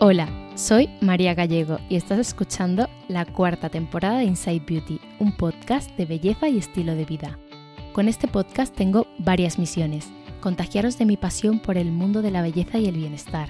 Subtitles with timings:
[0.00, 5.90] Hola, soy María Gallego y estás escuchando la cuarta temporada de Inside Beauty, un podcast
[5.96, 7.36] de belleza y estilo de vida.
[7.92, 10.08] Con este podcast tengo varias misiones.
[10.40, 13.48] Contagiaros de mi pasión por el mundo de la belleza y el bienestar.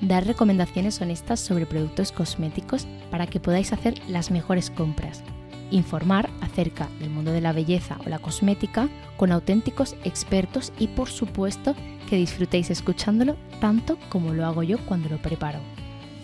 [0.00, 5.24] Dar recomendaciones honestas sobre productos cosméticos para que podáis hacer las mejores compras.
[5.72, 11.08] Informar acerca del mundo de la belleza o la cosmética con auténticos expertos y por
[11.08, 11.74] supuesto
[12.08, 15.58] que disfrutéis escuchándolo tanto como lo hago yo cuando lo preparo.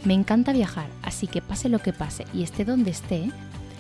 [0.04, 3.30] Me encanta viajar, así que pase lo que pase y esté donde esté,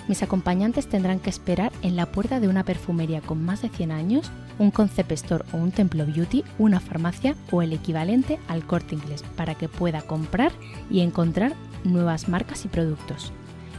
[0.06, 3.90] mis acompañantes tendrán que esperar en la puerta de una perfumería con más de 100
[3.90, 8.94] años, un concept store o un templo beauty, una farmacia o el equivalente al corte
[8.94, 10.52] inglés para que pueda comprar
[10.90, 13.32] y encontrar nuevas marcas y productos.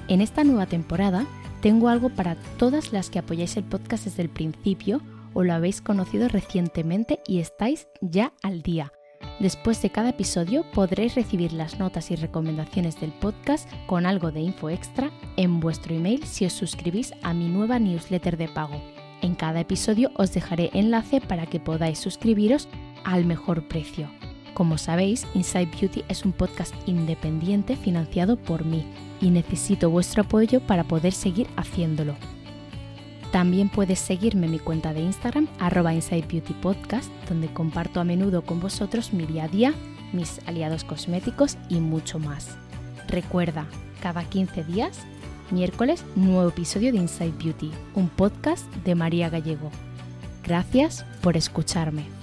[0.07, 1.25] En esta nueva temporada
[1.61, 5.01] tengo algo para todas las que apoyáis el podcast desde el principio
[5.33, 8.91] o lo habéis conocido recientemente y estáis ya al día.
[9.39, 14.39] Después de cada episodio podréis recibir las notas y recomendaciones del podcast con algo de
[14.39, 18.81] info extra en vuestro email si os suscribís a mi nueva newsletter de pago.
[19.21, 22.69] En cada episodio os dejaré enlace para que podáis suscribiros
[23.03, 24.09] al mejor precio.
[24.53, 28.85] Como sabéis, Inside Beauty es un podcast independiente financiado por mí
[29.19, 32.15] y necesito vuestro apoyo para poder seguir haciéndolo.
[33.31, 38.03] También puedes seguirme en mi cuenta de Instagram, arroba Inside Beauty Podcast, donde comparto a
[38.03, 39.73] menudo con vosotros mi día a día,
[40.13, 42.57] mis aliados cosméticos y mucho más.
[43.07, 43.65] Recuerda,
[44.01, 44.99] cada 15 días,
[45.51, 49.69] miércoles, nuevo episodio de Inside Beauty, un podcast de María Gallego.
[50.43, 52.14] Gracias por escucharme.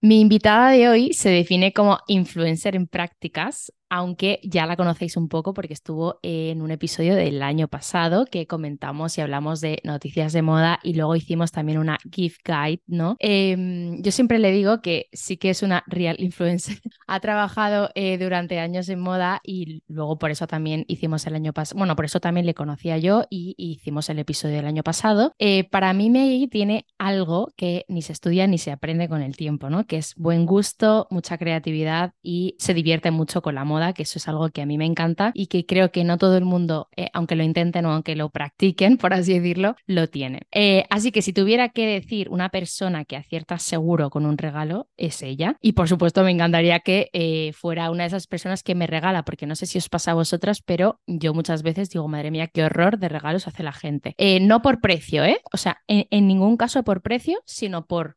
[0.00, 5.28] Mi invitada de hoy se define como influencer en prácticas, aunque ya la conocéis un
[5.28, 10.32] poco porque estuvo en un episodio del año pasado que comentamos y hablamos de noticias
[10.32, 13.16] de moda y luego hicimos también una gift guide, ¿no?
[13.18, 16.78] Em, yo siempre le digo que sí que es una real influencer.
[17.06, 21.52] ha trabajado eh, durante años en moda y luego por eso también hicimos el año
[21.52, 25.32] pasado, bueno, por eso también le conocía yo y, hicimos el episodio del año pasado.
[25.38, 29.36] Eh, para mí Maggie tiene algo que ni se estudia ni se aprende con el
[29.36, 29.86] tiempo, ¿no?
[29.86, 34.18] Que es buen gusto, mucha creatividad y se divierte mucho con la moda que eso
[34.18, 36.88] es algo que a mí me encanta y que creo que no todo el mundo,
[36.96, 40.42] eh, aunque lo intenten o aunque lo practiquen, por así decirlo, lo tiene.
[40.52, 44.88] Eh, así que si tuviera que decir una persona que acierta seguro con un regalo,
[44.96, 45.56] es ella.
[45.60, 49.24] Y por supuesto me encantaría que eh, fuera una de esas personas que me regala,
[49.24, 52.48] porque no sé si os pasa a vosotras, pero yo muchas veces digo, madre mía,
[52.48, 54.14] qué horror de regalos hace la gente.
[54.40, 55.40] no por precio, ¿eh?
[55.52, 58.16] O sea, en ningún caso por precio, sino por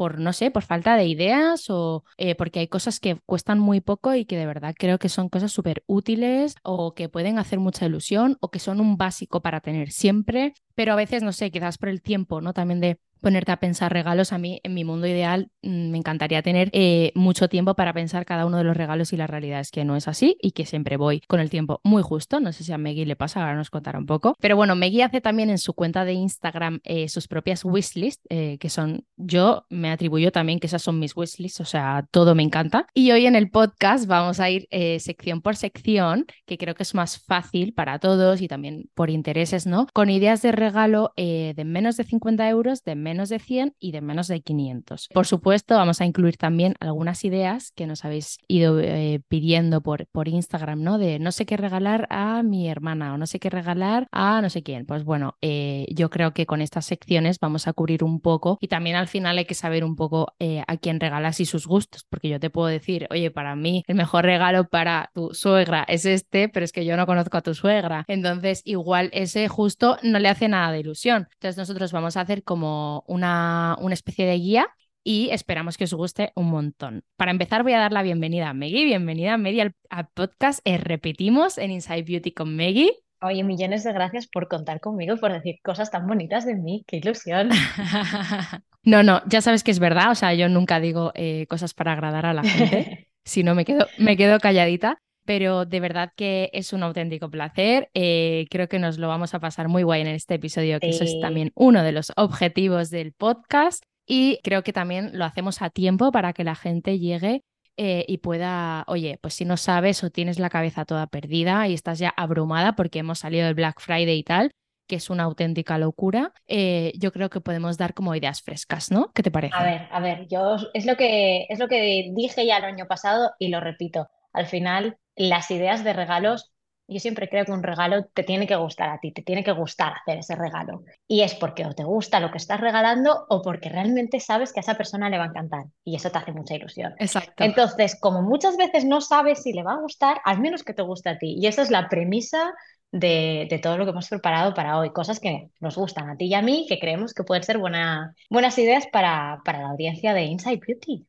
[0.00, 3.82] por, no sé, por falta de ideas o eh, porque hay cosas que cuestan muy
[3.82, 7.58] poco y que de verdad creo que son cosas súper útiles o que pueden hacer
[7.58, 11.50] mucha ilusión o que son un básico para tener siempre, pero a veces, no sé,
[11.50, 12.54] quizás por el tiempo, ¿no?
[12.54, 14.32] También de ponerte a pensar regalos.
[14.32, 18.24] A mí, en mi mundo ideal, mm, me encantaría tener eh, mucho tiempo para pensar
[18.24, 20.66] cada uno de los regalos y la realidad es que no es así y que
[20.66, 22.40] siempre voy con el tiempo muy justo.
[22.40, 24.34] No sé si a Meggy le pasa, ahora nos contará un poco.
[24.40, 28.58] Pero bueno, Meggy hace también en su cuenta de Instagram eh, sus propias wishlists, eh,
[28.58, 32.42] que son, yo me atribuyo también que esas son mis wishlists, o sea, todo me
[32.42, 32.86] encanta.
[32.94, 34.68] Y hoy en el podcast vamos a ir
[35.00, 39.66] sección por sección, que creo que es más fácil para todos y también por intereses,
[39.66, 39.86] ¿no?
[39.92, 43.90] Con ideas de regalo de menos de 50 euros, de menos menos de 100 y
[43.90, 45.08] de menos de 500.
[45.12, 50.06] Por supuesto, vamos a incluir también algunas ideas que nos habéis ido eh, pidiendo por,
[50.06, 50.98] por Instagram, ¿no?
[50.98, 54.48] De no sé qué regalar a mi hermana o no sé qué regalar a no
[54.48, 54.86] sé quién.
[54.86, 58.68] Pues bueno, eh, yo creo que con estas secciones vamos a cubrir un poco y
[58.68, 62.04] también al final hay que saber un poco eh, a quién regalas y sus gustos,
[62.08, 66.06] porque yo te puedo decir, oye, para mí el mejor regalo para tu suegra es
[66.06, 68.04] este, pero es que yo no conozco a tu suegra.
[68.06, 71.26] Entonces, igual ese justo no le hace nada de ilusión.
[71.34, 74.68] Entonces, nosotros vamos a hacer como una, especie de guía
[75.02, 77.04] y esperamos que os guste un montón.
[77.16, 78.84] Para empezar voy a dar la bienvenida a Meggy.
[78.84, 80.60] Bienvenida Meggy al, podcast.
[80.64, 82.92] Eh, repetimos en Inside Beauty con Meggy.
[83.22, 86.84] Oye, millones de gracias por contar conmigo, por decir cosas tan bonitas de mí.
[86.86, 87.50] ¡Qué ilusión!
[88.82, 90.10] no, no, ya sabes que es verdad.
[90.10, 93.08] O sea, yo nunca digo eh, cosas para agradar a la gente.
[93.24, 97.88] si no, me quedo, me quedo calladita pero de verdad que es un auténtico placer.
[97.94, 101.04] Eh, creo que nos lo vamos a pasar muy guay en este episodio, que eso
[101.04, 103.84] es también uno de los objetivos del podcast.
[104.08, 107.44] Y creo que también lo hacemos a tiempo para que la gente llegue
[107.76, 111.74] eh, y pueda, oye, pues si no sabes o tienes la cabeza toda perdida y
[111.74, 114.50] estás ya abrumada porque hemos salido del Black Friday y tal,
[114.88, 119.12] que es una auténtica locura, eh, yo creo que podemos dar como ideas frescas, ¿no?
[119.14, 119.54] ¿Qué te parece?
[119.54, 122.88] A ver, a ver, yo es lo que es lo que dije ya el año
[122.88, 124.08] pasado y lo repito.
[124.32, 124.96] Al final
[125.28, 126.52] las ideas de regalos
[126.90, 129.52] yo siempre creo que un regalo te tiene que gustar a ti, te tiene que
[129.52, 130.82] gustar hacer ese regalo.
[131.06, 134.58] Y es porque o te gusta lo que estás regalando o porque realmente sabes que
[134.58, 135.66] a esa persona le va a encantar.
[135.84, 136.92] Y eso te hace mucha ilusión.
[136.98, 137.44] Exacto.
[137.44, 140.82] Entonces, como muchas veces no sabes si le va a gustar, al menos que te
[140.82, 141.36] guste a ti.
[141.38, 142.52] Y esa es la premisa
[142.90, 144.90] de, todo lo que hemos preparado para hoy.
[144.90, 148.58] Cosas que nos gustan a ti y a mí, que creemos que pueden ser buenas
[148.58, 151.06] ideas para, para la audiencia de Inside Beauty.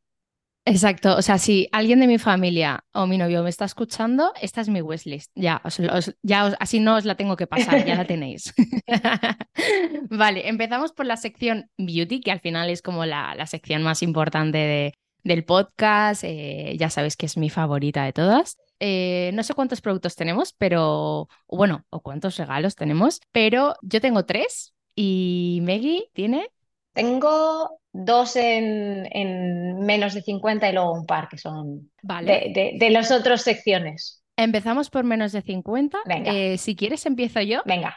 [0.63, 4.61] Exacto, o sea, si alguien de mi familia o mi novio me está escuchando, esta
[4.61, 5.31] es mi wishlist.
[5.33, 5.59] Ya,
[6.21, 8.53] ya así no os la tengo que pasar, ya la tenéis.
[10.09, 14.03] vale, empezamos por la sección beauty, que al final es como la, la sección más
[14.03, 14.93] importante
[15.23, 16.23] del podcast.
[16.23, 18.57] Eh, ya sabéis que es mi favorita de todas.
[18.79, 24.25] Eh, no sé cuántos productos tenemos, pero bueno, o cuántos regalos tenemos, pero yo tengo
[24.25, 26.49] tres y Meggy tiene.
[26.93, 33.11] Tengo dos en, menos de 50 y luego un par que son de, de, las
[33.11, 34.23] otras secciones.
[34.37, 35.99] Empezamos por menos de 50.
[36.07, 37.61] Eh, si quieres, empiezo yo.
[37.65, 37.95] Venga.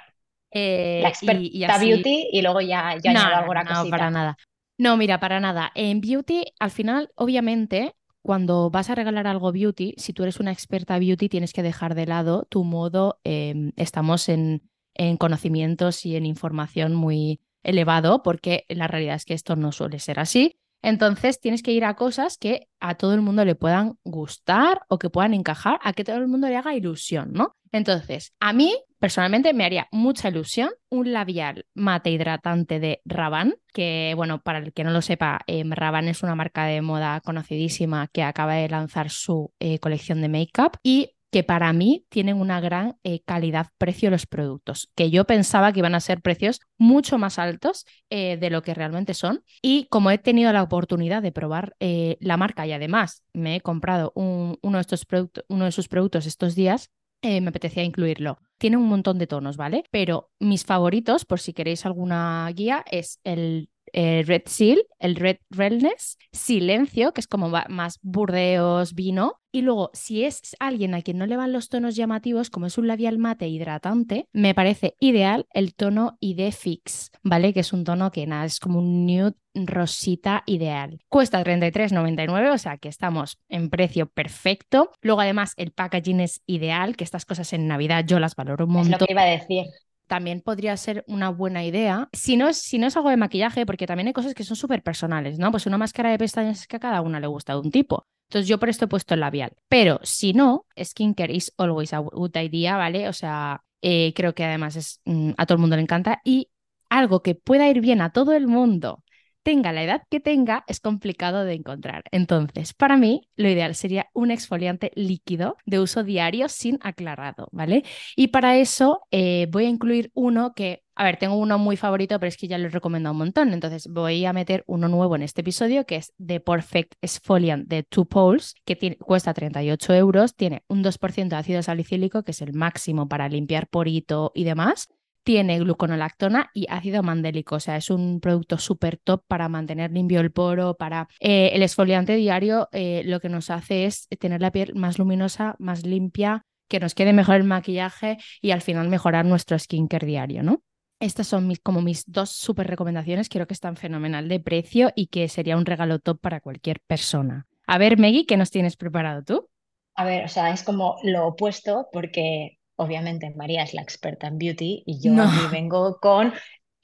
[0.50, 4.36] Eh, la experta beauty y luego ya, ya no, alguna no, para nada.
[4.78, 5.72] No, mira, para nada.
[5.74, 10.52] En beauty, al final, obviamente, cuando vas a regalar algo beauty, si tú eres una
[10.52, 13.18] experta beauty, tienes que dejar de lado tu modo.
[13.24, 14.62] Em, estamos en,
[14.94, 19.98] en conocimientos y en información muy elevado, porque la realidad es que esto no suele
[19.98, 20.56] ser así.
[20.84, 24.98] Entonces tienes que ir a cosas que a todo el mundo le puedan gustar o
[24.98, 27.56] que puedan encajar, a que todo el mundo le haga ilusión, ¿no?
[27.72, 34.12] Entonces, a mí personalmente me haría mucha ilusión un labial mate hidratante de Rabanne, que
[34.14, 35.64] bueno, para el que no lo sepa, eh,
[36.04, 40.78] es una marca de moda conocidísima que acaba de lanzar su eh, colección de make-up
[40.82, 45.80] y que para mí tienen una gran eh, calidad-precio los productos, que yo pensaba que
[45.80, 49.42] iban a ser precios mucho más altos eh, de lo que realmente son.
[49.60, 53.60] Y como he tenido la oportunidad de probar eh, la marca y además me he
[53.60, 55.04] comprado uno, de estos
[55.48, 58.38] uno de sus productos estos días, me apetecía incluirlo.
[58.58, 59.82] Tiene un montón de tonos, ¿vale?
[59.90, 66.16] Pero mis favoritos, por si queréis alguna guía, es el Red Seal, el Red Redness,
[66.30, 69.40] Silencio, que es como más burdeos, vino.
[69.54, 72.76] Y luego, si es alguien a quien no le van los tonos llamativos, como es
[72.76, 77.52] un labial mate hidratante, me parece ideal el tono ID Fix, ¿vale?
[77.52, 80.98] Que es un tono que nada, es como un nude rosita ideal.
[81.08, 84.90] Cuesta 33,99, o sea que estamos en precio perfecto.
[85.02, 88.72] Luego, además, el packaging es ideal, que estas cosas en Navidad yo las valoro un
[88.72, 88.94] montón.
[88.94, 89.66] Es lo que iba a decir
[90.06, 92.08] también podría ser una buena idea.
[92.12, 94.56] Si no es, si no es algo de maquillaje, porque también hay cosas que son
[94.56, 95.50] súper personales, ¿no?
[95.50, 98.06] Pues una máscara de pestañas es que a cada una le gusta de un tipo.
[98.28, 99.52] Entonces yo por esto he puesto el labial.
[99.68, 103.08] Pero si no, skincare is always a good idea, ¿vale?
[103.08, 106.20] O sea, eh, creo que además es, mm, a todo el mundo le encanta.
[106.24, 106.48] Y
[106.88, 109.03] algo que pueda ir bien a todo el mundo
[109.44, 112.02] tenga la edad que tenga, es complicado de encontrar.
[112.10, 117.84] Entonces, para mí, lo ideal sería un exfoliante líquido de uso diario sin aclarado, ¿vale?
[118.16, 122.18] Y para eso eh, voy a incluir uno que, a ver, tengo uno muy favorito,
[122.18, 123.52] pero es que ya lo he recomendado un montón.
[123.52, 127.82] Entonces, voy a meter uno nuevo en este episodio, que es The Perfect Exfoliant de
[127.82, 132.54] Two Poles, que cuesta 38 euros, tiene un 2% de ácido salicílico, que es el
[132.54, 134.88] máximo para limpiar porito y demás
[135.24, 140.20] tiene gluconolactona y ácido mandélico, o sea, es un producto súper top para mantener limpio
[140.20, 144.52] el poro, para eh, el exfoliante diario, eh, lo que nos hace es tener la
[144.52, 149.24] piel más luminosa, más limpia, que nos quede mejor el maquillaje y al final mejorar
[149.24, 150.62] nuestro skincare diario, ¿no?
[151.00, 155.28] Estas son como mis dos súper recomendaciones, creo que están fenomenal de precio y que
[155.28, 157.46] sería un regalo top para cualquier persona.
[157.66, 159.48] A ver, Meggy, ¿qué nos tienes preparado tú?
[159.96, 164.38] A ver, o sea, es como lo opuesto porque obviamente María es la experta en
[164.38, 165.14] beauty y yo
[165.50, 166.32] vengo con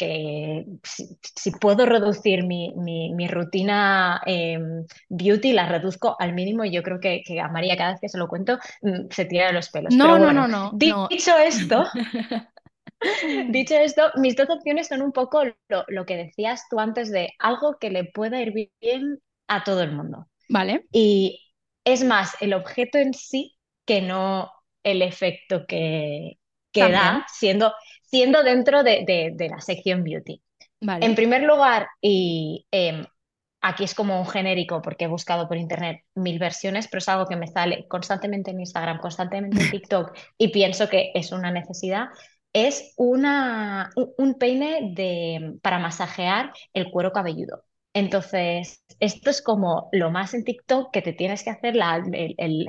[0.00, 6.82] que si, puedo reducir mi, mi, rutina em, beauty, la reduzco al mínimo y yo
[6.82, 9.52] creo que, que, a María cada vez que se lo cuento mm, se tira de
[9.52, 9.94] los pelos.
[9.94, 10.70] No, no, no, no.
[10.72, 11.84] Dicho esto,
[13.50, 17.34] dicho esto, mis dos opciones son un poco lo, lo que decías tú antes de
[17.38, 20.28] algo que le pueda ir bien a todo el mundo.
[20.48, 20.86] Vale.
[20.92, 21.52] Y
[21.84, 23.54] es más el objeto en sí
[23.84, 24.50] que no
[24.82, 26.38] el efecto que,
[26.72, 27.72] que da siendo,
[28.02, 30.42] siendo dentro de, la sección beauty.
[30.80, 33.04] En primer lugar, y em,
[33.60, 37.26] aquí es como un genérico porque he buscado por internet mil versiones, pero es algo
[37.26, 42.08] que me sale constantemente en Instagram, constantemente en TikTok y pienso que es una necesidad,
[42.52, 47.64] es una, un peine de, para masajear el cuero cabelludo.
[47.92, 52.68] Entonces, esto es como lo más en TikTok que te tienes que hacer la, el,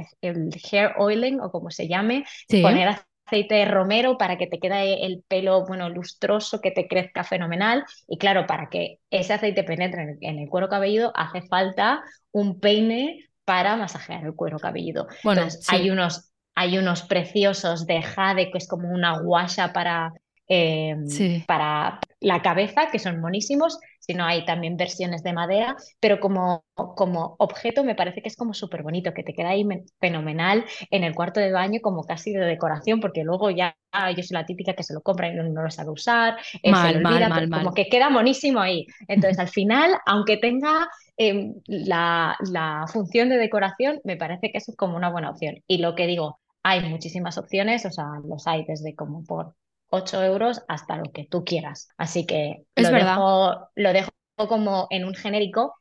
[0.72, 5.24] hair oiling o como se llame, poner aceite de romero para que te quede el
[5.28, 7.86] pelo, bueno, lustroso, que te crezca fenomenal.
[8.08, 12.02] Y claro, para que ese aceite penetre en el, cuero cabelludo hace falta
[12.32, 15.08] un peine para masajear el cuero cabelludo.
[15.24, 20.12] Bueno, hay unos hay unos preciosos de jade, que es como una guasha para,
[20.54, 21.06] em,
[21.48, 27.36] para la cabeza, que son monísimos, sino hay también versiones de madera, pero como, como
[27.40, 29.66] objeto me parece que es como súper bonito, que te queda ahí
[30.02, 33.78] fenomenal en el cuarto de baño como casi de decoración, porque luego ya
[34.16, 37.00] yo soy la típica que se lo compra y no, lo sabe usar, eh, se
[37.00, 38.86] lo olvida, pero como que queda monísimo ahí.
[39.08, 44.70] Entonces al final, aunque tenga em, la, la función de decoración, me parece que es
[44.76, 45.64] como una buena opción.
[45.66, 49.56] Y lo que digo, hay muchísimas opciones, o sea, los hay desde como por
[49.92, 51.90] 8 euros hasta lo que tú quieras.
[51.98, 55.76] Así que lo, Dejo, lo dejo como en un genérico.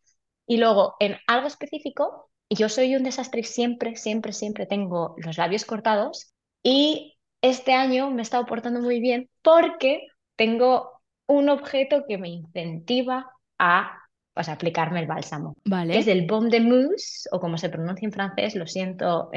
[0.47, 5.65] Y luego, en algo específico, yo soy un desastre siempre, siempre, siempre tengo los labios
[5.65, 6.33] cortados.
[6.63, 10.91] Y este año me he estado portando muy bien porque tengo
[11.27, 13.97] un objeto que me incentiva a
[14.35, 15.55] pues, aplicarme el bálsamo.
[15.65, 15.99] Vale.
[15.99, 19.31] es el Baume de Mousse, o como se pronuncia en francés, lo siento,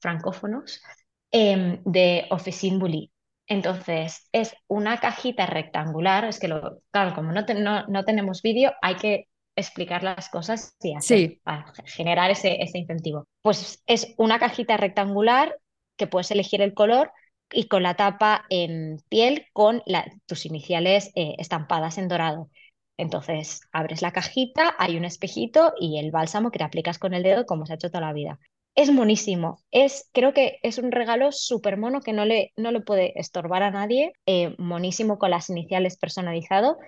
[0.00, 0.82] francófonos,
[1.30, 3.10] em, de Officine Bully.
[3.46, 7.44] Entonces, es una cajita rectangular, es que, lo, claro, como no,
[7.86, 13.24] no, tenemos vídeo, hay que explicar las cosas y así para generar ese, ese incentivo.
[13.42, 15.56] Pues es una cajita rectangular
[15.96, 17.12] que puedes elegir el color
[17.52, 19.82] y con la tapa en piel con
[20.26, 22.50] tus iniciales eh, estampadas en dorado.
[22.98, 27.22] Entonces, abres la cajita, hay un espejito y el bálsamo que te aplicas con el
[27.22, 28.38] dedo como se ha hecho toda la vida
[28.76, 29.62] es monísimo.
[29.70, 33.70] Es, creo que es un regalo súper mono que no le, no puede estorbar a
[33.70, 34.12] nadie.
[34.26, 36.78] Eh, monísimo con las iniciales personalizado.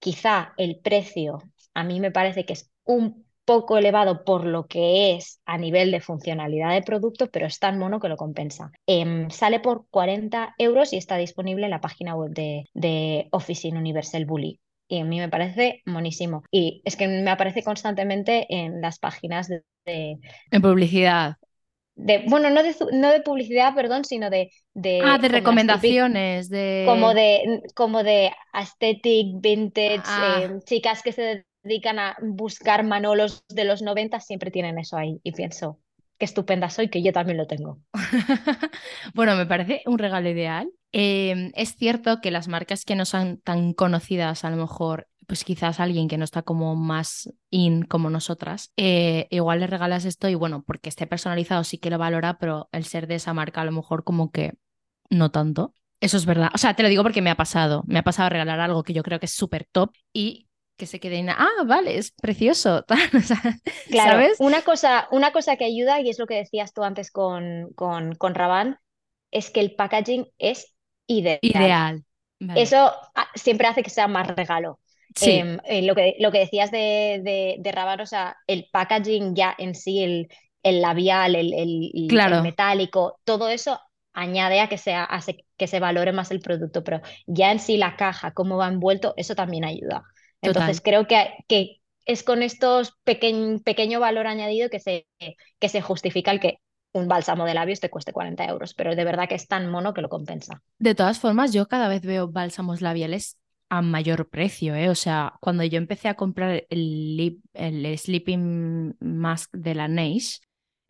[0.00, 1.38] Quizá el precio
[1.74, 5.90] a mí me parece que es un poco elevado por lo que es a nivel
[5.90, 8.70] de funcionalidad de producto, pero es tan mono que lo compensa.
[8.86, 13.78] Em, sale por 40 euros y está disponible en la página web de, de Officine
[13.78, 14.60] Universal Bully
[14.90, 16.42] y a mí me parece monísimo.
[16.50, 19.62] Y es que me aparece constantemente en las páginas de...
[19.86, 21.36] en publicidad.
[21.94, 24.50] De, bueno, no de, no de publicidad, perdón, sino de...
[24.74, 26.84] de ah, de recomendaciones, de...
[26.86, 30.40] Como de, como de aesthetic, vintage, ah.
[30.42, 35.20] eh, chicas que se dedican a buscar manolos de los 90, siempre tienen eso ahí.
[35.22, 35.78] Y pienso,
[36.20, 37.80] qué estupenda soy, que yo también lo tengo.
[39.14, 43.40] bueno, me parece un regalo ideal Em, es cierto que las marcas que no son
[43.40, 48.10] tan conocidas, a lo mejor, pues quizás alguien que no está como más in como
[48.10, 52.38] nosotras, eh, igual le regalas esto y bueno, porque esté personalizado sí que lo valora,
[52.38, 54.54] pero el ser de esa marca a lo mejor como que
[55.10, 55.74] no tanto.
[56.00, 56.50] Eso es verdad.
[56.54, 57.84] O sea, te lo digo porque me ha pasado.
[57.86, 60.48] Me ha pasado regalar algo que yo creo que es súper top y
[60.80, 62.86] que se quede en, ah, vale, es precioso.
[63.90, 64.40] claro, ¿sabes?
[64.40, 68.14] Una cosa, una cosa que ayuda, y es lo que decías tú antes con, con,
[68.14, 68.78] con Raban,
[69.30, 70.74] es que el packaging es
[71.06, 72.02] ideal.
[72.56, 74.80] Eso ah, siempre hace que sea más regalo.
[75.20, 79.54] Em, eh, lo, que, lo que decías de, de, de o sea, el packaging ya
[79.58, 80.28] en sí, el,
[80.62, 83.78] el labial, el, el, metálico, todo eso
[84.14, 85.08] añade a que, sea,
[85.58, 89.12] que se valore más el producto, pero ya en sí la caja, cómo va envuelto,
[89.18, 90.04] eso también ayuda.
[90.42, 95.06] Entonces creo que, que es con estos pequeño, pequeño valor añadido que se,
[95.58, 96.58] que se justifica el que
[96.92, 99.94] un bálsamo de labios te cueste 40 euros, pero de verdad que es tan mono
[99.94, 100.62] que lo compensa.
[100.78, 104.88] De todas formas, yo cada vez veo bálsamos labiales a mayor precio, ¿eh?
[104.88, 110.38] O sea, cuando yo empecé a comprar el, el Sleeping Mask de la Neige,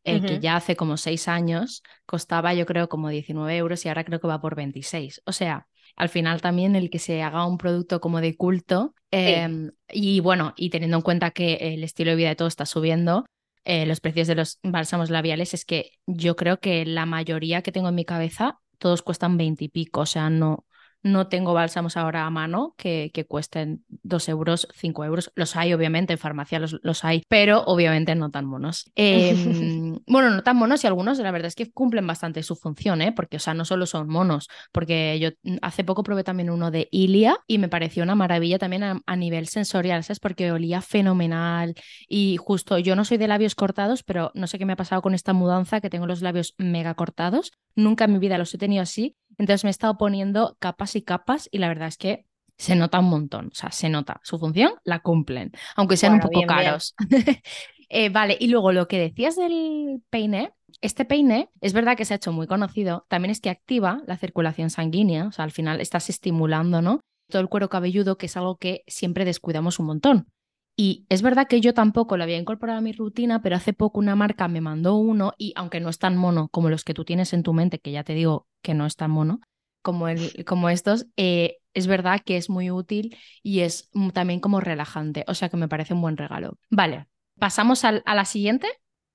[0.04, 4.04] el que ya hace como seis años costaba yo creo como 19 euros y ahora
[4.04, 5.20] creo que va por 26.
[5.26, 5.66] O sea,
[5.96, 10.54] al final también el que se haga un producto como de culto em, y bueno,
[10.56, 13.26] y teniendo en cuenta que el estilo de vida de todo está subiendo,
[13.64, 17.72] eh, los precios de los bálsamos labiales es que yo creo que la mayoría que
[17.72, 20.66] tengo en mi cabeza, todos cuestan 20 y pico, o sea, no,
[21.02, 25.32] no tengo bálsamos ahora a mano que, que cuesten 2 euros, 5 euros.
[25.34, 28.90] Los hay, obviamente, en farmacia los, los hay, pero obviamente no tan monos.
[29.00, 33.02] Em, bueno, no tan monos y algunos, la verdad es que cumplen bastante su función,
[33.02, 33.12] ¿eh?
[33.12, 35.30] porque, o sea, no solo son monos, porque yo
[35.62, 39.48] hace poco probé también uno de Ilia y me pareció una maravilla también a, nivel
[39.48, 40.20] sensorial, ¿sabes?
[40.20, 41.74] Porque olía fenomenal
[42.08, 45.02] y justo yo no soy de labios cortados, pero no sé qué me ha pasado
[45.02, 47.52] con esta mudanza que tengo los labios mega cortados.
[47.74, 51.02] Nunca en mi vida los he tenido así entonces me he estado poniendo capas y
[51.02, 52.26] capas y la verdad es que
[52.60, 54.20] se nota un montón, o sea, se nota.
[54.22, 56.94] Su función la cumplen, aunque sean un poco caros.
[57.92, 62.14] Eh, vale, y luego lo que decías del peine, este peine es verdad que se
[62.14, 65.80] ha hecho muy conocido, también es que activa la circulación sanguínea, o sea, al final
[65.80, 67.00] estás estimulando, ¿no?
[67.28, 70.28] Todo el cuero cabelludo, que es algo que siempre descuidamos un montón.
[70.76, 73.98] Y es verdad que yo tampoco lo había incorporado a mi rutina, pero hace poco
[73.98, 77.04] una marca me mandó uno y aunque no es tan mono como los que tú
[77.04, 79.40] tienes en tu mente, que ya te digo que no es tan mono
[79.82, 84.60] como, el, como estos, eh, es verdad que es muy útil y es también como
[84.60, 86.58] relajante, o sea que me parece un buen regalo.
[86.68, 87.06] Vale,
[87.38, 88.68] pasamos a la siguiente,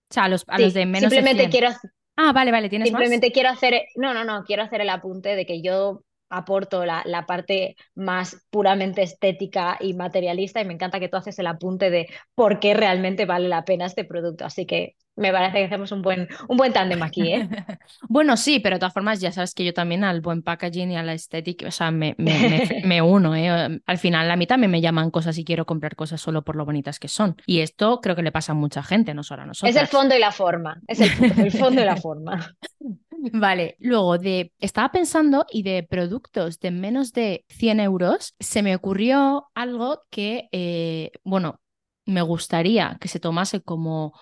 [0.10, 1.70] o sea, a los, a los de menos simplemente quiero
[2.18, 5.46] Ah, vale, vale, tienes Simplemente quiero hacer, no, no, no, quiero hacer el apunte de
[5.46, 11.10] que yo aporto la, la, parte más puramente estética y materialista y me encanta que
[11.10, 14.46] tú haces el apunte de por qué realmente vale la pena este producto.
[14.46, 17.48] Así que me parece que hacemos un buen, un buen tándem aquí, ¿eh?
[18.10, 20.98] bueno, sí, pero de todas formas ya sabes que yo también al buen packaging y
[20.98, 23.80] a la estética, o sea, me, me, me, uno, ¿eh?
[23.86, 26.66] Al final a mí también me llaman cosas y quiero comprar cosas solo por lo
[26.66, 27.36] bonitas que son.
[27.46, 29.76] Y esto creo que le pasa a mucha gente, no solo a nosotros.
[29.76, 32.56] Es el fondo y la forma, es el, el fondo y la forma.
[33.34, 38.76] Vale, luego de, estaba pensando y de productos de menos de 100 euros, se me
[38.76, 41.60] ocurrió algo que, eh, bueno,
[42.06, 44.14] me gustaría que se tomase como,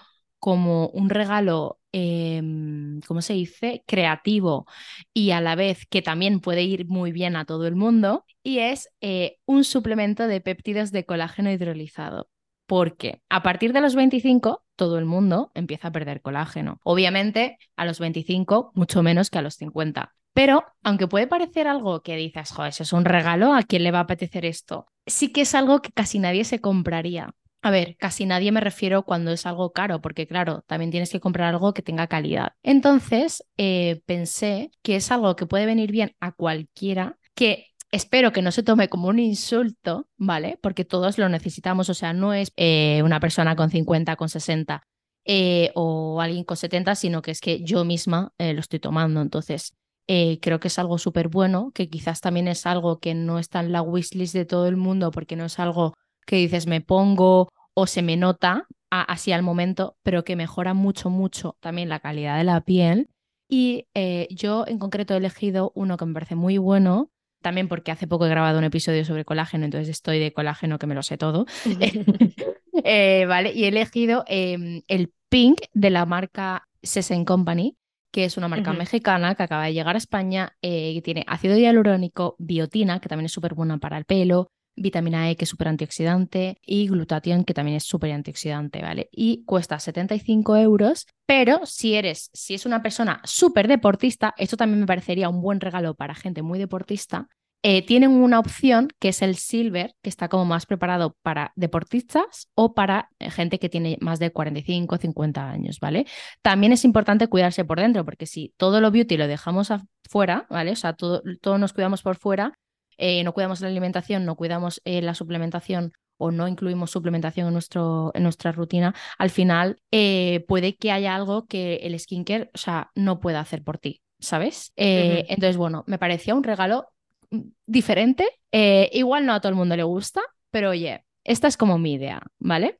[0.43, 3.81] como un regalo, em, ¿cómo se dice?
[3.87, 4.67] Creativo
[5.13, 8.59] y a la vez que también puede ir muy bien a todo el mundo, y
[8.59, 12.27] es eh, un suplemento de péptidos de colágeno hidrolizado
[12.65, 16.77] porque a partir de los 25 todo el mundo empieza a perder colágeno.
[16.83, 20.13] Obviamente a los 25 mucho menos que a los 50.
[20.33, 23.91] Pero aunque puede parecer algo que dices, joder, eso es un regalo, ¿a quién le
[23.91, 24.87] va a apetecer esto?
[25.05, 27.33] Sí que es algo que casi nadie se compraría.
[27.65, 31.21] A ver, casi nadie me refiero cuando es algo caro, porque claro, también tienes que
[31.21, 32.51] comprar algo que tenga calidad.
[32.61, 38.41] Entonces, eh, pensé que es algo que puede venir bien a cualquiera, que Espero que
[38.41, 40.57] no se tome como un insulto, ¿vale?
[40.63, 44.81] Porque todos lo necesitamos, o sea, no es eh, una persona con 50, con 60
[45.25, 49.21] eh, o alguien con 70, sino que es que yo misma lo estoy tomando.
[49.21, 49.75] Entonces,
[50.07, 53.71] creo que es algo súper bueno, que quizás también es algo que no está en
[53.71, 55.93] la wishlist de todo el mundo, porque no es algo
[56.25, 61.09] que dices me pongo o se me nota así al momento, pero que mejora mucho,
[61.09, 63.09] mucho también la calidad de la piel.
[63.49, 63.87] Y
[64.29, 67.11] yo en concreto he elegido uno que me parece muy bueno,
[67.43, 70.87] también porque hace poco he grabado un episodio sobre colágeno, entonces estoy de colágeno que
[70.87, 71.45] me lo sé todo.
[72.85, 77.77] Eh, vale, y he elegido em, el Pink de la marca Sesen Company,
[78.11, 81.55] que es una marca mexicana que acaba de llegar a España, eh, que tiene ácido
[81.55, 85.67] hialurónico, biotina, que también es súper buena para el pelo, vitamina E, que es súper
[85.67, 89.09] antioxidante, y glutatión, que también es súper antioxidante, ¿vale?
[89.11, 94.81] Y cuesta 75 euros, pero si eres, si es una persona súper deportista, esto también
[94.81, 97.27] me parecería un buen regalo para gente muy deportista.
[97.65, 102.49] Eh, tienen una opción que es el silver, que está como más preparado para deportistas
[102.55, 106.05] o para eh, gente que tiene más de 45 o 50 años, ¿vale?
[106.41, 110.71] También es importante cuidarse por dentro, porque si todo lo beauty lo dejamos afuera, ¿vale?
[110.71, 112.51] O sea, todo, todo nos cuidamos por fuera,
[112.97, 117.53] eh, no cuidamos la alimentación, no cuidamos eh, la suplementación o no incluimos suplementación en,
[117.53, 122.57] nuestro, en nuestra rutina, al final eh, puede que haya algo que el skincare o
[122.57, 124.71] sea, no pueda hacer por ti, ¿sabes?
[124.75, 126.87] Entonces, bueno, me parecía un regalo
[127.31, 128.27] mm, diferente.
[128.51, 132.21] igual no a todo el mundo le gusta, pero oye, esta es como mi idea,
[132.39, 132.79] ¿vale?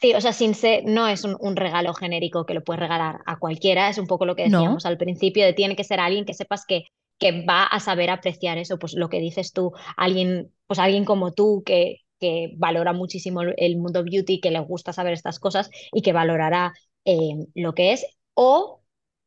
[0.00, 3.38] Sí, o sea, sin ser, no es un, regalo genérico que lo puedes regalar a
[3.38, 6.34] cualquiera, es un poco lo que decíamos al principio, de tiene que ser alguien que
[6.34, 6.84] sepas que
[7.18, 11.32] que va a saber apreciar eso, pues lo que dices tú, alguien, pues alguien como
[11.32, 16.02] tú que, que valora muchísimo el mundo beauty, que le gusta saber estas cosas y
[16.02, 16.72] que valorará
[17.04, 18.82] eh, lo que es, o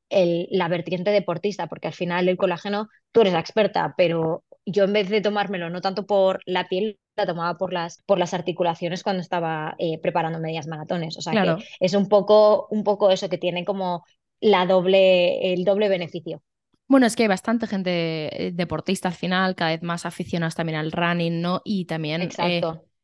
[0.10, 4.84] el, la vertiente deportista, porque al final el colágeno, tú eres la experta, pero yo
[4.84, 8.34] en vez de tomármelo no tanto por la piel, la tomaba por las, por las
[8.34, 11.18] articulaciones cuando estaba eh, preparando medias maratones.
[11.18, 14.04] O sea que es un poco, un poco eso que tiene como
[14.40, 16.42] la doble, el doble beneficio.
[16.92, 20.78] Bueno, es que hay bastante gente eh, deportista al final, cada vez más aficionados también
[20.78, 21.62] al running, ¿no?
[21.64, 22.62] Y también eh,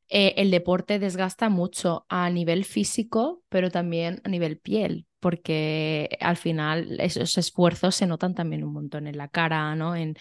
[0.09, 6.35] eh, el deporte desgasta mucho a nivel físico, pero también a nivel piel, porque al
[6.35, 9.95] final esos esfuerzos se notan también un montón en la cara, ¿no?
[9.95, 10.17] En,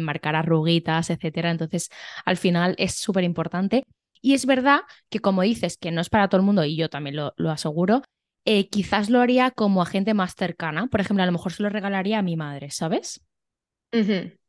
[0.00, 1.50] marcar arruguitas, etcétera.
[1.50, 1.88] Entonces,
[2.24, 3.82] al final es súper importante.
[4.20, 6.88] Y es verdad que, como dices, que no es para todo el mundo, y yo
[6.88, 8.02] también lo, lo aseguro,
[8.44, 10.86] eh, quizás lo haría como a gente más cercana.
[10.88, 13.22] Por ejemplo, a lo mejor se lo regalaría a mi madre, ¿sabes?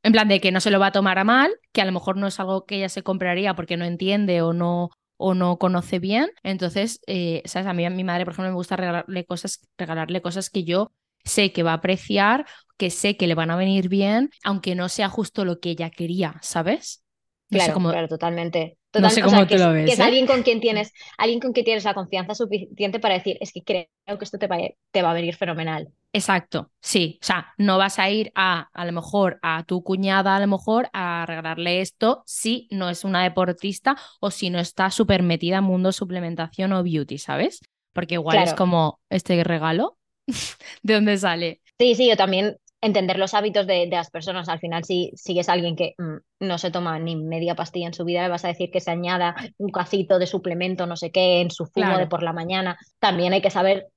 [0.03, 1.91] En plan de que no se lo va a tomar a mal, que a lo
[1.91, 5.57] mejor no es algo que ella se compraría porque no entiende o no, o no
[5.57, 6.29] conoce bien.
[6.43, 7.67] Entonces, eh, ¿sabes?
[7.67, 10.91] A mí, a mi madre, por ejemplo, me gusta regalarle cosas, regalarle cosas que yo
[11.23, 12.45] sé que va a apreciar,
[12.77, 15.89] que sé que le van a venir bien, aunque no sea justo lo que ella
[15.89, 17.04] quería, ¿sabes?
[17.49, 18.77] Claro, claro, totalmente.
[18.99, 19.85] No sé cómo te lo ves.
[19.85, 20.03] Que es ¿eh?
[20.03, 23.63] alguien con quien tienes, alguien con quien tienes la confianza suficiente para decir, es que
[23.63, 24.57] creo que esto te va,
[24.91, 25.89] te va a venir fenomenal.
[26.13, 27.19] Exacto, sí.
[27.21, 30.47] O sea, no vas a ir a, a lo mejor, a tu cuñada, a lo
[30.47, 35.57] mejor, a regalarle esto si no es una deportista o si no está súper metida
[35.57, 37.59] en mundo suplementación o beauty, ¿sabes?
[37.93, 39.97] Porque igual es como este regalo.
[40.83, 41.61] ¿De dónde sale?
[41.77, 44.49] Sí, sí, yo también entender los hábitos de, las personas.
[44.49, 47.93] Al final, si sigues a alguien que mm, no se toma ni media pastilla en
[47.93, 51.11] su vida, le vas a decir que se añada un cacito de suplemento, no sé
[51.11, 52.77] qué, en su zumo de por la mañana.
[52.99, 53.87] También hay que saber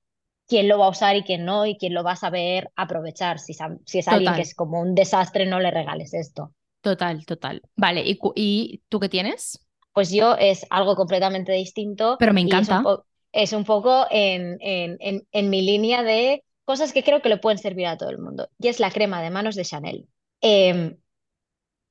[0.47, 3.39] quién lo va a usar y quién no, y quién lo va a saber aprovechar.
[3.39, 6.53] Si, si es alguien que es como un desastre, no le regales esto.
[6.81, 7.63] Total, total.
[7.77, 9.65] Vale, ¿y, y tú qué tienes?
[9.93, 12.17] Pues yo es algo completamente distinto.
[12.19, 12.83] Pero me encanta.
[13.31, 17.57] Es un, poco en, en, en, mi línea de cosas que creo que le pueden
[17.57, 18.51] servir a todo el mundo.
[18.59, 20.07] Y es la crema de manos de Chanel.
[20.43, 20.99] Em,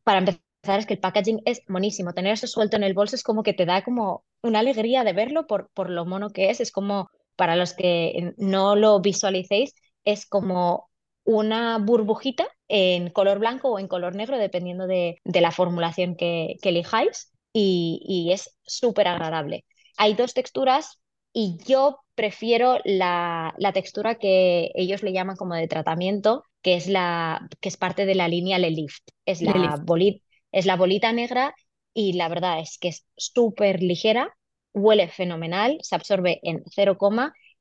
[0.03, 2.13] para empezar, es que el packaging es monísimo.
[2.13, 5.13] Tener eso suelto en el bolso es como que te da como una alegría de
[5.13, 6.59] verlo por, por lo mono que es.
[6.59, 9.73] Es como, para los que no lo visualicéis,
[10.05, 10.91] es como
[11.23, 17.31] una burbujita en color blanco o en color negro, dependiendo de, la formulación que, elijáis,
[17.51, 19.65] y, es súper agradable.
[19.97, 21.01] Hay dos texturas
[21.39, 27.47] y yo prefiero la, textura que ellos le llaman como de tratamiento, que es, la,
[27.61, 29.03] que es parte de la línea Le Lift.
[29.23, 31.53] Es la, bolita, es la bolita negra
[31.93, 34.35] y la verdad es que es súper ligera,
[34.73, 36.97] huele fenomenal, se absorbe en 0,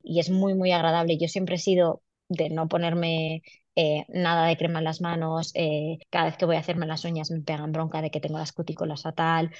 [0.01, 1.19] y es muy, muy agradable.
[1.19, 3.43] Yo siempre he sido de no ponerme
[3.75, 7.05] eh, nada de crema en las manos, eh, cada vez que voy a hacerme las
[7.05, 9.51] uñas me pegan bronca de que tengo las cutículas fatal.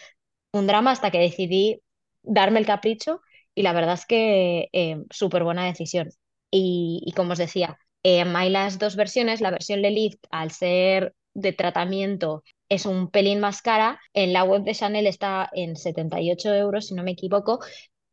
[0.53, 1.83] Un drama hasta que decidí
[2.23, 3.21] darme el capricho
[3.57, 6.09] y la verdad es que eh, súper buena decisión.
[6.51, 12.43] Y, como os decía, hay las dos versiones, la versión Lelift al ser de tratamiento
[12.69, 13.99] es un pelín más cara.
[14.13, 17.59] En la web de Chanel está en 78 euros, si no me equivoco,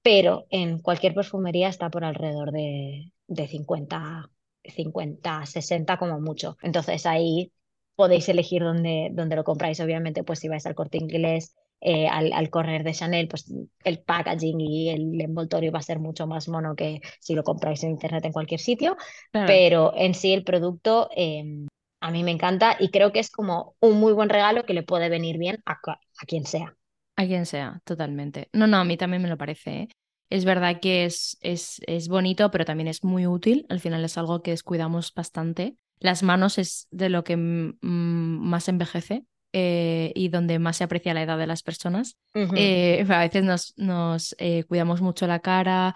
[0.00, 4.30] pero en cualquier perfumería está por alrededor de, de 50,
[4.64, 6.56] 50, 60 como mucho.
[6.62, 7.52] Entonces ahí
[7.96, 9.78] podéis elegir dónde, dónde lo compráis.
[9.80, 13.52] Obviamente, pues si vais al corte inglés, eh, al, correr de Chanel, pues
[13.84, 17.84] el packaging y el envoltorio va a ser mucho más mono que si lo compráis
[17.84, 18.96] en internet en cualquier sitio.
[19.32, 21.66] Pero en sí el producto em,
[22.00, 24.82] a mí me encanta y creo que es como un muy buen regalo que le
[24.82, 26.74] puede venir bien a, a quien sea.
[27.16, 28.48] A quien sea, totalmente.
[28.52, 29.70] No, no, a mí también me lo parece.
[29.70, 29.88] ¿eh?
[30.30, 33.66] Es verdad que es, es, es bonito, pero también es muy útil.
[33.68, 35.76] Al final es algo que descuidamos bastante.
[35.98, 41.22] Las manos es de lo que más envejece eh, y donde más se aprecia la
[41.22, 42.16] edad de las personas.
[42.56, 45.94] Eh, a veces nos, nos eh, cuidamos mucho la cara,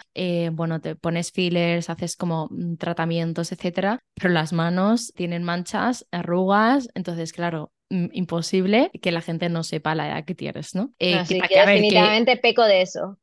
[0.52, 6.88] bueno, te pones fillers, haces como mm, tratamientos, etcétera, pero las manos tienen manchas, arrugas,
[6.94, 10.92] entonces, claro, mm, imposible que la gente no sepa la edad que tienes, ¿no?
[11.18, 13.18] Así que, definitivamente peco de eso.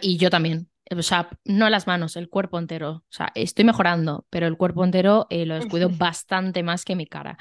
[0.00, 0.69] Y yo también.
[0.96, 2.90] O sea, no las manos, el cuerpo entero.
[2.90, 7.06] O sea, estoy mejorando, pero el cuerpo entero eh, lo descuido bastante más que mi
[7.06, 7.38] cara.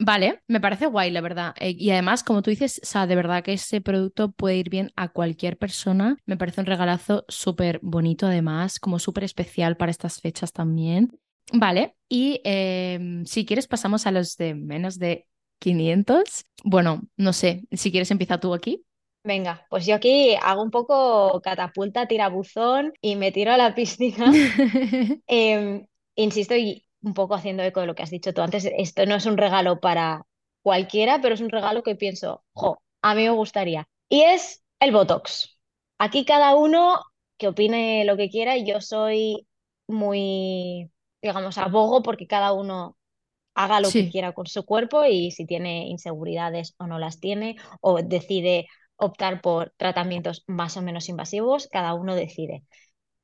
[0.00, 1.54] Vale, me parece guay, la verdad.
[1.60, 4.70] Eh, y además, como tú dices, o sea, de verdad que ese producto puede ir
[4.70, 6.16] bien a cualquier persona.
[6.26, 11.18] Me parece un regalazo súper bonito, además, como súper especial para estas fechas también.
[11.52, 15.26] Vale, y em, si quieres pasamos a los de menos de
[15.60, 16.44] 500.
[16.64, 18.84] Bueno, no sé, si quieres empieza tú aquí.
[19.24, 24.32] Venga, pues yo aquí hago un poco catapulta, tirabuzón y me tiro a la piscina.
[25.26, 29.06] Em, insisto, y un poco haciendo eco de lo que has dicho tú antes, esto
[29.06, 30.24] no es un regalo para
[30.62, 33.88] cualquiera, pero es un regalo que pienso, jo, a mí me gustaría.
[34.08, 35.58] Y es el Botox.
[35.98, 37.00] Aquí cada uno
[37.36, 39.46] que opine lo que quiera y yo soy
[39.86, 40.90] muy,
[41.22, 42.96] digamos, abogo porque cada uno
[43.54, 47.56] haga lo que quiera con su cuerpo y si tiene inseguridades o no las tiene
[47.80, 52.64] o decide optar por tratamientos más o menos invasivos, cada uno decide.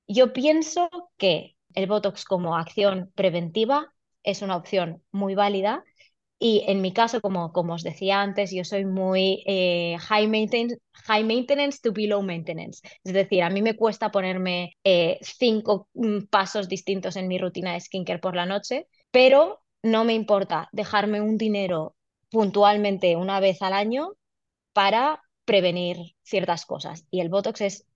[0.09, 5.85] Yo pienso que el Botox como acción preventiva es una opción muy válida
[6.39, 10.77] y en mi caso, como, como os decía antes, yo soy muy eh, high, maintenance,
[11.07, 12.81] high maintenance to be low maintenance.
[13.05, 17.73] Es decir, a mí me cuesta ponerme eh, cinco mm, pasos distintos en mi rutina
[17.73, 21.97] de skincare por la noche, pero no me importa dejarme un dinero
[22.31, 24.13] puntualmente una vez al año
[24.75, 27.07] para prevenir ciertas cosas.
[27.11, 27.87] Y el Botox es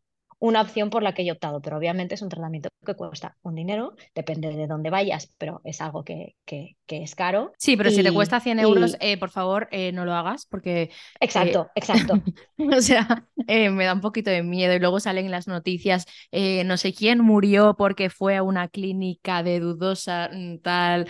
[0.41, 3.57] una opción por la que he optado, pero obviamente es un tratamiento que cuesta un
[3.57, 7.53] dinero, depende de dónde vayas, pero es algo que, que, es caro.
[7.59, 10.83] Sí, pero si te cuesta 100 euros, eh, por favor, eh, no lo hagas porque...
[10.83, 12.23] Eh, exacto, exacto.
[12.59, 16.95] o sea, me da un poquito de miedo y luego salen las noticias, no sé
[16.95, 21.09] quién murió porque fue a una clínica de dudosa mm, tal,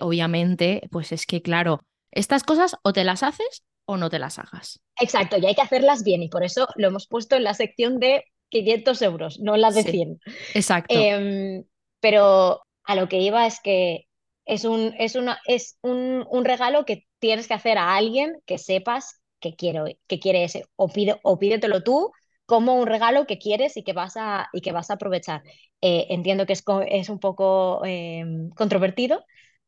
[0.00, 1.80] obviamente, pues es que claro,
[2.12, 4.80] estas cosas o te las haces o no te las hagas.
[5.00, 7.98] Exacto, y hay que hacerlas bien y por eso lo hemos puesto en la sección
[7.98, 10.20] de 500 euros, no en la de 100.
[10.54, 10.94] exacto.
[10.94, 11.64] Em,
[12.00, 14.06] pero a lo que iba es que
[14.44, 19.20] es, un, es, una, es un, regalo que tienes que hacer a alguien que sepas
[19.40, 22.12] que, quiero, que quiere ese, o, pide, o pídetelo tú
[22.46, 25.42] como un regalo que quieres y que vas a, y que vas a aprovechar.
[25.80, 29.24] Eh, entiendo que es, es un poco em, controvertido,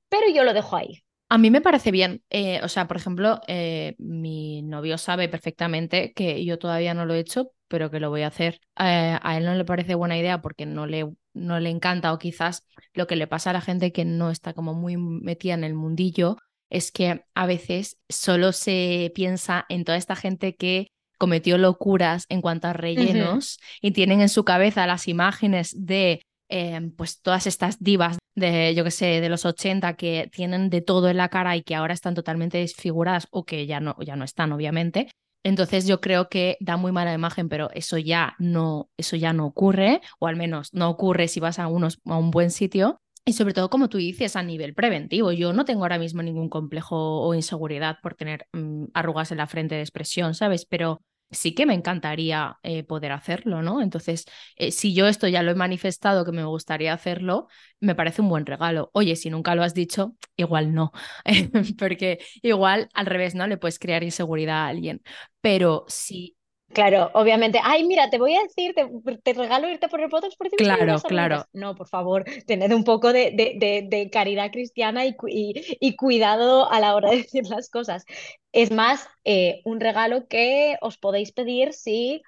[0.09, 1.03] pero yo lo dejo ahí.
[1.29, 2.23] A mí me parece bien.
[2.31, 7.15] Eh, o sea, por ejemplo, eh, mi novio sabe perfectamente que yo todavía no lo
[7.15, 8.61] he hecho, pero que lo voy a hacer.
[8.79, 12.19] Eh, a él no le parece buena idea porque no le no le encanta o
[12.19, 15.65] quizás lo que le pasa a la gente que no está como muy metida en
[15.65, 16.39] el mundillo
[16.71, 22.41] es que a veces solo se piensa en toda esta gente que cometió locuras en
[22.41, 27.79] cuanto a rellenos y tienen en su cabeza las imágenes de em, pues todas estas
[27.83, 31.57] divas de, yo que sé, de los 80 que tienen de todo en la cara
[31.57, 35.09] y que ahora están totalmente desfiguradas o que ya no, ya no están, obviamente.
[35.43, 39.47] Entonces yo creo que da muy mala imagen, pero eso ya no, eso ya no
[39.47, 42.99] ocurre, o al menos no ocurre si vas a, unos, a un buen sitio.
[43.25, 45.33] Y sobre todo, como tú dices, a nivel preventivo.
[45.33, 49.47] Yo no tengo ahora mismo ningún complejo o inseguridad por tener mm, arrugas en la
[49.47, 50.65] frente de expresión, ¿sabes?
[50.65, 53.83] Pero sí que me encantaría eh, poder hacerlo, ¿no?
[53.83, 54.25] Entonces,
[54.57, 57.49] eh, si yo esto ya lo he manifestado que me gustaría hacerlo,
[57.81, 58.91] me parece un buen regalo.
[58.95, 60.93] Oye, si nunca lo has dicho, igual no,
[61.79, 63.47] porque igual al revés, ¿no?
[63.47, 65.03] Le puedes crear inseguridad a alguien.
[65.41, 66.36] Pero si
[66.73, 67.61] Claro, obviamente.
[67.63, 71.45] Ay, mira, te voy a decir, te, regalo irte por el Botox por Claro, claro.
[71.53, 76.95] No, por favor, tened un poco de, de, caridad cristiana y, y, cuidado a la
[76.95, 78.05] hora de decir las cosas.
[78.53, 82.23] Es más, eh, un regalo que os podéis pedir si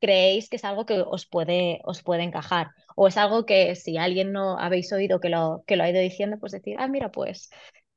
[0.00, 2.68] creéis que es algo que os puede, os puede encajar.
[2.94, 6.00] O es algo que si alguien no habéis oído que lo, que lo ha ido
[6.00, 7.50] diciendo, pues decir, ah, mira, pues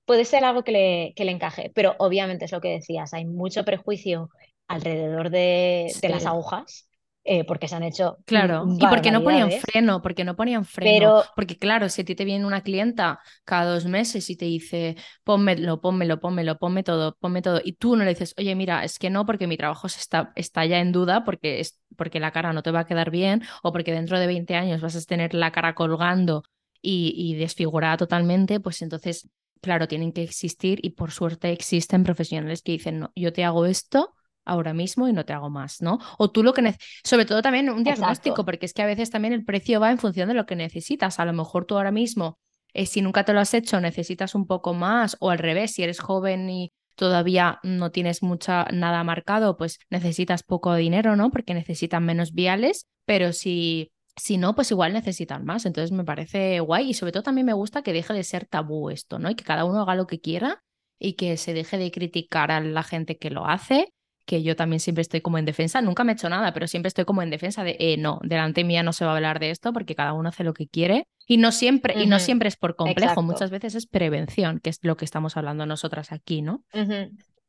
[0.06, 1.72] puede ser algo que le, que le encaje.
[1.76, 4.30] Pero obviamente es lo que decías, hay mucho prejuicio
[4.68, 6.88] alrededor de, las agujas.
[7.24, 8.18] Eh, porque se han hecho.
[8.26, 11.22] Claro, y porque no ponían freno, porque no ponían freno.
[11.36, 14.96] Porque, claro, si a ti te viene una clienta cada dos meses y te dice,
[15.24, 18.98] pónmelo, pónmelo, pónmelo, ponme todo, ponme todo, y tú no le dices, oye, mira, es
[18.98, 22.54] que no, porque mi trabajo está, está ya en duda, porque, es, porque la cara
[22.54, 25.36] no te va a quedar bien, o porque dentro de 20 años vas a tener
[25.36, 26.44] la cara colgando
[26.82, 29.30] y, y desfigurada totalmente, pues entonces,
[29.62, 33.68] claro, tienen que existir, y por suerte existen profesionales que dicen, no, yo te hago
[33.68, 36.00] esto ahora mismo y no te hago más, ¿no?
[36.18, 39.34] O tú lo que sobre todo también un diagnóstico, porque es que a veces también
[39.34, 41.20] el precio va en función de lo que necesitas.
[41.20, 42.40] A lo mejor tú ahora mismo,
[42.74, 45.84] eh, si nunca te lo has hecho, necesitas un poco más, o al revés, si
[45.84, 51.32] eres joven y todavía no tienes mucha nada marcado, pues necesitas poco dinero, ¿no?
[51.32, 55.66] Porque necesitan menos viales, pero si si no, pues igual necesitan más.
[55.66, 58.90] Entonces me parece guay y sobre todo también me gusta que deje de ser tabú
[58.90, 59.30] esto, ¿no?
[59.30, 60.64] Y que cada uno haga lo que quiera
[61.00, 63.94] y que se deje de criticar a la gente que lo hace
[64.32, 66.88] que yo también siempre estoy como en defensa, nunca me he hecho nada, pero siempre
[66.88, 69.50] estoy como en defensa de, eh, no, delante mía no se va a hablar de
[69.50, 72.56] esto porque cada uno hace lo que quiere y no siempre, y no siempre es
[72.56, 76.64] por complejo, muchas veces es prevención, que es lo que estamos hablando nosotras aquí, ¿no?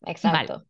[0.05, 0.65] Exacto.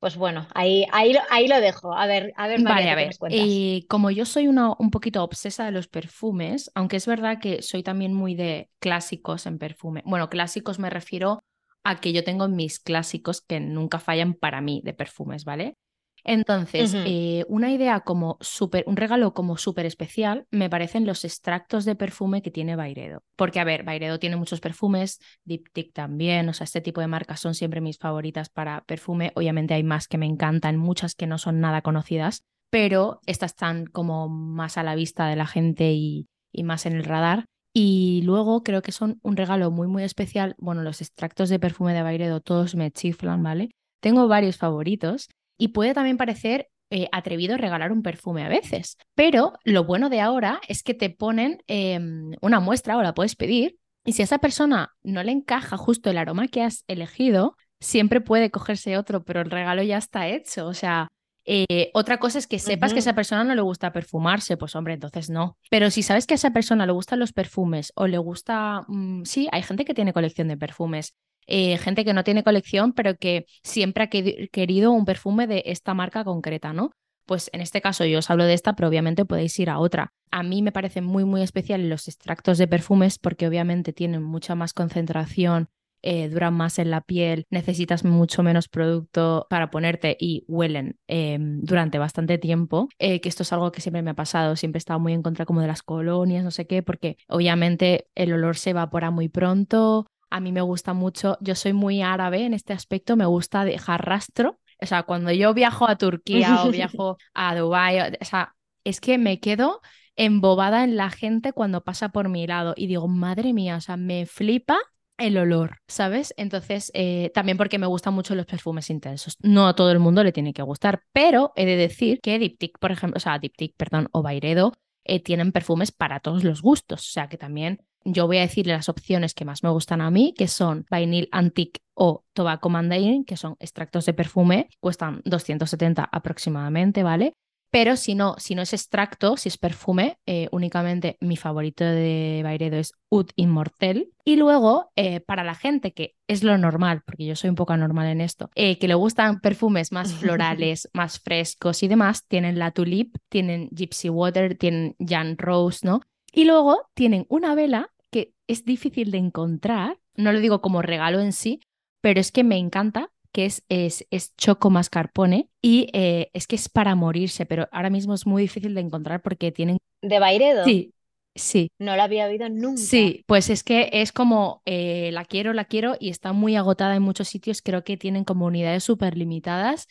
[0.00, 1.94] Pues bueno, ahí, ahí, ahí lo dejo.
[1.94, 3.16] A ver, a ver, María, vale, a ver.
[3.30, 7.62] Y como yo soy una, un poquito obsesa de los perfumes, aunque es verdad que
[7.62, 10.02] soy también muy de clásicos en perfume.
[10.04, 11.44] Bueno, clásicos me refiero
[11.86, 15.76] a que yo tengo mis clásicos que nunca fallan para mí de perfumes, ¿vale?
[16.24, 21.84] Entonces, eh, una idea como súper, un regalo como súper especial me parecen los extractos
[21.84, 23.22] de perfume que tiene Bairedo.
[23.36, 27.38] Porque, a ver, Bairedo tiene muchos perfumes, Diptyque también, o sea, este tipo de marcas
[27.38, 29.30] son siempre mis favoritas para perfume.
[29.36, 33.86] Obviamente hay más que me encantan, muchas que no son nada conocidas, pero estas están
[33.86, 37.46] como más a la vista de la gente y, y más en el radar.
[37.78, 40.54] Y luego creo que son un regalo muy, muy especial.
[40.56, 43.68] Bueno, los extractos de perfume de Bairedo todos me chiflan, ¿vale?
[44.00, 48.96] Tengo varios favoritos y puede también parecer eh, atrevido regalar un perfume a veces.
[49.14, 53.36] Pero lo bueno de ahora es que te ponen em, una muestra o la puedes
[53.36, 57.58] pedir y si a esa persona no le encaja justo el aroma que has elegido,
[57.78, 60.66] siempre puede cogerse otro, pero el regalo ya está hecho.
[60.66, 61.08] O sea,
[61.46, 64.74] eh, otra cosa es que sepas que a esa persona no le gusta perfumarse, pues
[64.74, 65.56] hombre, entonces no.
[65.70, 69.22] Pero si sabes que a esa persona le gustan los perfumes o le gusta, mm,
[69.24, 71.14] sí, hay gente que tiene colección de perfumes,
[71.46, 75.94] eh, gente que no tiene colección, pero que siempre ha querido un perfume de esta
[75.94, 76.90] marca concreta, ¿no?
[77.26, 80.12] Pues en este caso yo os hablo de esta, pero obviamente podéis ir a otra.
[80.32, 84.54] A mí me parecen muy, muy especiales los extractos de perfumes porque obviamente tienen mucha
[84.56, 85.68] más concentración
[86.02, 91.60] eh, duran más en la piel, necesitas mucho menos producto para ponerte y huelen em,
[91.62, 94.80] durante bastante tiempo, eh, que esto es algo que siempre me ha pasado, siempre he
[94.80, 98.56] estado muy en contra como de las colonias, no sé qué, porque obviamente el olor
[98.56, 102.72] se evapora muy pronto, a mí me gusta mucho, yo soy muy árabe en este
[102.72, 107.54] aspecto, me gusta dejar rastro, o sea, cuando yo viajo a Turquía o viajo a
[107.56, 108.54] Dubái, o sea,
[108.84, 109.80] es que me quedo
[110.16, 113.96] embobada en la gente cuando pasa por mi lado y digo, madre mía, o sea,
[113.96, 114.78] me flipa
[115.18, 116.34] el olor, ¿sabes?
[116.36, 119.36] Entonces, eh, también porque me gustan mucho los perfumes intensos.
[119.42, 122.78] No a todo el mundo le tiene que gustar, pero he de decir que Diptyque,
[122.78, 124.72] por ejemplo, o sea, Diptyque, perdón, o Bairedo,
[125.04, 127.00] eh, tienen perfumes para todos los gustos.
[127.00, 130.10] O sea, que también yo voy a decirle las opciones que más me gustan a
[130.10, 136.08] mí, que son Vinyl Antique o Tobacco Mandarin, que son extractos de perfume, cuestan 270
[136.10, 137.34] aproximadamente, ¿vale?
[137.70, 142.40] Pero si no, si no es extracto, si es perfume, eh, únicamente mi favorito de
[142.42, 144.12] Bairedo es Oud Immortel.
[144.24, 147.72] Y luego, eh, para la gente que es lo normal, porque yo soy un poco
[147.72, 152.58] anormal en esto, eh, que le gustan perfumes más florales, más frescos y demás, tienen
[152.58, 156.00] la Tulip, tienen Gypsy Water, tienen Jan Rose, ¿no?
[156.32, 161.20] Y luego tienen una vela que es difícil de encontrar, no lo digo como regalo
[161.20, 161.60] en sí,
[162.00, 166.56] pero es que me encanta que es, es, es Choco Mascarpone y eh, es que
[166.56, 169.78] es para morirse, pero ahora mismo es muy difícil de encontrar porque tienen...
[170.02, 170.64] ¿De Bairedo?
[170.64, 170.92] Sí,
[171.34, 171.70] sí.
[171.78, 172.80] No la había oído nunca.
[172.80, 176.96] Sí, pues es que es como eh, la quiero, la quiero y está muy agotada
[176.96, 179.88] en muchos sitios, creo que tienen como unidades súper limitadas.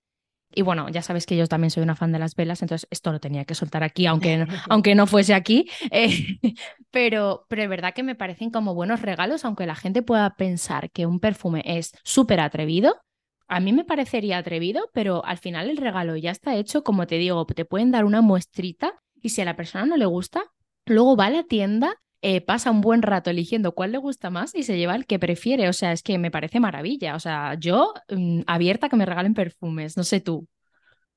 [0.54, 3.12] Y bueno, ya sabes que yo también soy una fan de las velas, entonces esto
[3.12, 5.70] lo tenía que soltar aquí, aunque no, aunque no fuese aquí.
[5.92, 6.40] Eh,
[6.92, 10.92] pero, pero es verdad que me parecen como buenos regalos, aunque la gente pueda pensar
[10.92, 12.96] que un perfume es súper atrevido,
[13.48, 17.16] a mí me parecería atrevido, pero al final el regalo ya está hecho, como te
[17.18, 20.44] digo, te pueden dar una muestrita y si a la persona no le gusta,
[20.86, 24.56] luego va a la tienda, eh, pasa un buen rato eligiendo cuál le gusta más
[24.56, 25.70] y se lleva el que prefiere.
[25.70, 27.16] O sea, es que me parece maravilla.
[27.16, 30.48] O sea, yo mm, abierta que me regalen perfumes, no sé tú.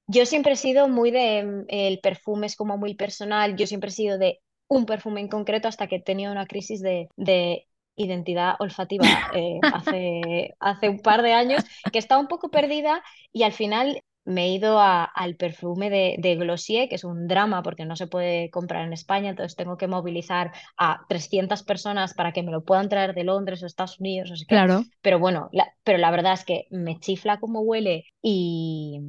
[0.06, 3.88] Yo siempre he sido muy de, mm, el perfume es como muy personal, yo siempre
[3.88, 7.67] he sido de un perfume en concreto hasta que he tenido una crisis de, de
[7.98, 13.42] identidad olfativa eh, hace, hace un par de años, que estaba un poco perdida y
[13.42, 17.86] al final me he ido al perfume de, de, Glossier, que es un drama porque
[17.86, 22.42] no se puede comprar en España, entonces tengo que movilizar a 300 personas para que
[22.42, 24.30] me lo puedan traer de Londres o Estados Unidos.
[24.30, 24.84] O sea, claro.
[25.00, 25.48] Pero bueno,
[25.82, 29.00] pero la verdad es que me chifla cómo huele y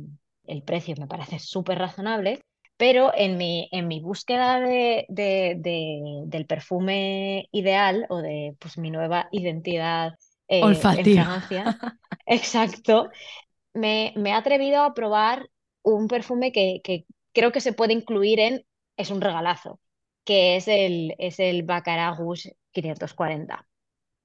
[0.45, 2.39] el precio me parece súper razonable
[2.79, 9.27] pero en mi, en mi búsqueda de, del perfume ideal o de pues, mi nueva
[9.33, 10.13] identidad
[10.47, 11.77] eh, en Francia,
[12.25, 13.09] exacto,
[13.73, 15.49] me, me, he atrevido a probar
[15.83, 18.65] un perfume que, que, creo que se puede incluir en,
[18.95, 19.81] es un regalazo,
[20.23, 22.17] que es el, es el Baccarat
[22.71, 23.67] 540,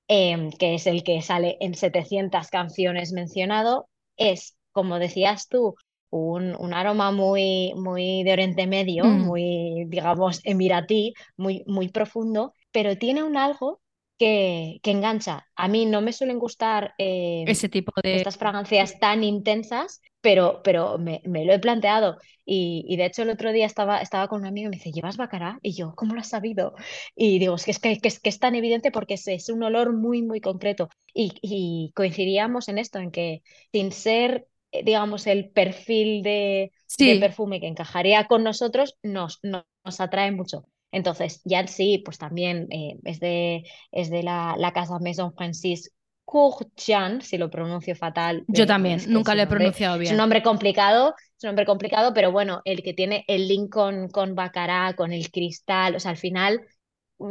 [0.06, 3.88] em, que es el que sale en 700 canciones mencionado.
[4.16, 5.74] Es, como decías tú,
[6.14, 9.20] un, aroma muy, muy de Oriente Medio, mm.
[9.22, 13.80] muy, digamos, emiratí, muy, muy profundo, pero tiene un algo
[14.16, 15.48] que, que engancha.
[15.56, 20.60] A mí no me suelen gustar eh, ese tipo de estas fragancias tan intensas, pero,
[20.62, 22.18] pero me, lo he planteado.
[22.46, 25.16] Y, de hecho el otro día estaba, estaba con un amigo y me dice, ¿llevas
[25.16, 25.58] bacará?
[25.62, 26.74] Y yo, ¿cómo lo has sabido?
[27.16, 29.62] Y digo, es que es, que, es, que es tan evidente porque es, es, un
[29.64, 30.88] olor muy, muy concreto.
[31.12, 34.46] Y, y coincidíamos en esto, en que sin ser
[34.84, 40.64] digamos, el perfil de, perfume que encajaría con nosotros, nos, nos, atrae mucho.
[40.90, 45.92] Entonces, ya sí, pues también eh, es de, es de la, la casa Maison Francis
[46.24, 48.44] Courtian, si lo pronuncio fatal.
[48.48, 50.06] Yo también, nunca lo he pronunciado bien.
[50.06, 53.70] Es un nombre complicado, es un nombre complicado, pero bueno, el que tiene el link
[53.70, 56.62] con, con Bacará, con el cristal, o sea, al final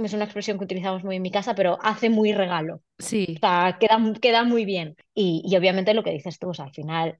[0.03, 2.81] es una expresión que utilizamos muy en mi casa, pero hace muy regalo.
[2.99, 3.35] Sí.
[3.35, 4.95] O sea, queda, queda muy bien.
[5.13, 7.19] Y, y obviamente lo que dices tú, o sea, al final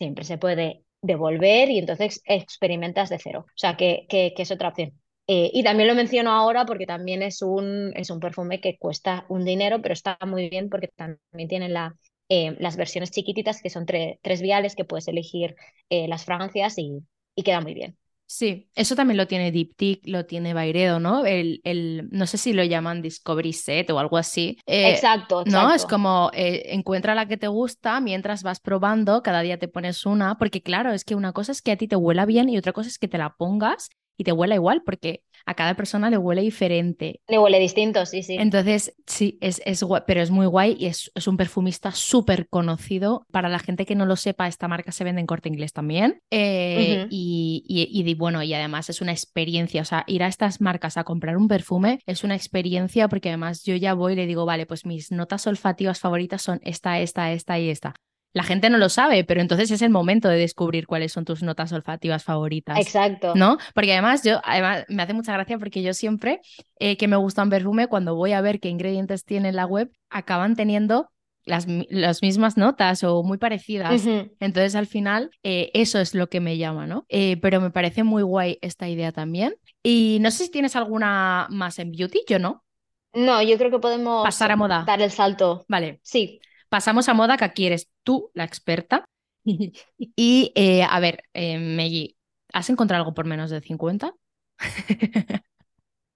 [0.00, 3.44] siempre se puede devolver y entonces experimentas de cero.
[3.46, 4.92] O sea, que, que, es otra opción.
[5.26, 9.26] Eh, y también lo menciono ahora porque también es un, es un perfume que cuesta
[9.28, 11.94] un dinero, pero está muy bien porque también tienen la,
[12.28, 15.54] eh, las versiones chiquititas que son tres viales que puedes elegir
[15.90, 17.00] eh, las fragancias y,
[17.34, 17.96] y queda muy bien.
[18.32, 21.26] Sí, eso también lo tiene Diptyque, lo tiene Bairedo, ¿no?
[21.26, 24.56] El, el, no sé si lo llaman Discovery Set o algo así.
[24.66, 25.74] Eh, exacto, ¿No?
[25.74, 30.06] Es como eh, encuentra la que te gusta mientras vas probando, cada día te pones
[30.06, 32.56] una, porque claro, es que una cosa es que a ti te huela bien y
[32.56, 33.88] otra cosa es que te la pongas
[34.20, 37.22] y te huela igual, porque a cada persona le huele diferente.
[37.26, 38.36] Le huele distinto, sí, sí.
[38.38, 42.46] Entonces, sí, es, es guay, pero es muy guay y es, es un perfumista súper
[42.46, 43.24] conocido.
[43.32, 46.20] Para la gente que no lo sepa, esta marca se vende en corte inglés también.
[46.30, 49.80] Eh, y, y, bueno, y además es una experiencia.
[49.80, 53.64] O sea, ir a estas marcas a comprar un perfume es una experiencia porque además
[53.64, 57.32] yo ya voy y le digo, vale, pues mis notas olfativas favoritas son esta, esta,
[57.32, 57.94] esta y esta
[58.32, 61.42] la gente no lo sabe, pero entonces es el momento de descubrir cuáles son tus
[61.42, 62.78] notas olfativas favoritas.
[62.78, 63.34] Exacto.
[63.34, 63.58] ¿No?
[63.74, 66.40] Porque además yo, además me hace mucha gracia porque yo siempre
[66.78, 69.90] eh, que me gusta un perfume, cuando voy a ver qué ingredientes tiene la web,
[70.10, 71.10] acaban teniendo
[71.44, 74.06] las, las mismas notas o muy parecidas.
[74.38, 77.06] Entonces al final eh, eso es lo que me llama, ¿no?
[77.08, 79.56] Eh, pero me parece muy guay esta idea también.
[79.82, 82.64] Y no sé si tienes alguna más en beauty, yo no.
[83.12, 84.84] No, yo creo que podemos pasar a moda.
[84.86, 85.64] Dar el salto.
[85.68, 85.98] Vale.
[86.04, 86.40] Sí.
[86.70, 89.04] Pasamos a moda, que aquí eres tú la experta.
[89.44, 92.14] y eh, a ver, eh,
[92.52, 94.14] ¿has encontrado algo por menos de 50?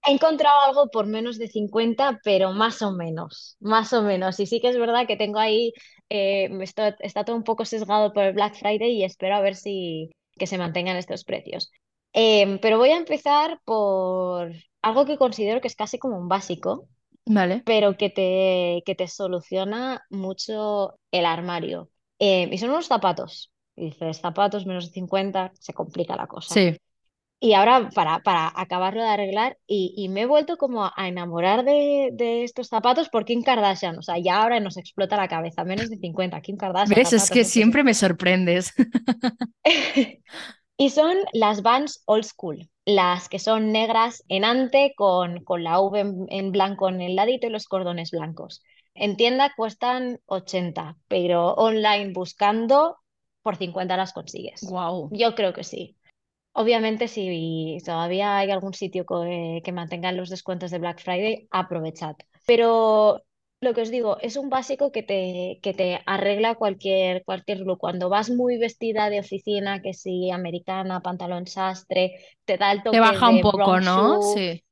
[0.06, 4.38] He encontrado algo por menos de 50, pero más o menos, más o menos.
[4.38, 5.72] Y sí que es verdad que tengo ahí,
[6.10, 10.10] eh, está, todo un poco sesgado por el Black Friday y espero a ver si
[10.38, 11.72] que se mantengan estos precios.
[12.12, 14.52] Em, pero voy a empezar por
[14.82, 16.88] algo que considero que es casi como un básico,
[17.26, 17.62] Vale.
[17.64, 21.90] pero que te, que te soluciona mucho el armario.
[22.18, 23.52] Em, y son unos zapatos.
[23.76, 26.54] dices, zapatos menos de 50, se complica la cosa.
[26.54, 26.76] Sí.
[27.40, 32.10] Y ahora, para, para acabarlo de arreglar, y, me he vuelto como a enamorar de,
[32.12, 33.98] de, estos zapatos por Kim Kardashian.
[33.98, 35.64] O sea, ya ahora nos explota la cabeza.
[35.64, 36.96] Menos de 50, Kim Kardashian.
[36.96, 37.12] ¿Ves?
[37.12, 38.72] es que siempre me sorprendes.
[40.76, 45.80] Y son las Vans Old School, las que son negras en ante con, con la
[45.80, 48.62] V en, blanco en el ladito y los cordones blancos.
[48.94, 52.98] En tienda cuestan 80, pero online buscando
[53.42, 54.62] por 50 las consigues.
[54.62, 55.10] Wow.
[55.12, 55.96] Yo creo que sí.
[56.52, 62.16] Obviamente, si todavía hay algún sitio que, que mantenga los descuentos de Black Friday, aprovechad.
[62.46, 63.22] Pero
[63.64, 67.78] lo que os digo, es un básico que te, que te arregla cualquier, cualquier look.
[67.78, 72.96] Cuando vas muy vestida de oficina, que si americana, pantalón sastre, te da el toque
[72.96, 74.20] Te baja un poco, ¿no?
[74.20, 74.64] Sí.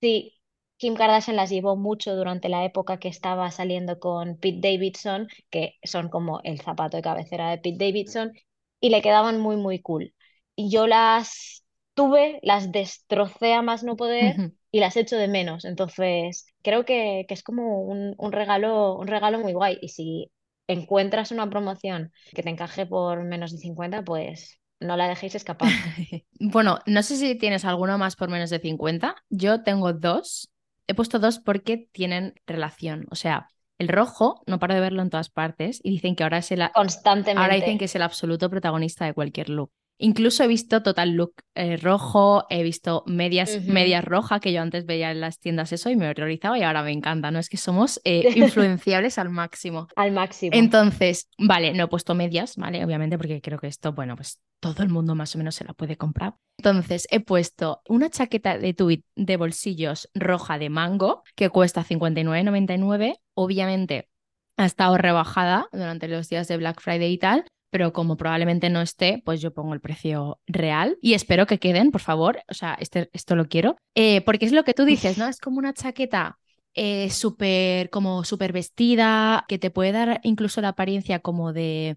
[0.00, 0.34] Sí,
[0.76, 5.74] Kim Kardashian las llevó mucho durante la época que estaba saliendo con Pete Davidson, que
[5.82, 8.32] son como el zapato de cabecera de Pete Davidson,
[8.80, 10.14] y le quedaban muy, muy cool.
[10.56, 11.64] Y yo las
[11.94, 14.42] tuve, las destrocé a más no poder
[14.74, 15.64] y las echo de menos.
[15.64, 19.78] Entonces, creo que, es como un, regalo, un regalo muy guay.
[19.80, 20.32] Y si
[20.66, 25.68] encuentras una promoción que te encaje por menos de 50, pues no la dejéis escapar.
[26.40, 29.14] bueno, no sé si tienes alguno más por menos de 50.
[29.30, 30.50] Yo tengo dos.
[30.88, 33.06] He puesto dos porque tienen relación.
[33.12, 36.38] O sea, el rojo, no paro de verlo en todas partes y dicen que ahora
[36.38, 37.40] es el constantemente.
[37.40, 39.70] Ahora dicen que es el absoluto protagonista de cualquier look.
[40.04, 44.84] Incluso he visto total look eh, rojo, he visto medias, medias rojas que yo antes
[44.84, 47.38] veía en las tiendas eso y me horrorizaba y ahora me encanta, ¿no?
[47.38, 49.88] Es que somos eh, influenciables al máximo.
[49.96, 50.50] Al máximo.
[50.52, 52.84] Entonces, vale, no he puesto medias, ¿vale?
[52.84, 55.72] Obviamente porque creo que esto, bueno, pues todo el mundo más o menos se la
[55.72, 56.34] puede comprar.
[56.58, 63.20] Entonces, he puesto una chaqueta de tweed de bolsillos roja de mango que cuesta 59,99.
[63.32, 64.10] Obviamente
[64.58, 68.80] ha estado rebajada durante los días de Black Friday y tal, pero como probablemente no
[68.80, 72.40] esté, pues yo pongo el precio real y espero que queden, por favor.
[72.48, 73.74] O sea, este, esto lo quiero.
[73.96, 75.26] Eh, porque es lo que tú dices, ¿no?
[75.26, 76.38] Es como una chaqueta
[76.74, 81.96] eh, súper, como súper vestida, que te puede dar incluso la apariencia como de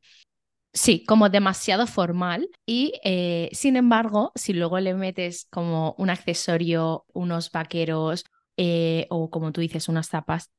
[0.73, 7.05] Sí, como demasiado formal y eh, sin embargo, si luego le metes como un accesorio,
[7.13, 8.25] unos vaqueros
[9.09, 10.49] o como tú dices, unas zapas,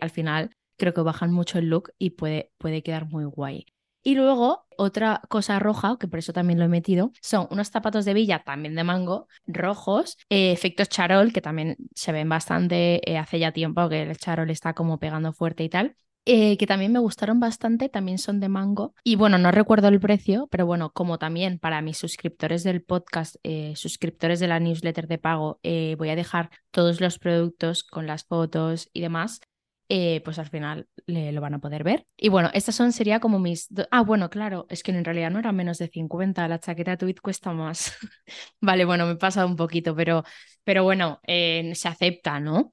[0.00, 3.66] al final creo que bajan mucho el look y puede, puede quedar muy guay.
[4.06, 8.04] Y luego, otra cosa roja, que por eso también lo he metido, son unos zapatos
[8.04, 13.16] de villa, también de mango, rojos, eh, efectos charol, que también se ven bastante eh,
[13.16, 15.96] hace ya tiempo que el charol está como pegando fuerte y tal.
[16.26, 18.94] Eh, que también me gustaron bastante, también son de mango.
[19.04, 23.36] Y bueno, no recuerdo el precio, pero bueno, como también para mis suscriptores del podcast,
[23.74, 28.88] suscriptores de la newsletter de pago, voy a dejar todos los productos con las fotos
[28.94, 29.40] y demás.
[29.88, 32.06] Eh, pues al final lo van a poder ver.
[32.16, 33.68] Y bueno, estas son, sería como mis...
[33.90, 37.16] Ah, bueno, claro, es que en realidad no eran menos de 50, la chaqueta tweet
[37.22, 37.96] cuesta más.
[38.60, 40.24] vale, bueno, me he pasado un poquito, pero,
[40.64, 42.72] pero bueno, eh, se acepta, ¿no?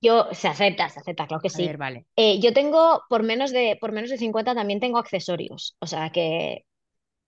[0.00, 1.68] Yo, se acepta, se acepta, claro que sí.
[1.76, 2.06] vale.
[2.16, 6.10] Eh, yo tengo, por menos, de, por menos de 50 también tengo accesorios, o sea
[6.10, 6.64] que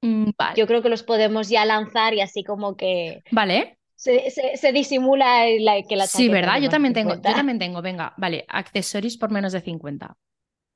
[0.02, 0.54] mm, vale.
[0.56, 3.22] yo creo que los podemos ya lanzar y así como que...
[3.32, 6.60] Vale se, disimula la, que la Sí, ¿verdad?
[6.60, 10.16] Yo también tengo, yo también tengo, venga, vale, accesorios por menos de 50.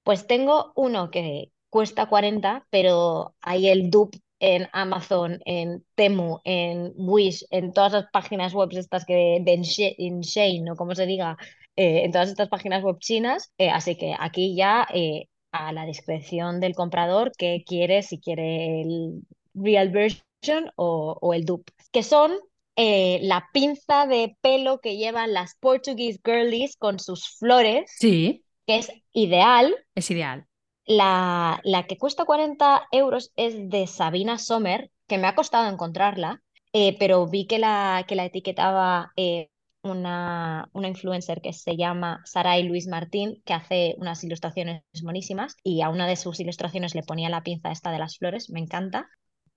[0.02, 6.92] Pues tengo uno que cuesta 40, pero hay el dupe en Amazon, en Temu, en
[6.96, 11.36] Wish, en todas las páginas web estas que de InShane o como se diga,
[11.76, 13.52] eh, en todas estas páginas web chinas.
[13.56, 18.82] Eh, así que aquí ya eh, a la discreción del comprador que quiere, si quiere
[18.82, 19.22] el
[19.54, 22.32] real version o, o el dupe, que son
[22.76, 27.92] eh, la pinza de pelo que llevan las Portuguese girlies con sus flores.
[27.98, 28.44] Sí.
[28.66, 29.74] Que es ideal.
[29.94, 30.46] Es ideal.
[30.84, 36.42] La, la que cuesta 40 euros es de Sabina Sommer, que me ha costado encontrarla,
[36.72, 39.50] eh, pero vi que la, que la etiquetaba eh,
[39.82, 45.82] una, una, influencer que se llama Saray Luis Martín, que hace unas ilustraciones monísimas y
[45.82, 49.08] a una de sus ilustraciones le ponía la pinza esta de las flores, me encanta.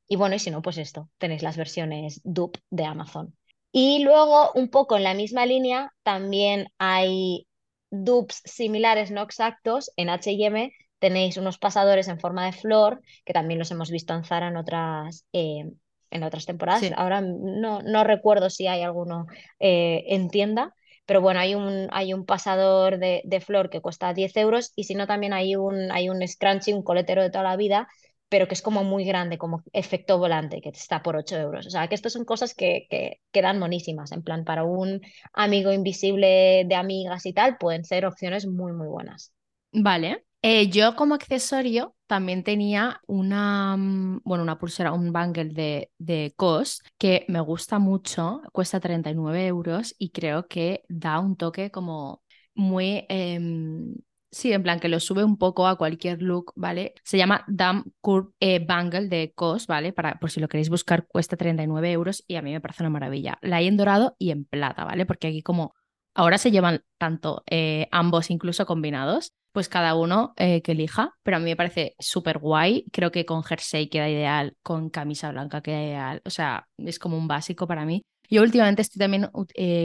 [0.07, 3.35] Y bueno, y si no, pues esto, tenéis las versiones dupe de Amazon.
[3.71, 7.47] Y luego, un poco en la misma línea, también hay
[7.89, 9.91] dupes similares, no exactos.
[9.97, 14.23] En HM tenéis unos pasadores en forma de flor, que también los hemos visto en
[14.23, 15.65] Zara en otras, eh,
[16.09, 16.89] en otras temporadas.
[16.95, 19.25] Ahora no, no, recuerdo si hay alguno
[19.59, 20.73] eh, en tienda,
[21.05, 24.85] pero bueno, hay un, hay un pasador de, de, flor que cuesta 10 euros y
[24.85, 27.87] si no, también hay un, hay un scrunchie, un coletero de toda la vida
[28.29, 31.67] pero que es como muy grande, como efecto volante, que está por 8 euros.
[31.67, 35.01] O sea, que estas son cosas que, que quedan monísimas, en plan, para un
[35.33, 39.33] amigo invisible de amigas y tal, pueden ser opciones muy, muy buenas.
[39.71, 40.23] Vale.
[40.41, 46.33] Eh, yo como accesorio también tenía una, mm, bueno, una pulsera, un bangle de, de
[46.37, 52.21] COS que me gusta mucho, cuesta 39 euros y creo que da un toque como
[52.53, 53.05] muy...
[53.09, 53.95] Em,
[54.35, 56.93] Sí, en plan que lo sube un poco a cualquier look, ¿vale?
[57.05, 59.93] Se llama Dam Curve eh, Bangle de COS, ¿vale?
[59.93, 62.89] Para, por si lo queréis buscar, cuesta 39 euros y a mí me parece una
[62.89, 63.37] maravilla.
[63.41, 65.05] La hay en dorado y en plata, ¿vale?
[65.05, 65.73] Porque aquí como
[66.13, 71.37] ahora se llevan tanto eh, ambos incluso combinados, pues cada uno eh, que elija, pero
[71.37, 72.87] a mí me parece súper guay.
[72.91, 77.17] Creo que con jersey queda ideal, con camisa blanca queda ideal, o sea, es como
[77.17, 78.01] un básico para mí.
[78.29, 79.29] Yo últimamente estoy también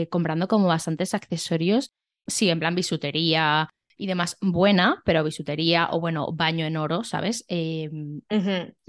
[0.09, 1.93] comprando como bastantes accesorios,
[2.27, 3.69] sí, en plan bisutería,
[4.01, 7.45] y demás buena, pero bisutería o bueno, baño en oro, ¿sabes?
[7.47, 8.21] Em,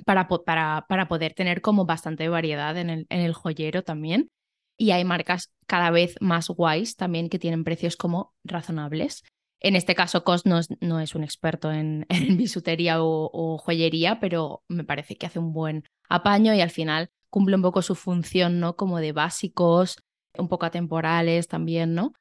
[0.06, 4.30] para, para, para, poder tener como bastante variedad en el, en el joyero también.
[4.78, 9.22] Y hay marcas cada vez más guays también que tienen precios como razonables.
[9.60, 13.58] En este caso, Cos no es, no es un experto en, en bisutería o, o,
[13.58, 17.82] joyería, pero me parece que hace un buen apaño y al final cumple un poco
[17.82, 18.76] su función, ¿no?
[18.76, 19.98] Como de básicos,
[20.38, 22.14] un poco atemporales también, ¿no?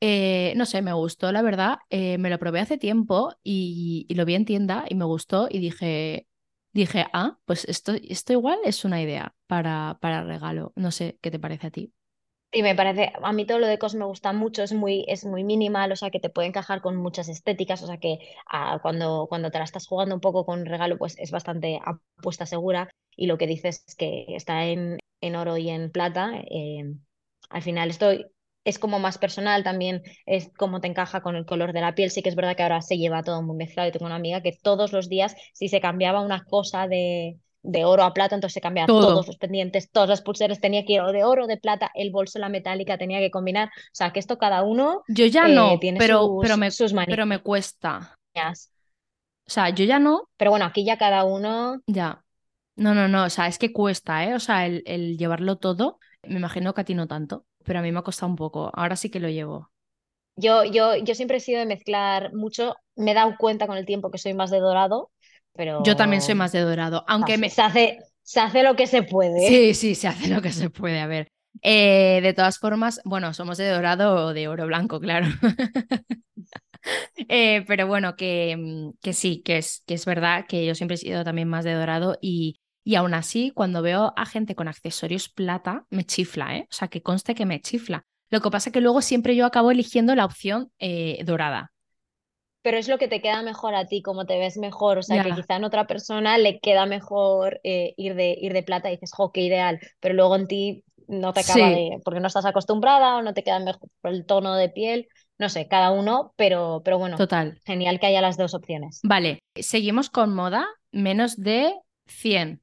[0.00, 1.78] Eh, no sé, me gustó, la verdad.
[1.90, 5.58] Eh, me lo probé hace tiempo y, lo vi en tienda y me gustó y
[5.58, 6.26] dije,
[6.72, 10.72] dije, ah, pues esto, esto igual es una idea para, para regalo.
[10.76, 11.92] No sé, ¿qué te parece a ti?
[12.52, 15.24] Y me parece, a mí todo lo de COS me gusta mucho, es muy, es
[15.24, 18.18] muy minimal, o sea que te puede encajar con muchas estéticas, o sea que
[18.50, 22.46] ah, cuando, cuando te la estás jugando un poco con regalo, pues es bastante apuesta
[22.46, 22.88] segura.
[23.16, 26.32] Y lo que dices es que está en, en oro y en plata.
[26.50, 26.94] Eh,
[27.50, 28.26] al final estoy
[28.66, 32.10] es como más personal también, es como te encaja con el color de la piel.
[32.10, 33.88] Sí que es verdad que ahora se lleva todo muy mezclado.
[33.88, 37.84] y tengo una amiga que todos los días, si se cambiaba una cosa de, de
[37.84, 41.02] oro a plata, entonces se cambiaba todos los pendientes, todas las pulseras, tenía que ir
[41.02, 43.68] de oro, de plata, el bolso, la metálica, tenía que combinar.
[43.68, 45.04] O sea, que esto cada uno.
[45.06, 48.16] Yo ya no, eh, tiene pero, sus, pero, me, pero me cuesta.
[48.34, 50.28] O sea, yo ya no.
[50.36, 51.80] Pero bueno, aquí ya cada uno.
[51.86, 52.24] Ya.
[52.74, 53.26] No, no, no.
[53.26, 54.34] O sea, es que cuesta, ¿eh?
[54.34, 56.00] O sea, el, el llevarlo todo.
[56.24, 58.70] Me imagino que a ti no tanto pero a mí me ha costado un poco.
[58.72, 59.70] Ahora sí que lo llevo.
[60.36, 62.76] Yo, yo, yo siempre he sido de mezclar mucho.
[62.94, 65.10] Me he dado cuenta con el tiempo que soy más de dorado,
[65.54, 65.82] pero.
[65.82, 67.50] Yo también soy más de dorado, aunque me.
[67.50, 69.46] Se hace, se hace lo que se puede.
[69.48, 71.00] Sí, sí, se hace lo que se puede.
[71.00, 71.28] A ver.
[71.62, 75.26] Eh, de todas formas, bueno, somos de dorado o de oro blanco, claro.
[77.28, 80.98] Eh, pero bueno, que, que sí, que es, que es verdad que yo siempre he
[80.98, 85.28] sido también más de dorado y, y aún así, cuando veo a gente con accesorios
[85.28, 86.68] plata, me chifla, ¿eh?
[86.70, 88.04] O sea, que conste que me chifla.
[88.30, 91.72] Lo que pasa es que luego siempre yo acabo eligiendo la opción eh, dorada.
[92.62, 94.98] Pero es lo que te queda mejor a ti, como te ves mejor.
[94.98, 98.62] O sea, que quizá en otra persona le queda mejor eh, ir, de, ir de
[98.62, 99.80] plata y dices, jo, qué ideal.
[99.98, 101.98] Pero luego en ti no te acaba de.
[102.04, 105.08] porque no estás acostumbrada o no te queda mejor el tono de piel.
[105.38, 107.16] No sé, cada uno, pero, pero bueno.
[107.16, 107.60] Total.
[107.64, 109.00] Genial que haya las dos opciones.
[109.02, 111.74] Vale, seguimos con moda, menos de
[112.06, 112.62] 100.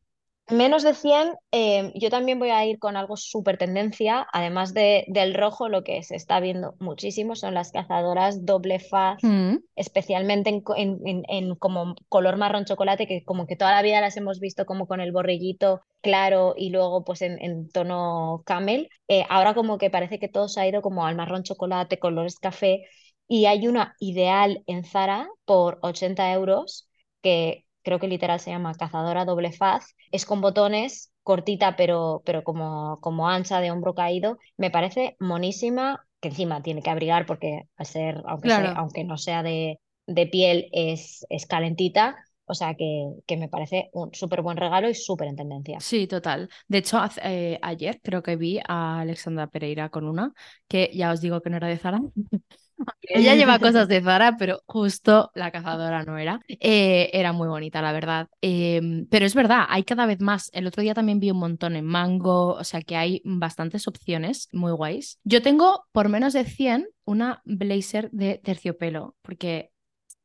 [0.50, 5.06] Menos de 100, eh, yo también voy a ir con algo súper tendencia, además de,
[5.08, 9.56] del rojo, lo que se está viendo muchísimo son las cazadoras doble faz, mm.
[9.78, 14.42] especialmente en, en, como color marrón chocolate, que como que toda la vida las hemos
[14.42, 18.90] visto como con el borrillito claro y luego pues en, tono camel.
[19.08, 22.38] Eh, ahora como que parece que todo se ha ido como al marrón chocolate, colores
[22.38, 22.86] café,
[23.30, 26.90] y hay una ideal en Zara por 80 euros
[27.22, 32.44] que creo que literal se llama cazadora doble faz, es con botones, cortita pero, pero
[32.44, 37.64] como, como ancha de hombro caído, me parece monísima, que encima tiene que abrigar porque
[37.76, 42.16] al ser, aunque, aunque no sea de, de piel, es, es calentita,
[42.46, 45.80] o sea que, que, me parece un súper buen regalo y súper en tendencia.
[45.80, 46.50] Sí, total.
[46.68, 50.34] De hecho, eh, ayer creo que vi a Alexandra Pereira con una,
[50.68, 52.02] que ya os digo que no era de Zara,
[53.02, 56.42] ella lleva cosas de Zara, pero justo la cazadora no era.
[56.48, 58.28] Eh, era muy bonita, la verdad.
[58.42, 60.50] Em, pero es verdad, hay cada vez más.
[60.54, 64.48] El otro día también vi un montón en Mango, o sea que hay bastantes opciones
[64.52, 65.20] muy guays.
[65.24, 69.74] Yo tengo por menos de 100 una blazer de terciopelo, porque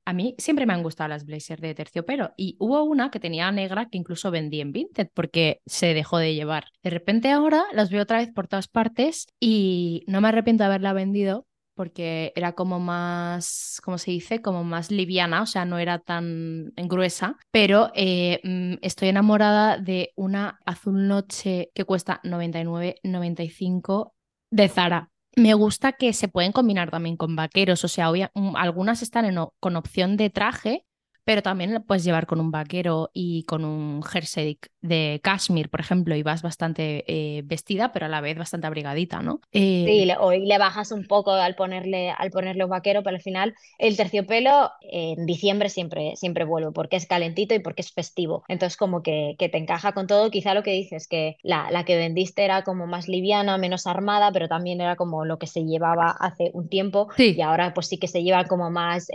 [0.09, 3.53] a mí siempre me han gustado las blazers de terciopelo y hubo una que tenía
[3.53, 6.65] negra que incluso vendí en Vinted porque se dejó de llevar.
[6.83, 10.69] De repente ahora las veo otra vez por todas partes y no me arrepiento de
[10.69, 11.47] haberla vendido
[11.79, 14.43] porque era como más, ¿cómo se dice?
[14.43, 20.11] Como más liviana, o sea, no era tan gruesa, pero eh, mm, estoy enamorada de
[20.17, 24.11] una azul noche que cuesta 99,95
[24.51, 25.11] de Zara.
[25.37, 29.77] Me gusta que se pueden combinar también con vaqueros, o sea, mm, algunas están con
[29.77, 30.85] opción de traje,
[31.29, 35.81] pero también lo puedes llevar con un vaquero y con un jersey de cashmere, por
[35.81, 39.43] ejemplo, y vas bastante eh, vestida, pero a la vez bastante abrigadita, ¿no?
[39.53, 39.85] Eh...
[39.87, 43.55] Sí, o le bajas un poco al ponerle, al ponerle un vaquero, pero al final
[43.79, 48.45] el terciopelo en diciembre siempre, siempre vuelve, porque es calentito y porque es festivo.
[48.49, 50.31] Entonces, como que, que te encaja con todo.
[50.31, 54.33] Quizá lo que dices, que la, la que vendiste era como más liviana, menos armada,
[54.33, 57.09] pero también era como lo que se llevaba hace un tiempo.
[57.19, 59.09] Y ahora, pues sí que se lleva como más.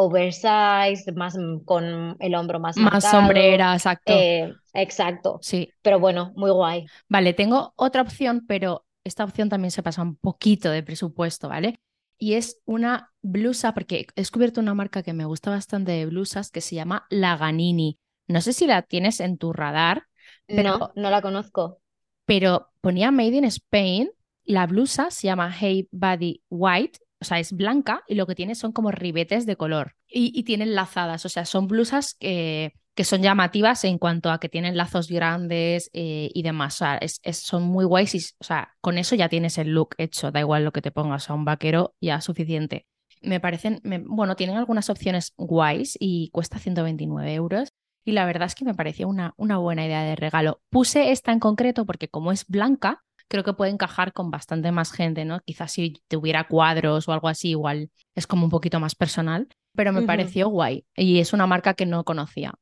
[0.00, 4.12] Oversized, más mm, con el hombro más Más sombrera, exacto.
[4.12, 5.38] Eh, exacto.
[5.42, 5.70] Sí.
[5.82, 6.86] Pero bueno, muy guay.
[7.08, 11.80] Vale, tengo otra opción, pero esta opción también se pasa un poquito de presupuesto, ¿vale?
[12.18, 16.50] Y es una blusa, porque he descubierto una marca que me gusta bastante de blusas
[16.50, 17.98] que se llama Laganini.
[18.26, 20.04] No sé si la tienes en tu radar.
[20.46, 21.80] Pero, no, no la conozco.
[22.24, 24.10] Pero ponía Made in Spain.
[24.44, 28.54] La blusa se llama Hey Body White o sea, es blanca y lo que tiene
[28.54, 33.22] son como ribetes de color y, tienen lazadas, o sea, son blusas que, que, son
[33.22, 37.00] llamativas en cuanto a que tienen lazos grandes eh, y demás, o sea,
[37.32, 40.64] son muy guays y, o sea, con eso ya tienes el look hecho, da igual
[40.64, 42.86] lo que te pongas a un vaquero, ya suficiente.
[43.22, 47.68] Me parecen, bueno, tienen algunas opciones guays y cuesta 129 euros.
[48.02, 50.62] Y la verdad es que me parecía una, una buena idea de regalo.
[50.70, 54.92] Puse esta en concreto porque como es blanca, creo que puede encajar con bastante más
[54.92, 55.40] gente, ¿no?
[55.46, 59.92] Quizás si tuviera cuadros o algo así, igual es como un poquito más personal, pero
[59.92, 62.52] me pareció guay y es una marca que no conocía.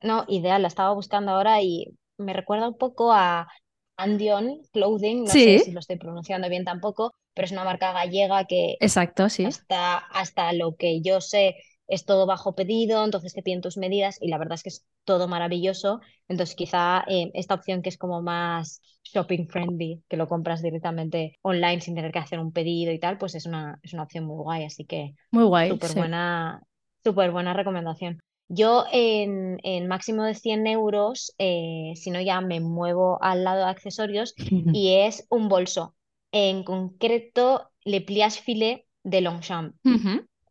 [0.00, 3.48] No, ideal, la estaba buscando ahora y me recuerda un poco a
[3.96, 8.44] Andion Clothing, no sé si lo estoy pronunciando bien tampoco, pero es una marca gallega
[8.44, 9.44] que Exacto, sí.
[9.46, 11.56] hasta, hasta lo que yo sé
[11.88, 14.86] es todo bajo pedido, entonces te piden tus medidas y la verdad es que es
[15.04, 16.00] todo maravilloso.
[16.28, 21.38] Entonces quizá eh, esta opción que es como más shopping friendly, que lo compras directamente
[21.42, 24.26] online sin tener que hacer un pedido y tal, pues es una, es una opción
[24.26, 24.64] muy guay.
[24.64, 25.70] Así que muy guay.
[25.70, 26.62] Súper buena,
[27.02, 28.20] súper buena recomendación.
[28.50, 33.64] Yo en, en, máximo de 100 euros, eh, si no ya me muevo al lado
[33.64, 34.34] de accesorios
[34.72, 35.94] y es un bolso.
[36.32, 39.74] En concreto, Le Pliage Filet de Longchamp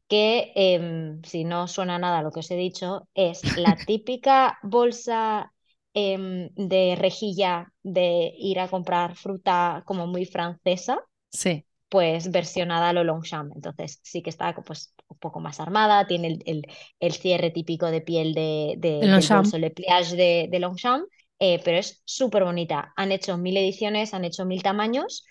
[0.08, 5.52] que em, si no suena nada lo que os he dicho, es la típica bolsa
[5.94, 11.00] em, de rejilla de ir a comprar fruta como muy francesa.
[11.32, 11.66] Sí.
[11.90, 13.54] Pues versionada a lo Longchamp.
[13.56, 16.66] Entonces sí que está pues, un poco más armada, tiene el,
[17.00, 21.06] el, cierre típico de piel de, de, del bolso, le pliage de, de Longchamp,
[21.40, 22.94] eh, pero es súper bonita.
[22.98, 25.26] Han hecho mil ediciones, han hecho mil tamaños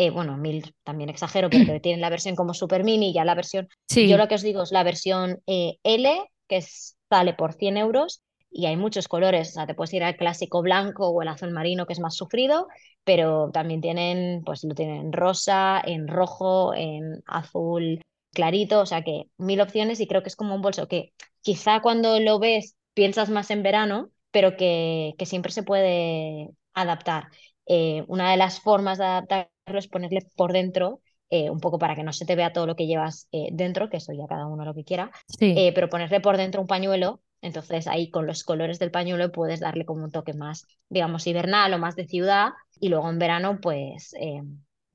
[0.00, 3.34] eh, bueno, mil también exagero, pero que tienen la versión como super mini, ya la
[3.34, 6.10] versión, yo lo que os digo es la versión eh, L,
[6.48, 6.64] que
[7.10, 10.62] sale por 100 euros y hay muchos colores, o sea, te puedes ir al clásico
[10.62, 12.66] blanco o el azul marino que es más sufrido,
[13.04, 18.00] pero también tienen, pues lo tienen en rosa, en rojo, en azul
[18.32, 21.80] clarito, o sea que mil opciones y creo que es como un bolso que quizá
[21.82, 27.28] cuando lo ves piensas más en verano, pero que, que siempre se puede adaptar.
[27.66, 31.94] Eh, una de las formas de adaptarlo es ponerle por dentro, eh, un poco para
[31.94, 34.46] que no se te vea todo lo que llevas eh, dentro, que eso ya cada
[34.46, 38.78] uno lo que quiera, pero ponerle por dentro un pañuelo, entonces ahí con los colores
[38.78, 42.50] del pañuelo puedes darle como un toque más, digamos, hibernal o más de ciudad,
[42.80, 44.12] y luego en verano, pues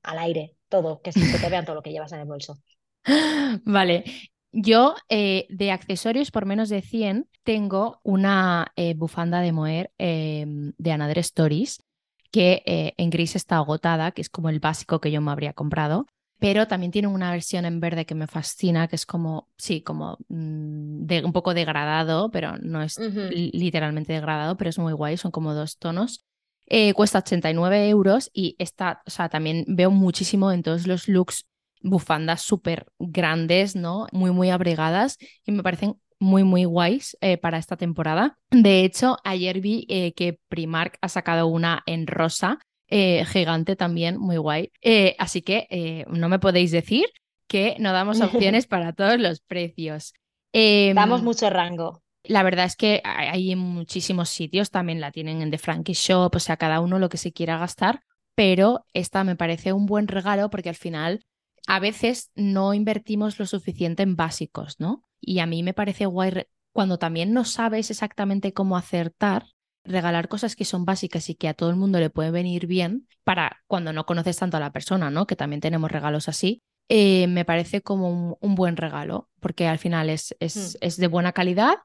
[0.02, 2.58] al aire, todo, que se te vean todo lo que llevas en el bolso.
[3.64, 4.04] Vale,
[4.52, 11.82] yo de accesorios por menos de 100 tengo una bufanda de moer de Another Stories
[12.30, 15.52] que eh, en gris está agotada, que es como el básico que yo me habría
[15.52, 16.06] comprado.
[16.38, 20.18] Pero también tiene una versión en verde que me fascina, que es como, sí, como
[20.28, 25.30] mm, de, un poco degradado, pero no es literalmente degradado, pero es muy guay, son
[25.30, 26.26] como dos tonos.
[26.66, 31.46] Eh, cuesta 89 euros y está, o sea, también veo muchísimo en todos los looks
[31.80, 34.06] bufandas súper grandes, ¿no?
[34.12, 38.38] Muy, muy abrigadas y me parecen muy, muy guays eh, para esta temporada.
[38.50, 42.58] De hecho, ayer vi eh, que Primark ha sacado una en rosa,
[42.88, 44.70] eh, gigante también, muy guay.
[45.18, 47.06] así que no me podéis decir
[47.48, 50.14] que no damos opciones para todos los precios.
[50.52, 52.02] Damos em, mucho rango.
[52.24, 56.34] La verdad es que hay en muchísimos sitios, también la tienen en The Frankie Shop,
[56.34, 58.00] o sea, cada uno lo que se quiera gastar,
[58.34, 61.24] pero esta me parece un buen regalo porque al final
[61.66, 65.05] a veces no invertimos lo suficiente en básicos, ¿no?
[65.20, 69.46] Y a mí me parece guay cuando también no sabes exactamente cómo acertar,
[69.84, 73.08] regalar cosas que son básicas y que a todo el mundo le pueden venir bien
[73.24, 75.26] para cuando no conoces tanto a la persona, ¿no?
[75.26, 76.62] Que también tenemos regalos así.
[76.88, 80.78] Eh, me parece como un, buen regalo, porque al final es, es, mm.
[80.80, 81.76] es de buena calidad.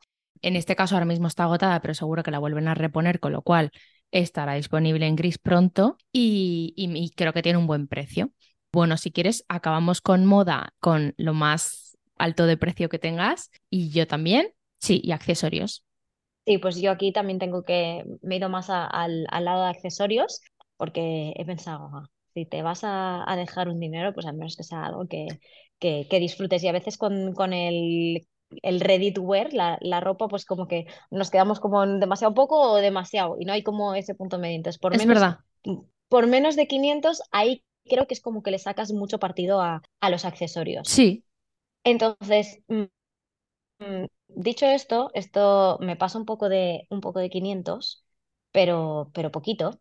[0.42, 3.32] En este caso ahora mismo está agotada, pero seguro que la vuelven a reponer, con
[3.32, 3.72] lo cual
[4.12, 8.32] estará disponible en gris pronto y, y, creo que tiene un buen precio.
[8.72, 11.81] Bueno, si quieres, acabamos con moda, con lo más
[12.22, 14.54] alto de precio que tengas y yo también.
[14.80, 15.86] Sí, y accesorios.
[16.46, 20.42] Sí, pues yo aquí también tengo que, me he ido más al, lado de accesorios
[20.76, 24.64] porque he pensado, ah, si te vas a, dejar un dinero, pues al menos que
[24.64, 25.28] sea algo que,
[25.80, 26.64] que, disfrutes.
[26.64, 28.28] Y a veces con, con el,
[28.64, 32.60] el ready to wear, la, la, ropa, pues como que nos quedamos como demasiado poco
[32.72, 34.56] o demasiado y no hay como ese punto medio.
[34.56, 35.40] Entonces, por, es menos, verdad.
[36.08, 39.84] por menos de 500, ahí creo que es como que le sacas mucho partido a,
[40.00, 40.88] a los accesorios.
[40.88, 41.24] Sí.
[41.84, 42.84] Entonces, mm,
[43.80, 48.06] mm, dicho esto, esto me pasa un poco de, un poco de 500,
[48.52, 49.80] pero, pero poquito.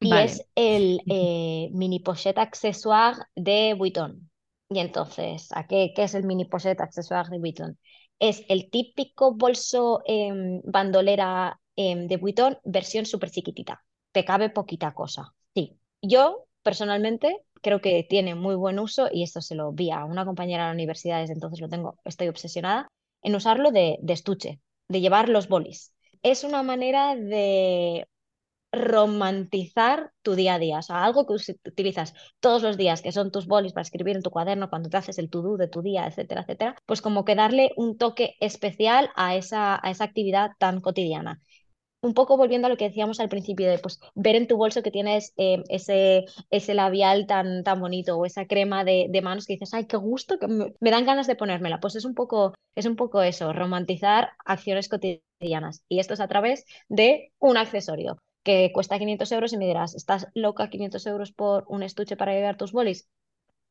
[0.00, 4.30] Y es el eh, mini pochette accessoire de Vuitton.
[4.70, 7.78] Y entonces, ¿a qué, qué es el mini pochette accessoire de Vuitton?
[8.18, 13.82] Es el típico bolso em, bandolera em, de Vuitton, versión súper chiquitita.
[14.12, 15.34] Te cabe poquita cosa.
[15.54, 20.04] Sí, yo personalmente creo que tiene muy buen uso y esto se lo vi a
[20.04, 22.88] una compañera de la universidad, desde entonces lo tengo, estoy obsesionada
[23.22, 25.92] en usarlo de, estuche, de llevar los bolis.
[26.22, 28.06] Es una manera de
[28.72, 31.34] romantizar tu día a día, o sea, algo que
[31.68, 34.96] utilizas todos los días, que son tus bolis para escribir en tu cuaderno cuando te
[34.96, 39.10] haces el to-do de tu día, etcétera, etcétera, pues como que darle un toque especial
[39.16, 41.40] a esa, a esa actividad tan cotidiana
[42.02, 44.82] un poco volviendo a lo que decíamos al principio, de pues, ver en tu bolso
[44.82, 49.46] que tienes eh, ese, ese labial tan, tan bonito o esa crema de, de manos
[49.46, 51.80] que dices, ay, qué gusto, que me, dan ganas de ponérmela.
[51.80, 55.82] Pues es un poco, es un poco eso, romantizar acciones cotidianas.
[55.88, 59.94] Y esto es a través de un accesorio que cuesta 500 euros y me dirás,
[59.94, 63.08] ¿estás loca 500 euros por un estuche para llevar tus bolis?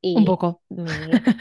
[0.02, 0.62] Y un poco.
[0.70, 0.84] Mi,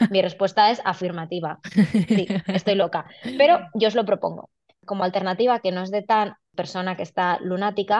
[0.09, 1.59] mi respuesta es afirmativa.
[2.07, 3.05] Sí, estoy loca.
[3.37, 4.49] Pero yo os lo propongo.
[4.85, 7.99] Como alternativa que no es de tan persona que está lunática,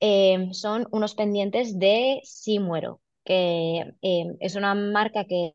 [0.00, 5.54] em, son unos pendientes de Si Muero, que em, es una marca que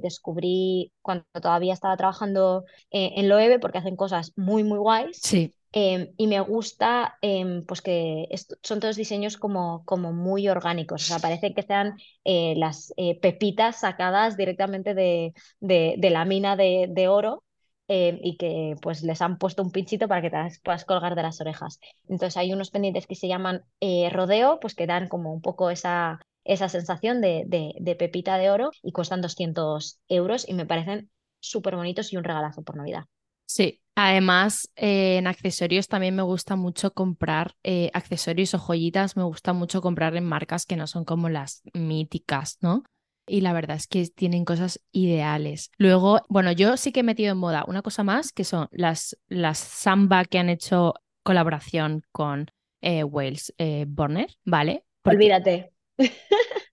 [0.00, 5.18] descubrí cuando todavía estaba trabajando eh, en Loewe porque hacen cosas muy, muy guays.
[5.22, 5.54] Sí.
[5.74, 7.18] Y me gusta
[7.66, 8.28] pues que
[8.62, 13.18] son todos diseños como, como muy orgánicos, o sea, parece que sean eh, las eh,
[13.20, 17.42] pepitas sacadas directamente de, de, la mina de, de oro
[17.88, 21.14] eh, y que pues les han puesto un pinchito para que te las puedas colgar
[21.14, 21.80] de las orejas.
[22.08, 25.68] Entonces hay unos pendientes que se llaman eh, rodeo, pues que dan como un poco
[25.70, 31.10] esa, esa sensación de, de, pepita de oro y cuestan 200 euros y me parecen
[31.40, 33.04] súper bonitos y un regalazo por Navidad.
[33.46, 37.56] Sí, además eh, en accesorios también me gusta mucho comprar
[37.92, 42.58] accesorios o joyitas, me gusta mucho comprar en marcas que no son como las míticas,
[42.60, 42.84] ¿no?
[43.26, 45.70] Y la verdad es que tienen cosas ideales.
[45.78, 49.16] Luego, bueno, yo sí que he metido en moda una cosa más, que son las,
[49.28, 52.50] las samba que han hecho colaboración con
[52.80, 54.84] eh, Wales eh, Borner, ¿vale?
[55.04, 55.72] Olvídate.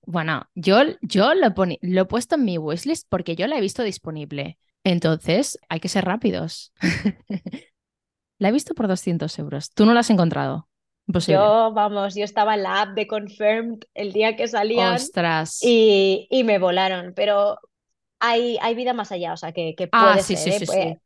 [0.06, 3.84] Bueno, yo, yo lo, lo he puesto en mi wishlist porque yo la he visto
[3.84, 4.58] disponible.
[4.84, 6.74] Entonces, hay que ser rápidos.
[8.39, 9.70] la he visto por 200 euros.
[9.72, 10.68] ¿Tú no la has encontrado?
[11.28, 15.60] Yo, vamos, yo estaba en la app de Confirmed el día que salían Ostras.
[15.64, 17.57] Y, y me volaron, pero
[18.20, 20.53] hay, hay vida más allá, o sea, que, que ah, puede sí, ser.
[20.53, 20.68] Sí, ¿eh?
[20.68, 20.97] sí, sí.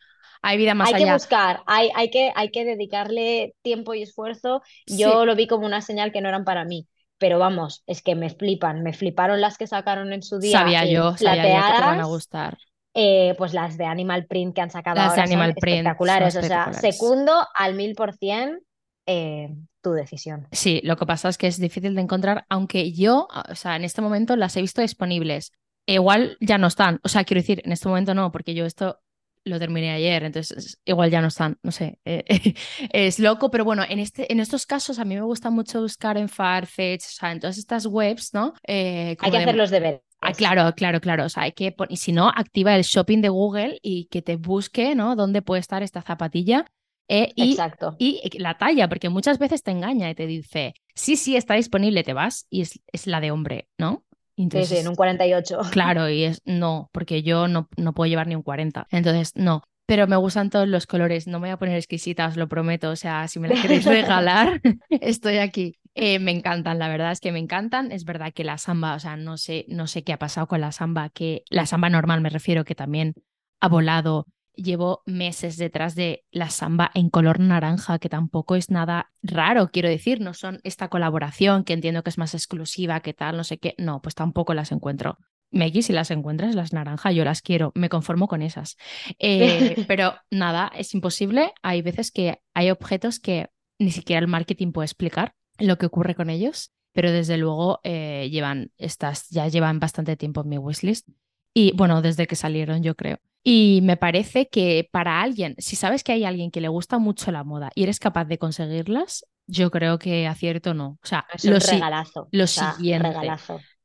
[0.41, 0.97] Hay vida más allá.
[0.97, 4.61] Hay que buscar, hay, hay, que, hay que dedicarle tiempo y esfuerzo.
[4.85, 6.87] Yo lo vi como una señal que no eran para mí.
[7.17, 10.59] Pero vamos, es que me flipan, me fliparon las que sacaron en su día.
[10.59, 12.57] Sabía yo, sabía yo que te van a gustar.
[12.93, 16.35] Eh, pues las de Animal Print que han sacado las ahora de Animal Print espectaculares.
[16.35, 18.59] O sea, segundo al mil por cien
[19.05, 19.49] eh,
[19.81, 20.47] tu decisión.
[20.51, 23.83] Sí, lo que pasa es que es difícil de encontrar, aunque yo, o sea, en
[23.83, 25.51] este momento las he visto disponibles.
[25.85, 28.99] Igual ya no están, o sea, quiero decir, en este momento no, porque yo esto
[29.45, 32.23] lo terminé ayer, entonces igual ya no están, no sé, eh,
[32.93, 36.17] es loco, pero bueno, en, este, en estos casos a mí me gusta mucho buscar
[36.17, 38.53] en Farfetch, o sea, en todas estas webs, ¿no?
[38.65, 40.01] Eh, hay que hacer los deberes.
[40.21, 41.25] Ah, claro, claro, claro.
[41.25, 44.37] O sea, hay que y si no, activa el shopping de Google y que te
[44.37, 45.17] busque, ¿no?
[45.17, 46.65] Dónde puede estar esta zapatilla
[47.07, 47.95] eh, y, Exacto.
[47.99, 52.03] Y la talla, porque muchas veces te engaña y te dice, sí, sí, está disponible,
[52.03, 54.03] te vas y es, es la de hombre, ¿no?
[54.35, 55.59] Entonces, sí, sí, en un 48.
[55.71, 58.87] Claro, y es no, porque yo no, no puedo llevar ni un 40.
[58.91, 59.63] Entonces, no.
[59.85, 62.89] Pero me gustan todos los colores, no me voy a poner exquisita, os lo prometo.
[62.89, 65.77] O sea, si me la queréis regalar, estoy aquí.
[65.93, 67.91] Eh, me encantan, la verdad es que me encantan.
[67.91, 70.61] Es verdad que la samba, o sea, no sé, no sé qué ha pasado con
[70.61, 73.13] la samba, que la samba normal me refiero que también
[73.59, 74.25] ha volado
[74.55, 79.89] llevo meses detrás de la samba en color naranja, que tampoco es nada raro, quiero
[79.89, 83.57] decir, no son esta colaboración que entiendo que es más exclusiva, que tal, no sé
[83.57, 85.17] qué, no, pues tampoco las encuentro.
[85.51, 88.75] Meggy, si las encuentras, las naranja, yo las quiero, me conformo con esas.
[89.19, 91.53] Eh, pero nada, es imposible.
[91.61, 96.15] Hay veces que hay objetos que ni siquiera el marketing puede explicar lo que ocurre
[96.15, 101.07] con ellos, pero desde luego eh, llevan estas, ya llevan bastante tiempo en mi wishlist
[101.53, 103.19] Y bueno, desde que salieron, yo creo.
[103.43, 107.31] Y me parece que para alguien, si sabes que hay alguien que le gusta mucho
[107.31, 110.97] la moda y eres capaz de conseguirlas, yo creo que acierto no.
[111.03, 112.29] O sea, es lo, regalazo.
[112.31, 113.09] Lo siguiente.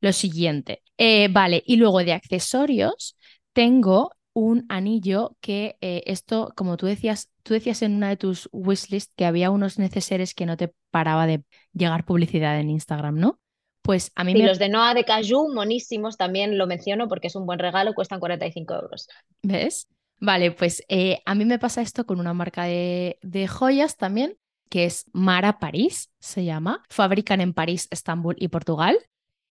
[0.00, 0.82] Lo siguiente.
[0.96, 3.16] Eh, vale, y luego de accesorios,
[3.52, 8.48] tengo un anillo que eh, esto, como tú decías, tú decías en una de tus
[8.52, 11.42] wishlists que había unos neceseres que no te paraba de
[11.72, 13.40] llegar publicidad en Instagram, ¿no?
[13.88, 17.34] Pues a mí y los de Noah de Caju, monísimos, también lo menciono porque es
[17.36, 19.08] un buen regalo, cuestan 45 euros.
[19.42, 19.88] ¿Ves?
[20.20, 24.36] Vale, pues eh, a mí me pasa esto con una marca de, de joyas también,
[24.68, 26.82] que es Mara París, se llama.
[26.90, 28.98] Fabrican en París, Estambul y Portugal.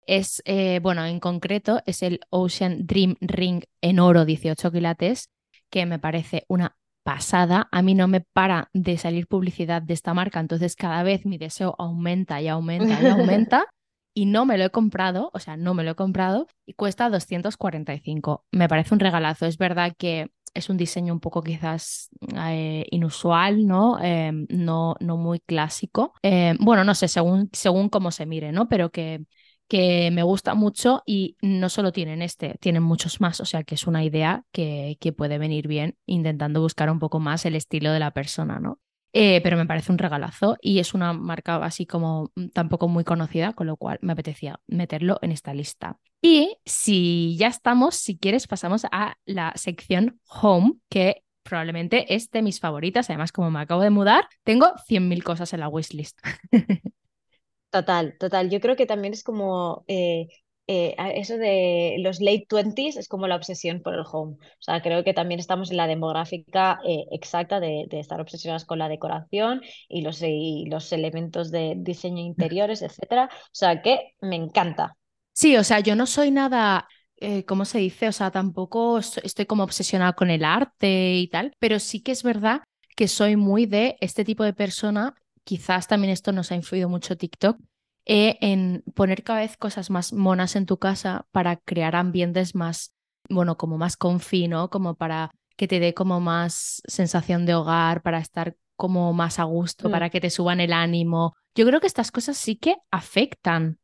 [0.08, 5.30] Es, eh, bueno, en concreto es el Ocean Dream Ring en oro 18 quilates,
[5.70, 7.70] que me parece una pasada.
[7.72, 11.38] A mí no me para de salir publicidad de esta marca, entonces cada vez mi
[11.38, 13.68] deseo aumenta y aumenta y aumenta.
[14.14, 17.10] Y no me lo he comprado, o sea, no me lo he comprado y cuesta
[17.10, 18.46] 245.
[18.52, 19.46] Me parece un regalazo.
[19.46, 24.00] Es verdad que es un diseño un poco quizás eh, inusual, ¿no?
[24.02, 26.14] Em, no, no muy clásico.
[26.22, 28.68] Em, bueno, no sé, según, según cómo se mire, ¿no?
[28.70, 29.22] Pero que
[29.68, 33.76] que me gusta mucho y no solo tienen este, tienen muchos más, o sea que
[33.76, 37.92] es una idea que, que puede venir bien intentando buscar un poco más el estilo
[37.92, 38.80] de la persona, ¿no?
[39.16, 43.04] Eh, pero me parece un regalazo y es una marca así como mm, tampoco muy
[43.04, 46.00] conocida, con lo cual me apetecía meterlo en esta lista.
[46.22, 52.42] Y si ya estamos, si quieres, pasamos a la sección Home, que probablemente es de
[52.42, 53.10] mis favoritas.
[53.10, 56.20] Además, como me acabo de mudar, tengo 100.000 cosas en la wishlist.
[57.70, 58.52] Total, total.
[58.52, 60.28] Yo creo que también es como eh,
[60.68, 64.38] eh, eso de los late twenties es como la obsesión por el home.
[64.40, 68.80] O sea, creo que también estamos en la demográfica eh, exacta de, estar obsesionadas con
[68.80, 70.22] la decoración y los,
[70.68, 73.30] los elementos de diseño interiores, etcétera.
[73.32, 74.96] O sea, que me encanta.
[75.34, 76.88] Sí, o sea, yo no soy nada.
[77.48, 78.10] ¿Cómo se dice?
[78.10, 82.22] O sea, tampoco estoy como obsesionada con el arte y tal, pero sí que es
[82.22, 82.64] verdad
[82.98, 87.18] que soy muy de este tipo de persona quizás también esto nos ha influido mucho
[87.18, 87.58] TikTok,
[88.06, 92.94] eh, en poner cada vez cosas más monas en tu casa para crear ambientes más,
[93.30, 94.70] bueno, como más confí, ¿no?
[94.70, 99.44] Como para que te dé como más sensación de hogar, para estar como más a
[99.44, 99.92] gusto, mm.
[99.92, 101.36] para que te suban el ánimo.
[101.56, 103.80] Yo creo que estas cosas sí que afectan.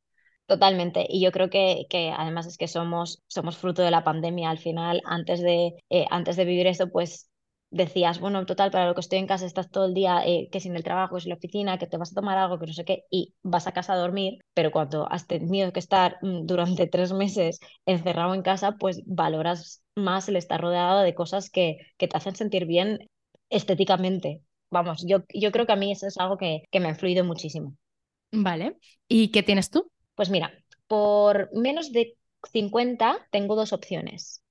[0.48, 1.06] Totalmente.
[1.08, 4.50] Y yo creo que, que además es que somos, somos fruto de la pandemia.
[4.50, 7.29] Al final, antes de, eh, antes de vivir esto, pues
[7.72, 10.60] decías, bueno, total, para lo que estoy en casa estás todo el día, eh, que
[10.60, 12.74] sin el trabajo, que sin la oficina, que te vas a tomar algo, que no
[12.74, 16.46] sé qué, y vas a casa a dormir, pero cuando has tenido que estar mm,
[16.46, 21.78] durante tres meses encerrado en casa, pues valoras más el estar rodeado de cosas que,
[21.98, 23.08] que te hacen sentir bien
[23.50, 24.42] estéticamente.
[24.72, 27.24] Vamos, yo, yo creo que a mí eso es algo que, que me ha influido
[27.26, 27.76] muchísimo.
[28.32, 28.78] Vale.
[29.08, 29.92] ¿Y qué tienes tú?
[30.16, 30.52] Pues mira,
[30.88, 32.16] por menos de
[32.52, 34.42] 50 tengo dos opciones.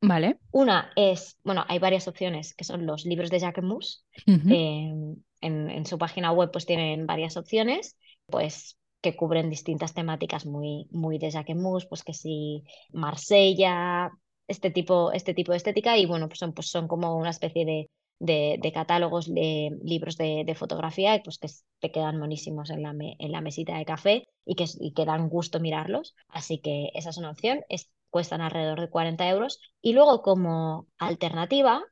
[0.00, 0.38] Vale.
[0.50, 4.04] Una es, bueno, hay varias opciones que son los libros de Jacquemus.
[4.26, 10.88] Em, en, su página web pues tienen varias opciones, pues que cubren distintas temáticas muy,
[10.90, 14.10] muy de Jacquemus, pues que si Marsella,
[14.48, 17.64] este tipo, este tipo de estética y bueno, pues son, pues son como una especie
[17.64, 21.48] de, de, catálogos de libros de, fotografía pues que
[21.80, 25.28] te quedan monísimos en la, en la mesita de café y que, y que dan
[25.28, 26.14] gusto mirarlos.
[26.28, 27.60] Así que esa es una opción.
[27.68, 29.60] Es, cuestan alrededor de 40 euros.
[29.80, 31.82] Y luego como alternativa,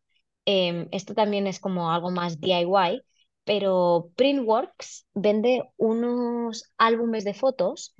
[0.44, 3.02] em, esto también es como algo más DIY,
[3.44, 7.94] pero Printworks vende unos álbumes de fotos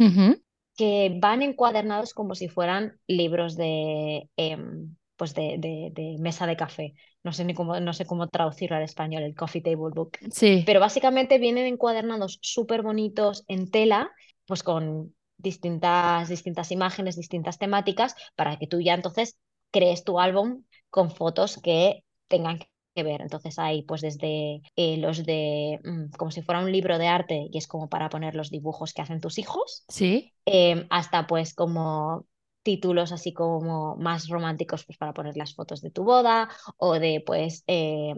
[0.77, 6.95] que van encuadernados como si fueran libros de, em, pues de, de, mesa de café.
[7.23, 10.19] No sé ni cómo, no sé cómo traducirlo al español, el coffee table book.
[10.31, 10.63] Sí.
[10.67, 14.11] Pero básicamente vienen encuadernados súper bonitos en tela,
[14.47, 19.39] pues con distintas, distintas imágenes, distintas temáticas, para que tú ya entonces
[19.71, 23.23] crees tu álbum con fotos que tengan que ver.
[23.23, 27.49] Entonces hay pues desde eh, los de mm, como si fuera un libro de arte
[27.51, 30.33] y es como para poner los dibujos que hacen tus hijos, sí.
[30.47, 32.27] Em, hasta pues como
[32.63, 37.23] títulos así como más románticos pues para poner las fotos de tu boda o de
[37.25, 38.15] pues eh,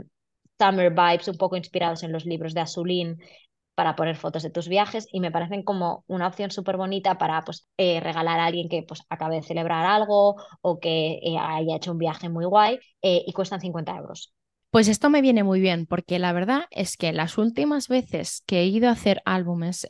[0.59, 3.19] summer vibes un poco inspirados en los libros de Azulín
[3.77, 7.43] para poner fotos de tus viajes y me parecen como una opción súper bonita para
[7.43, 11.77] pues, eh, regalar a alguien que pues, acabe de celebrar algo o que eh, haya
[11.77, 14.33] hecho un viaje muy guay eh, y cuestan 50 euros.
[14.71, 18.61] Pues esto me viene muy bien porque la verdad es que las últimas veces que
[18.61, 19.87] he ido a hacer álbumes,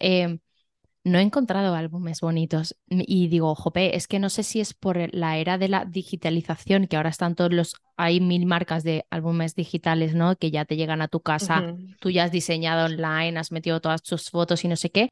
[1.07, 5.15] no he encontrado álbumes bonitos y digo, jope, es que no sé si es por
[5.15, 9.55] la era de la digitalización, que ahora están todos los, hay mil marcas de álbumes
[9.55, 10.35] digitales, ¿no?
[10.35, 14.03] Que ya te llegan a tu casa, tú ya has diseñado online, has metido todas
[14.03, 15.11] tus fotos y no sé qué,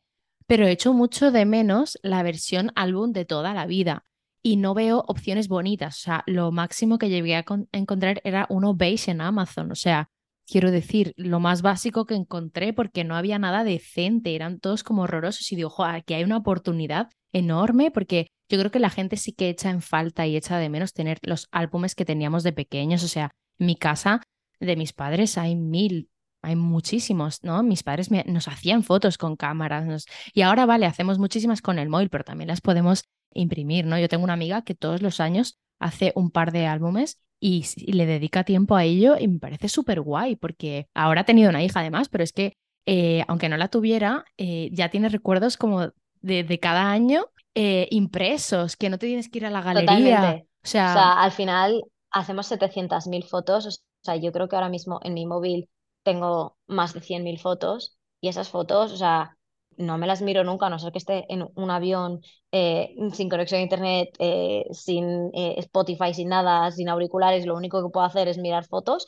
[0.48, 4.04] pero he hecho mucho de menos la versión álbum de toda la vida.
[4.46, 5.96] y no veo opciones bonitas.
[5.96, 9.72] O sea, lo máximo que llegué a, encontrar era uno beige en Amazon.
[9.72, 10.10] O sea,
[10.46, 15.02] quiero decir, lo más básico que encontré porque no había nada decente, eran todos como
[15.02, 19.16] horrorosos y digo, ojo, aquí hay una oportunidad enorme porque yo creo que la gente
[19.16, 22.52] sí que echa en falta y echa de menos tener los álbumes que teníamos de
[22.52, 23.02] pequeños.
[23.02, 24.22] O sea, en mi casa
[24.60, 26.10] de mis padres hay mil,
[26.42, 27.62] hay muchísimos, ¿no?
[27.62, 32.10] Mis padres nos hacían fotos con cámaras y ahora, vale, hacemos muchísimas con el móvil,
[32.10, 33.98] pero también las podemos imprimir, ¿no?
[33.98, 38.06] Yo tengo una amiga que todos los años hace un par de álbumes y, le
[38.06, 41.80] dedica tiempo a ello y me parece súper guay porque ahora ha tenido una hija
[41.80, 42.56] además, pero es que
[42.86, 45.88] eh, aunque no la tuviera, eh, ya tiene recuerdos como
[46.20, 50.42] de, cada año eh, impresos, que no te tienes que ir a la galería.
[50.62, 53.70] O sea, al final hacemos 700.000 fotos, o
[54.02, 55.68] sea, yo creo que ahora mismo en mi móvil
[56.02, 59.36] tengo más de 100.000 fotos y esas fotos, o sea,
[59.78, 62.20] no me las miro nunca, a no ser que esté en un avión
[62.52, 67.82] eh, sin conexión a internet, eh, sin eh, Spotify, sin nada, sin auriculares, lo único
[67.82, 69.06] que puedo hacer es mirar fotos,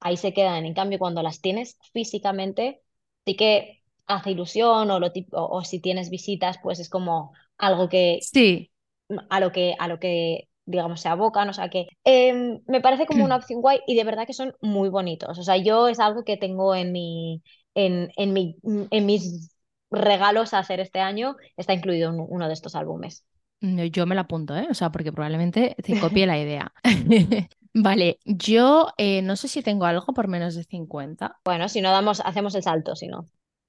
[0.00, 0.66] ahí se quedan.
[0.66, 2.82] En cambio, cuando las tienes físicamente,
[3.24, 8.18] sí que hace ilusión o, lo o, si tienes visitas, pues es como algo que...
[8.22, 8.70] Sí.
[9.30, 13.06] A lo que, a lo que digamos, se abocan, o sea que em, me parece
[13.06, 15.38] como una opción guay y de verdad que son muy bonitos.
[15.38, 17.42] O sea, yo es algo que tengo en mi,
[17.74, 18.56] en, en, mi,
[18.90, 19.50] en mis
[19.90, 23.24] regalos a hacer este año, está incluido en uno de estos álbumes.
[23.60, 24.68] Yo me lo apunto, ¿eh?
[24.70, 26.72] O sea, porque probablemente te copie la idea.
[27.74, 31.40] vale, yo eh, no sé si tengo algo por menos de 50.
[31.44, 33.26] Bueno, si no damos, hacemos el salto, si no.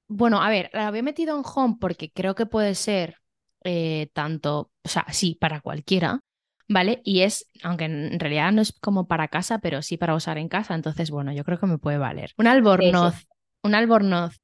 [0.08, 3.18] Bueno, a ver, la había metido en home porque creo que puede ser
[3.64, 6.22] eh, tanto, o sea, sí, para cualquiera,
[6.68, 7.02] ¿vale?
[7.04, 10.50] Y es, aunque en realidad no es como para casa, pero sí para usar en
[10.50, 12.34] casa, entonces, bueno, yo creo que me puede valer.
[12.38, 13.28] Un albornoz,
[13.64, 14.40] un albornoz.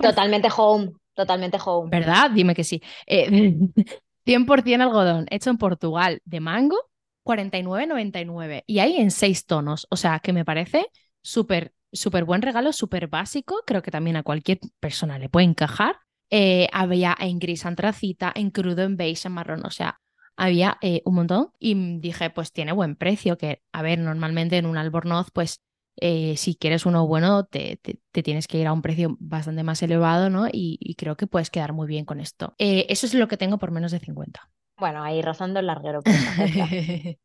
[0.00, 0.92] Totalmente home.
[1.16, 1.90] Totalmente home.
[1.90, 2.30] ¿Verdad?
[2.30, 2.82] Dime que sí.
[3.06, 3.56] Eh,
[4.26, 6.76] 100% algodón, hecho en Portugal, de mango,
[7.24, 8.64] 49,99.
[8.66, 9.86] Y hay en seis tonos.
[9.90, 10.86] O sea, que me parece
[11.22, 13.62] súper, súper buen regalo, súper básico.
[13.66, 15.96] Creo que también a cualquier persona le puede encajar.
[16.28, 19.64] Eh, había en gris antracita, en crudo, en beige, en marrón.
[19.64, 19.98] O sea,
[20.36, 21.48] había eh, un montón.
[21.58, 23.38] Y dije, pues tiene buen precio.
[23.38, 25.62] Que, a ver, normalmente en un albornoz, pues
[25.98, 29.82] eh, si quieres uno bueno, te, te, tienes que ir a un precio bastante más
[29.82, 30.46] elevado, ¿no?
[30.52, 32.54] Y, creo que puedes quedar muy bien con esto.
[32.58, 34.50] Eh, eso es lo que tengo por menos de 50.
[34.78, 36.02] Bueno, ahí rozando el larguero.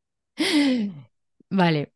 [1.50, 1.94] vale.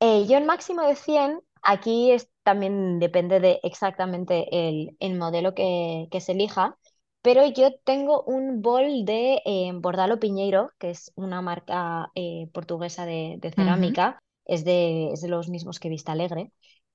[0.00, 5.54] Eh, yo en máximo de 100, aquí es, también depende de exactamente el, el modelo
[5.54, 6.76] que, que, se elija,
[7.22, 9.40] pero yo tengo un bol de
[9.76, 12.10] Bordalo Piñeiro, que es una marca
[12.52, 16.52] portuguesa de, de cerámica es de, los mismos que Vista Alegre.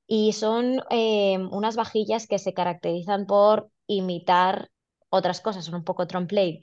[0.08, 4.70] Y son eh, unas vajillas que se caracterizan por imitar
[5.10, 6.62] otras cosas, son un poco trompe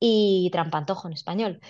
[0.00, 1.60] y trampantojo en español.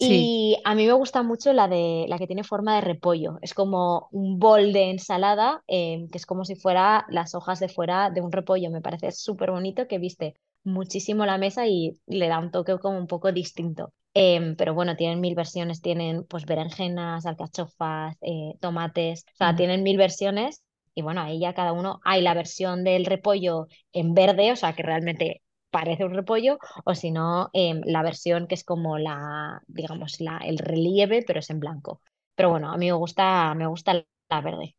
[0.00, 3.38] Y a mí me gusta mucho la, de, la que tiene forma de repollo.
[3.42, 7.68] Es como un bol de ensalada, eh, que es como si fuera las hojas de
[7.68, 8.70] fuera de un repollo.
[8.70, 12.96] Me parece súper bonito que viste muchísimo la mesa y le da un toque como
[12.96, 13.92] un poco distinto.
[14.20, 19.84] Em, pero bueno, tienen mil versiones, tienen pues berenjenas, alcachofas, eh, tomates, o sea, tienen
[19.84, 24.50] mil versiones y bueno, ahí ya cada uno, hay la versión del repollo en verde,
[24.50, 28.64] o sea, que realmente parece un repollo, o si no, em, la versión que es
[28.64, 32.00] como la, digamos, la, el relieve, pero es en blanco.
[32.34, 34.74] Pero bueno, a mí me gusta, me gusta la verde.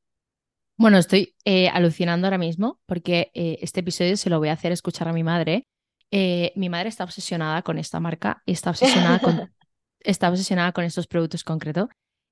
[0.75, 4.73] Bueno, estoy eh, alucinando ahora mismo porque eh, este episodio se lo voy a hacer
[4.73, 5.65] escuchar a mi madre
[6.11, 9.51] eh, mi madre está obsesionada con esta marca y está obsesionada con,
[9.99, 11.89] está obsesionada con estos productos concretos.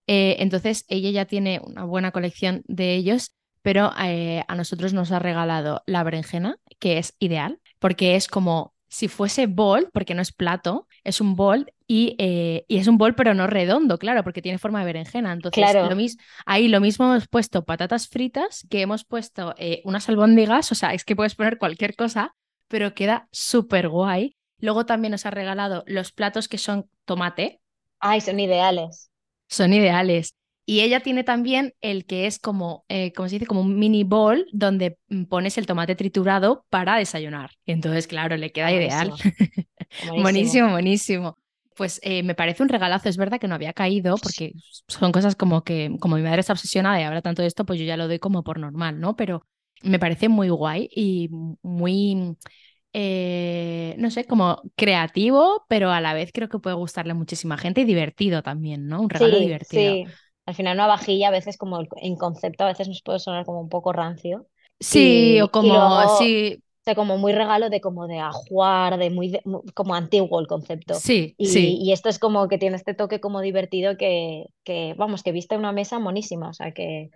[0.07, 5.11] Eh, entonces, ella ya tiene una buena colección de ellos, pero eh, a nosotros nos
[5.11, 10.21] ha regalado la berenjena, que es ideal, porque es como si fuese bol, porque no
[10.21, 12.15] es plato, es un bol y,
[12.69, 15.33] y, es un bol pero no redondo, claro, porque tiene forma de berenjena.
[15.33, 15.97] Entonces, lo
[16.45, 19.53] ahí lo mismo hemos puesto patatas fritas, que hemos puesto
[19.83, 22.33] unas albóndigas, o sea, es que puedes poner cualquier cosa,
[22.67, 24.35] pero queda súper guay.
[24.59, 27.61] Luego también nos ha regalado los platos que son tomate.
[27.99, 29.09] Ay, son ideales.
[29.47, 30.35] Son ideales.
[30.69, 34.03] Y ella tiene también el que es como, eh, como se dice, como un mini
[34.03, 37.51] bowl donde mm, pones el tomate triturado para desayunar.
[37.65, 39.13] entonces, claro, le queda ideal.
[40.21, 41.37] buenísimo, buenísimo.
[41.73, 43.07] Pues eh, me parece un regalazo.
[43.07, 44.51] Es verdad que no había caído porque
[44.89, 47.79] son cosas como que, como mi madre está obsesionada y habla tanto de esto, pues
[47.79, 49.15] yo ya lo doy como por normal, ¿no?
[49.15, 49.45] Pero
[49.83, 51.29] me parece muy guay y
[51.61, 52.37] muy,
[52.93, 57.57] eh, no sé, como creativo, pero a la vez creo que puede gustarle a muchísima
[57.57, 59.01] gente y divertido también, ¿no?
[59.01, 59.93] Un regalo divertido.
[59.93, 60.05] Sí,
[60.45, 63.61] al final una vajilla a veces como en concepto a veces nos puede sonar como
[63.61, 64.47] un poco rancio.
[64.79, 69.39] Sí, o como, sí, sea, como muy regalo de como de ajuar, de muy,
[69.73, 70.93] como antiguo el concepto.
[70.93, 71.77] Sí, y, sí.
[71.81, 75.57] Y esto es como que tiene este toque como divertido que, que vamos, que viste
[75.57, 77.09] una mesa monísima, o sea, que,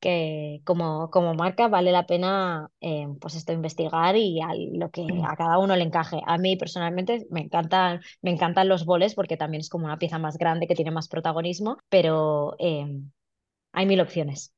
[0.00, 5.02] que como, como marca vale la pena eh, pues esto investigar y a lo que
[5.26, 6.20] a cada uno le encaje.
[6.26, 10.18] A mí personalmente me encantan, me encantan los boles porque también es como una pieza
[10.18, 12.86] más grande que tiene más protagonismo, pero eh,
[13.72, 14.52] hay mil opciones.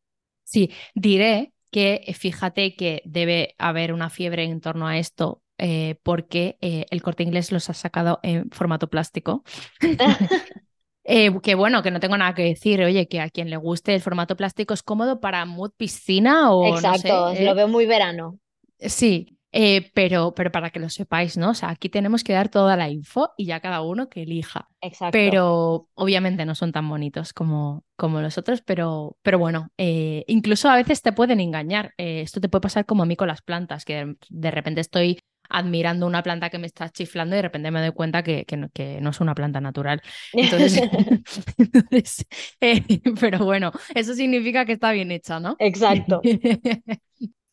[0.44, 5.96] Sí, diré que eh, fíjate que debe haber una fiebre en torno a esto eh,
[6.02, 9.44] porque eh, el corte inglés los ha sacado en formato plástico.
[11.10, 12.82] Eh, que bueno, que no tengo nada que decir.
[12.82, 16.74] Oye, que a quien le guste el formato plástico es cómodo para mood piscina o
[16.74, 17.44] Exacto, no sé.
[17.44, 18.38] lo veo muy verano.
[18.78, 21.50] Sí, eh, pero, pero para que lo sepáis, ¿no?
[21.50, 24.68] O sea, aquí tenemos que dar toda la info y ya cada uno que elija.
[24.82, 25.12] Exacto.
[25.12, 30.68] Pero obviamente no son tan bonitos como, como los otros, pero, pero bueno, eh, incluso
[30.68, 31.94] a veces te pueden engañar.
[31.96, 35.20] Eh, esto te puede pasar como a mí con las plantas, que de repente estoy
[35.48, 38.56] admirando una planta que me está chiflando y de repente me doy cuenta que, que,
[38.56, 40.02] no, que no, es una planta natural.
[40.32, 40.80] Entonces,
[41.58, 42.26] entonces
[42.60, 42.82] eh,
[43.20, 45.56] pero bueno, eso significa que está bien hecha, ¿no?
[45.58, 46.20] Exacto.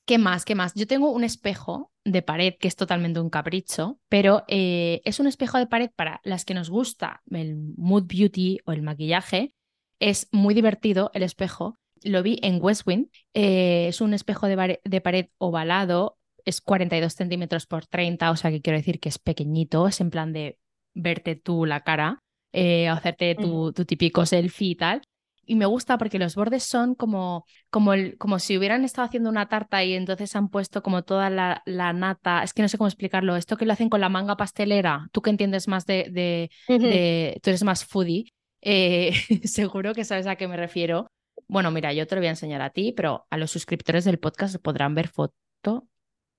[0.06, 0.46] ¿Qué más?
[0.46, 0.74] ¿Qué más?
[0.76, 5.26] Yo tengo un espejo de pared que es totalmente un capricho, pero eh, es un
[5.26, 9.54] espejo de pared para las que nos gusta el mood beauty o el maquillaje.
[10.00, 11.80] Es muy divertido el espejo.
[12.04, 13.08] Lo vi en Westwind.
[13.34, 16.20] Eh, es un espejo de, de, pared ovalado.
[16.46, 19.88] Es 42 centímetros por 30, o sea que quiero decir que es pequeñito.
[19.88, 20.58] Es en plan de
[20.94, 22.24] verte tú la cara,
[22.54, 25.02] eh, hacerte tu, tu típico selfie y tal
[25.46, 29.30] y me gusta porque los bordes son como, como, el, como si hubieran estado haciendo
[29.30, 32.44] una tarta y entonces han puesto como toda la, la, nata.
[32.44, 33.36] Es que no sé cómo explicarlo.
[33.36, 36.08] Esto que lo hacen con la manga pastelera, tú que entiendes más de.
[36.12, 36.80] de, uh -huh.
[36.80, 41.08] de tú eres más foodie, eh, seguro que sabes a qué me refiero.
[41.48, 44.20] Bueno, mira, yo te lo voy a enseñar a ti, pero a los suscriptores del
[44.20, 45.88] podcast podrán ver foto.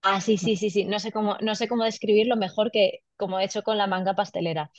[0.09, 0.85] Ah, sí, sí, sí, sí.
[0.85, 4.15] No sé cómo, no sé cómo describirlo mejor que como he hecho con la manga
[4.15, 4.71] pastelera.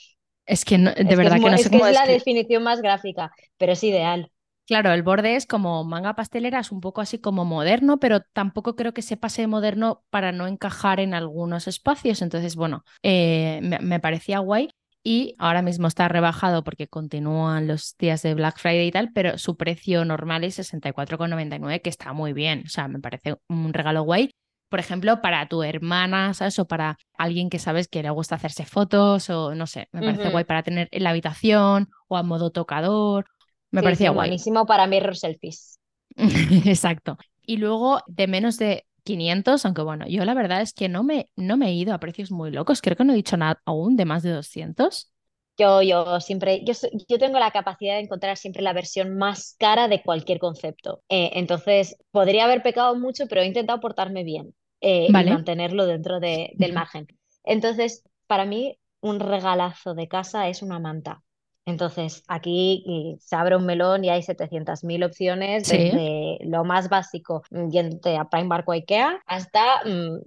[0.45, 1.93] Es que no, de es verdad que, es, que no es sé que cómo es
[1.95, 4.31] la definición más gráfica, pero es ideal.
[4.65, 8.75] Claro, el borde es como manga pastelera, es un poco así como moderno, pero tampoco
[8.77, 12.21] creo que se pase de moderno para no encajar en algunos espacios.
[12.21, 14.69] Entonces, bueno, eh, me, me, parecía guay.
[15.03, 19.37] Y ahora mismo está rebajado porque continúan los días de Black Friday y tal, pero
[19.37, 22.63] su precio normal es 64,99, que está muy bien.
[22.65, 24.31] O sea, me parece un regalo guay.
[24.69, 26.59] Por ejemplo, para tu hermana, ¿sabes?
[26.59, 30.27] O para alguien que sabes que le gusta hacerse fotos, o no sé, me parece
[30.27, 30.31] uh -huh.
[30.31, 33.25] guay para tener en la habitación o a modo tocador
[33.71, 34.29] me sí, parecía sí, guay.
[34.29, 35.79] Buenísimo para mirror selfies.
[36.65, 37.17] Exacto.
[37.43, 41.29] Y luego de menos de 500, aunque bueno, yo la verdad es que no me,
[41.35, 42.81] no me he ido a precios muy locos.
[42.81, 45.11] Creo que no he dicho nada aún de más de 200.
[45.57, 46.73] Yo, yo siempre, yo,
[47.07, 51.01] yo tengo la capacidad de encontrar siempre la versión más cara de cualquier concepto.
[51.09, 55.29] Eh, entonces, podría haber pecado mucho, pero he intentado portarme bien eh, vale.
[55.29, 57.07] y mantenerlo dentro de, del margen.
[57.43, 61.23] Entonces, para mí, un regalazo de casa es una manta.
[61.65, 65.77] Entonces, aquí se abre un melón y hay 700.000 opciones, sí.
[65.77, 69.81] desde lo más básico, yéndote a Primark o Ikea, hasta...
[69.85, 70.19] Mmm,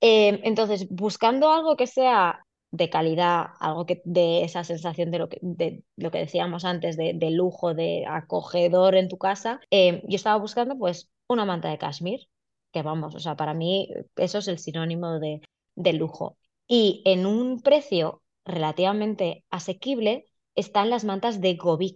[0.00, 5.28] eh, entonces, buscando algo que sea de calidad, algo que dé esa sensación de lo
[5.28, 10.02] que, de, lo que decíamos antes, de, de, lujo, de acogedor en tu casa, eh,
[10.08, 12.28] yo estaba buscando pues una manta de cashmere,
[12.72, 15.40] que vamos, o sea, para mí eso es el sinónimo de,
[15.76, 16.36] de lujo.
[16.66, 21.92] Y en un precio relativamente asequible están las mantas de Gobi.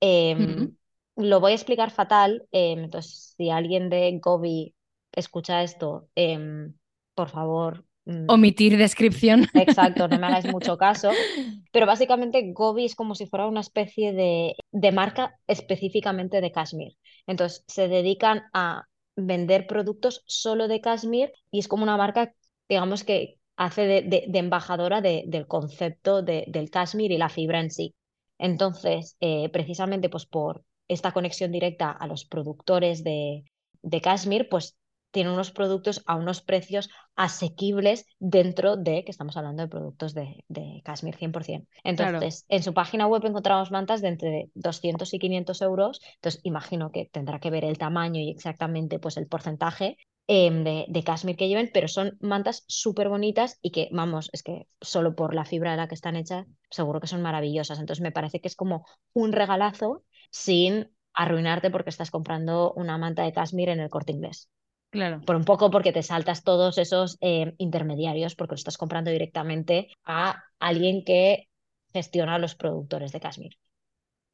[0.00, 0.76] Eh, mm -hmm.
[1.16, 4.74] Lo voy a explicar fatal, eh, entonces si alguien de Gobi
[5.12, 6.70] escucha esto, eh,
[7.14, 7.84] por favor.
[8.06, 9.46] mm, Omitir descripción.
[9.54, 11.10] Exacto, no me hagáis mucho caso.
[11.72, 16.92] Pero básicamente Gobi es como si fuera una especie de, de marca específicamente de Kashmir.
[17.26, 18.84] Entonces se dedican a
[19.18, 22.34] vender productos solo de Kashmir y es como una marca,
[22.68, 27.70] digamos que hace de, de, embajadora de, del concepto del Kashmir y la fibra en
[27.70, 27.94] sí.
[28.38, 33.44] Entonces, eh, precisamente pues por esta conexión directa a los productores de,
[33.82, 34.76] de Kashmir, pues
[35.10, 40.44] tiene unos productos a unos precios asequibles dentro de, que estamos hablando de productos de,
[40.48, 41.66] de Kashmir 100%.
[41.84, 42.58] Entonces, claro.
[42.58, 47.06] en su página web encontramos mantas de entre 200 y 500 euros, entonces imagino que
[47.06, 49.96] tendrá que ver el tamaño y exactamente pues el porcentaje
[50.30, 54.42] eh, de, de Kashmir que lleven, pero son mantas súper bonitas y que, vamos, es
[54.42, 57.78] que solo por la fibra de la que están hechas, seguro que son maravillosas.
[57.78, 63.22] Entonces, me parece que es como un regalazo sin arruinarte porque estás comprando una manta
[63.22, 64.50] de Kashmir en el corte inglés.
[64.90, 65.20] Claro.
[65.20, 69.88] Por un poco porque te saltas todos esos eh, intermediarios porque lo estás comprando directamente
[70.04, 71.48] a alguien que
[71.92, 73.58] gestiona los productores de Kashmir.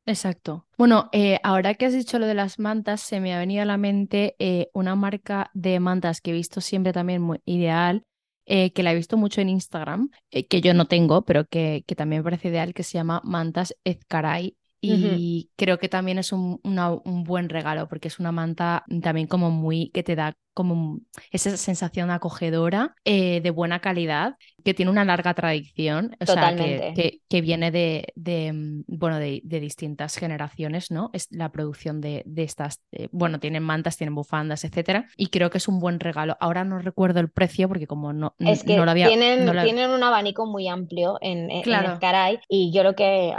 [0.06, 0.66] Exacto.
[0.76, 3.66] Bueno, eh, ahora que has dicho lo de las mantas, se me ha venido a
[3.66, 8.02] la mente eh, una marca de mantas que he visto siempre también muy ideal,
[8.44, 11.94] eh, que la he visto mucho en Instagram, que yo no tengo, pero que, que,
[11.94, 14.56] también me parece ideal, que se llama Mantas Ezcaray.
[14.86, 19.50] Y creo que también es un, un, buen regalo porque es una manta también como
[19.50, 21.00] muy que te da como
[21.32, 27.20] esa sensación acogedora, eh, de buena calidad, que tiene una larga tradición, o sea, que,
[27.28, 31.10] que, viene de, de mm, bueno, de, de, distintas generaciones, ¿no?
[31.12, 35.50] Es la producción de, de estas, eh, bueno, tienen mantas, tienen bufandas, etcétera, y creo
[35.50, 36.36] que es un buen regalo.
[36.40, 39.08] Ahora no recuerdo el precio porque como no, es que lo había...
[39.08, 41.98] Tienen, tienen un abanico muy amplio en, en, claro.
[42.00, 43.34] Caray y yo lo que,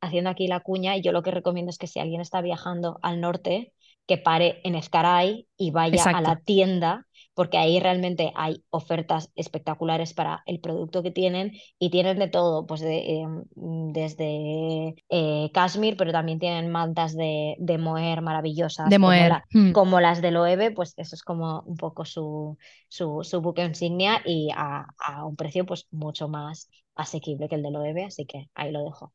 [0.00, 3.20] haciendo aquí la cuña, yo lo que recomiendo es que si alguien está viajando al
[3.20, 3.72] norte,
[4.08, 10.14] que pare en Escaray y vaya a la tienda, porque ahí realmente hay ofertas espectaculares
[10.14, 13.44] para el producto que tienen y tienen de todo, pues em,
[13.92, 18.88] desde eh, Kashmir, pero también tienen mantas de, de moher maravillosas.
[18.88, 19.42] De moher.
[19.52, 19.72] Hmm.
[19.72, 22.56] Como, las de Loewe, pues eso es como un poco su,
[22.88, 27.62] su, su buque insignia y a, a, un precio pues mucho más asequible que el
[27.62, 29.12] de Loewe, así que ahí lo dejo.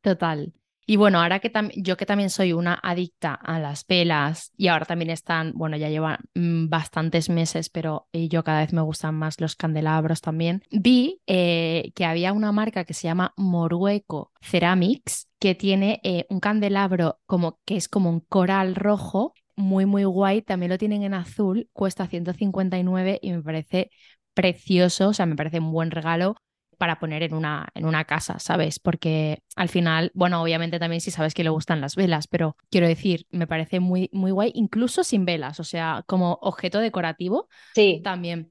[0.00, 0.52] Total.
[0.86, 4.84] Y bueno, ahora que yo que también soy una adicta a las velas y ahora
[4.84, 9.14] también están, bueno, ya llevan mm, bastantes meses, pero eh, yo cada vez me gustan
[9.14, 15.28] más los candelabros también, vi eh, que había una marca que se llama Morueco Ceramics
[15.38, 20.42] que tiene eh, un candelabro como que es como un coral rojo, muy, muy guay,
[20.42, 23.90] también lo tienen en azul, cuesta 159 y me parece
[24.34, 26.36] precioso, o sea, me parece un buen regalo
[26.82, 28.80] para poner en una, en una casa, ¿sabes?
[28.80, 32.88] Porque al final, bueno, obviamente también si sabes que le gustan las velas, pero quiero
[32.88, 37.46] decir, me parece muy, muy guay, incluso sin velas, o sea, como objeto decorativo,
[37.76, 38.00] sí.
[38.02, 38.50] también.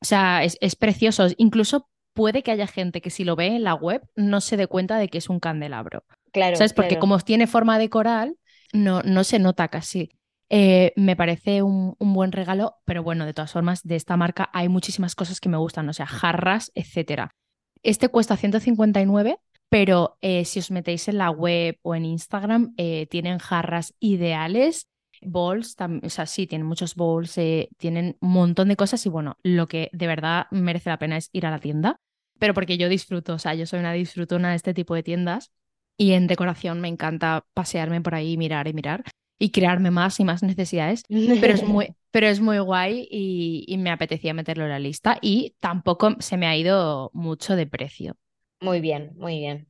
[0.00, 1.26] O sea, es, es precioso.
[1.38, 4.68] Incluso puede que haya gente que si lo ve en la web no se dé
[4.68, 6.04] cuenta de que es un candelabro.
[6.32, 6.54] Claro.
[6.54, 6.72] ¿Sabes?
[6.72, 8.36] Porque como tiene forma de coral,
[8.72, 10.10] no, no se nota casi.
[10.50, 14.50] Eh, me parece un, un, buen regalo, pero bueno, de todas formas, de esta marca
[14.52, 17.32] hay muchísimas cosas que me gustan, o sea, jarras, etcétera.
[17.82, 19.38] Este cuesta 159,
[19.68, 24.88] pero eh, si os metéis en la web o en Instagram, eh, tienen jarras ideales,
[25.22, 29.38] bowls, o sea, sí, tienen muchos bowls, eh, tienen un montón de cosas y bueno,
[29.42, 32.00] lo que de verdad merece la pena es ir a la tienda,
[32.38, 35.52] pero porque yo disfruto, o sea, yo soy una disfrutona de este tipo de tiendas
[35.96, 39.04] y en decoración me encanta pasearme por ahí, mirar y mirar
[39.38, 43.90] y crearme más y más necesidades, pero es muy, pero es muy guay y, me
[43.90, 48.16] apetecía meterlo en la lista y tampoco se me ha ido mucho de precio.
[48.60, 49.68] Muy bien, muy bien.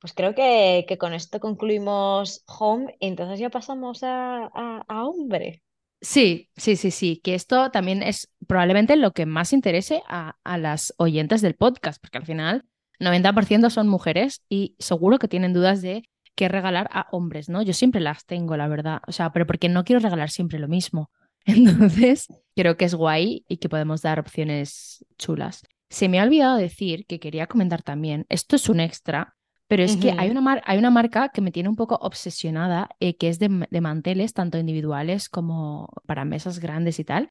[0.00, 5.62] Pues creo que, que con esto concluimos Home y entonces ya pasamos a, a, Hombre.
[6.00, 10.58] Sí, sí, sí, sí, que esto también es probablemente lo que más interese a, a
[10.58, 12.64] las oyentes del podcast, porque al final
[12.98, 16.04] 90% son mujeres y seguro que tienen dudas de
[16.34, 17.62] que regalar a hombres, ¿no?
[17.62, 19.02] Yo siempre las tengo, la verdad.
[19.06, 21.10] O sea, pero porque no quiero regalar siempre lo mismo.
[21.44, 25.62] Entonces, creo que es guay y que podemos dar opciones chulas.
[25.90, 29.34] Se me ha olvidado decir que quería comentar también, esto es un extra,
[29.68, 33.16] pero es que hay una, hay una marca que me tiene un poco obsesionada, eh,
[33.16, 37.30] que es de, de, manteles, tanto individuales como para mesas grandes y tal,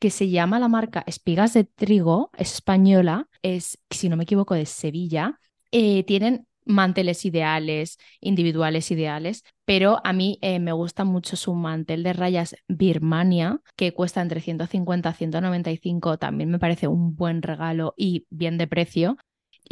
[0.00, 4.54] que se llama la marca Espigas de Trigo, es española, es, si no me equivoco,
[4.54, 5.38] de Sevilla.
[5.72, 12.02] Eh, tienen manteles ideales, individuales ideales, pero a mí eh, me gusta mucho su mantel
[12.02, 17.94] de rayas Birmania, que cuesta entre 150 a 195, también me parece un buen regalo
[17.96, 19.16] y bien de precio.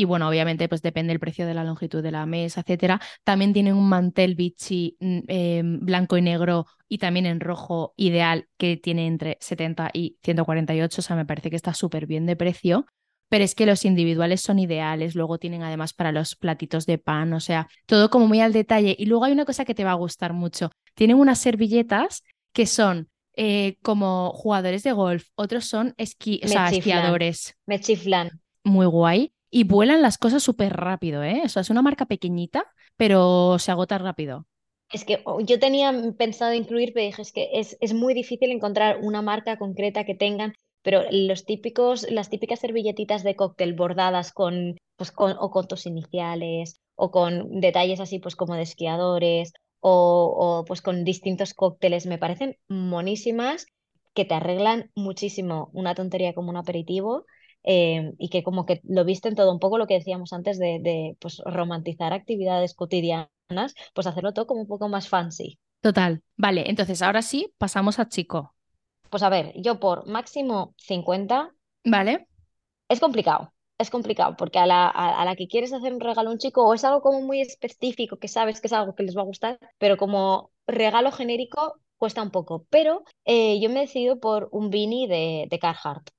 [0.00, 3.00] Y bueno, obviamente, pues depende del precio de la longitud de la mesa, etcétera.
[3.24, 8.48] También tiene un mantel Vichy mm, em, blanco y negro y también en rojo ideal
[8.58, 12.36] que tiene entre 70 y 148, o sea, me parece que está súper bien de
[12.36, 12.86] precio
[13.28, 17.32] pero es que los individuales son ideales, luego tienen además para los platitos de pan,
[17.32, 18.96] o sea, todo como muy al detalle.
[18.98, 22.66] Y luego hay una cosa que te va a gustar mucho, tienen unas servilletas que
[22.66, 27.54] son eh, como jugadores de golf, otros son esqui o sea, esquiadores.
[27.66, 28.40] Me chiflan.
[28.64, 29.32] Muy guay.
[29.50, 31.42] Y vuelan las cosas súper rápido, ¿eh?
[31.44, 34.46] O sea, es una marca pequeñita, pero se agota rápido.
[34.92, 38.50] Es que oh, yo tenía pensado incluir, pero dije, es que es, es muy difícil
[38.50, 40.54] encontrar una marca concreta que tengan
[40.88, 45.84] pero los típicos, las típicas servilletitas de cóctel bordadas con, pues con, o con tus
[45.84, 52.06] iniciales o con detalles así pues como de esquiadores o, o pues con distintos cócteles
[52.06, 53.66] me parecen monísimas
[54.14, 57.26] que te arreglan muchísimo una tontería como un aperitivo
[57.64, 60.78] eh, y que como que lo visten todo un poco lo que decíamos antes de,
[60.80, 65.58] de pues, romantizar actividades cotidianas, pues hacerlo todo como un poco más fancy.
[65.82, 66.22] Total.
[66.38, 68.54] Vale, entonces ahora sí, pasamos a chico.
[69.10, 71.52] Pues a ver, yo por máximo 50.
[71.84, 72.26] Vale.
[72.88, 73.52] Es complicado.
[73.78, 76.66] es complicado porque a la, a, la, que quieres hacer un regalo a un chico
[76.66, 79.24] o es algo como muy específico que sabes que es algo que les va a
[79.24, 82.66] gustar, pero como regalo genérico cuesta un poco.
[82.70, 86.10] Pero eh, yo me he decidido por un beanie de, de Carhartt.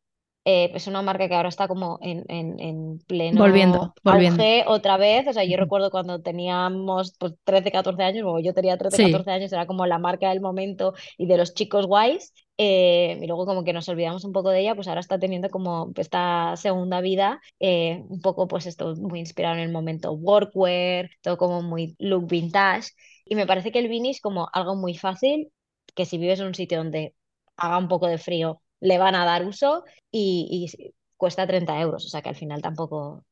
[0.45, 4.41] Eh, es una marca que ahora está como en, en, pleno volviendo, volviendo.
[4.41, 5.27] auge otra vez.
[5.27, 9.31] O sea, yo recuerdo cuando teníamos pues, 13, 14 años, o yo tenía 13, 14
[9.31, 12.33] años, era como la marca del momento y de los chicos guays.
[12.61, 15.49] Eh, y luego como que nos olvidamos un poco de ella, pues ahora está teniendo
[15.49, 21.09] como esta segunda vida, eh, un poco pues esto muy inspirado en el momento workwear,
[21.21, 22.89] todo como muy look vintage.
[23.23, 25.53] Y me parece que el beanie es como algo muy fácil,
[25.95, 27.15] que si vives en un sitio donde
[27.55, 30.69] haga un poco de frío, le van a dar uso y,
[31.15, 33.23] cuesta 30 euros, o sea que al final tampoco,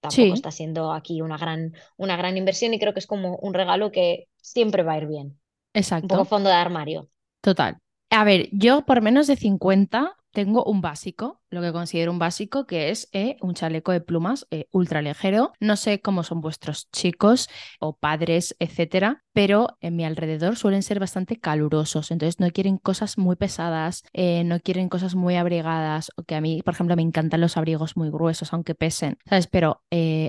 [0.00, 3.52] tampoco está siendo aquí una gran, una gran inversión y creo que es como un
[3.52, 5.40] regalo que siempre va a ir bien.
[5.74, 6.04] Exacto.
[6.04, 7.08] Un poco fondo de armario.
[7.40, 7.78] Total.
[8.16, 12.66] A ver, yo por menos de 50 tengo un básico, lo que considero un básico,
[12.66, 15.52] que es eh, un chaleco de plumas eh, ultra ligero.
[15.60, 20.98] No sé cómo son vuestros chicos o padres, etcétera, pero en mi alrededor suelen ser
[20.98, 22.10] bastante calurosos.
[22.10, 26.10] Entonces no quieren cosas muy pesadas, eh, no quieren cosas muy abrigadas.
[26.16, 29.46] O que a mí, por ejemplo, me encantan los abrigos muy gruesos, aunque pesen, ¿sabes?
[29.46, 29.82] Pero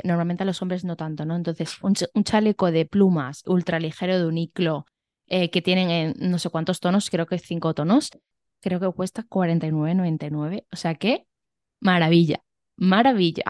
[0.03, 1.37] normalmente a los hombres no tanto, ¿no?
[1.37, 4.25] Entonces, un, un chaleco de plumas ultra ligero de
[5.29, 8.11] uniclo que tienen en no sé cuántos tonos, creo que cinco tonos,
[8.61, 10.65] creo que cuesta 49,99.
[10.71, 11.25] O sea que,
[11.79, 12.43] maravilla,
[12.77, 13.43] maravilla.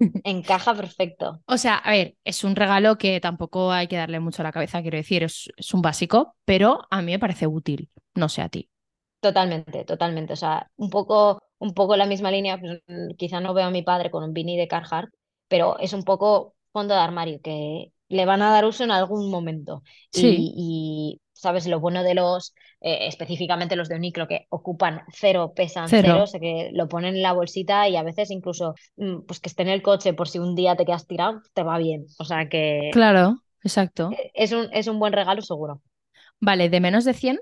[0.24, 1.40] Encaja perfecto.
[1.46, 4.52] O sea, a ver, es un regalo que tampoco hay que darle mucho a la
[4.52, 8.48] cabeza, quiero decir, es, un básico, pero a mí me parece útil, no sé a
[8.48, 8.68] ti.
[9.20, 10.34] Totalmente, totalmente.
[10.34, 12.82] O sea, un poco, un poco la misma línea, pues,
[13.16, 15.14] quizá no veo a mi padre con un Vini de Carhartt,
[15.48, 19.30] pero es un poco fondo de armario, que le van a dar uso en algún
[19.30, 19.82] momento.
[20.12, 20.52] Sí.
[20.54, 21.66] y ¿sabes?
[21.66, 26.22] Lo bueno de los, eh, específicamente los de Uniclo, que ocupan cero, pesan cero.
[26.22, 29.48] o sea que lo ponen en la bolsita y a veces incluso, mm, pues que
[29.48, 32.06] esté en el coche por si un día te quedas tirado, te va bien.
[32.18, 32.90] O sea que...
[32.92, 34.10] Claro, exacto.
[34.10, 35.82] E, es un, es un buen regalo seguro.
[36.40, 37.40] Vale, ¿de menos de 100?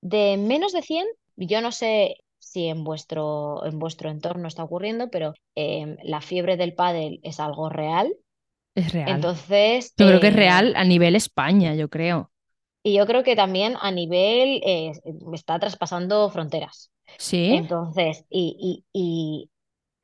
[0.00, 1.06] De menos de 100,
[1.36, 6.56] yo no sé si en vuestro, en vuestro entorno está ocurriendo, pero em, la fiebre
[6.56, 8.12] del pádel es algo real.
[8.74, 9.10] Es real.
[9.10, 9.94] Entonces.
[9.96, 12.31] Yo creo que es real eh, a nivel España, yo creo.
[12.82, 14.92] Y yo creo que también a nivel eh,
[15.32, 16.90] está traspasando fronteras.
[17.18, 17.52] Sí.
[17.52, 19.50] Entonces, y, y,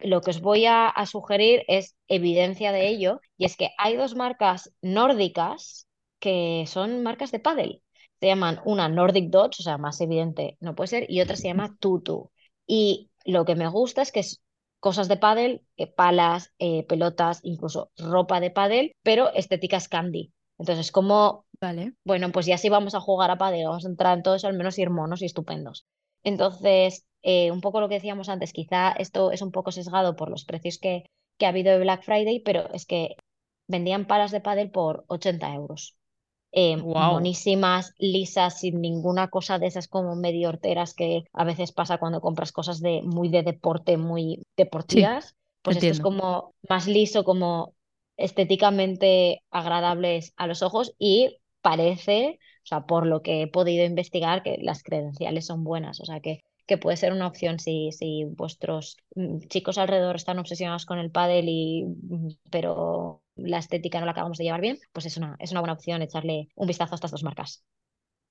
[0.01, 4.15] lo que os voy a, sugerir es evidencia de ello, y es que hay dos
[4.15, 5.89] marcas nórdicas
[6.21, 7.83] que son marcas de pádel.
[8.21, 11.49] Se llaman una Nordic Dodge, o sea, más evidente no puede ser, y otra se
[11.49, 12.31] llama Tutu.
[12.67, 14.41] Y lo que me gusta es que es
[14.81, 20.33] cosas de pádel, eh, palas, eh, pelotas, incluso ropa de pádel, pero estéticas candy.
[20.59, 21.95] Entonces, como, vale.
[22.05, 24.49] bueno, pues ya si vamos a jugar a pádel, vamos a entrar en todo eso,
[24.49, 25.87] al menos ir monos y estupendos.
[26.25, 30.31] Entonces, eh, un poco lo que decíamos antes, quizá esto es un poco sesgado por
[30.31, 31.05] los precios que,
[31.39, 33.17] que ha habido de Black Friday, pero es que
[33.69, 35.97] vendían palas de pádel por 80 euros.
[36.51, 41.99] Eh, monísimas, lisas, sin ninguna cosa de esas como medio horteras que a veces pasa
[41.99, 45.37] cuando compras cosas de muy de deporte, muy deportivas.
[45.61, 47.75] pues esto es como más liso, como
[48.19, 54.43] estéticamente agradables a los ojos y parece, o sea, por lo que he podido investigar,
[54.43, 58.24] que las credenciales son buenas, o sea, que, que puede ser una opción si, si
[58.24, 64.07] vuestros mm, chicos alrededor están obsesionados con el pádel y mm, pero la estética no
[64.07, 66.95] la acabamos de llevar bien, pues es una, es una buena opción echarle un vistazo
[66.95, 67.65] a estas dos marcas.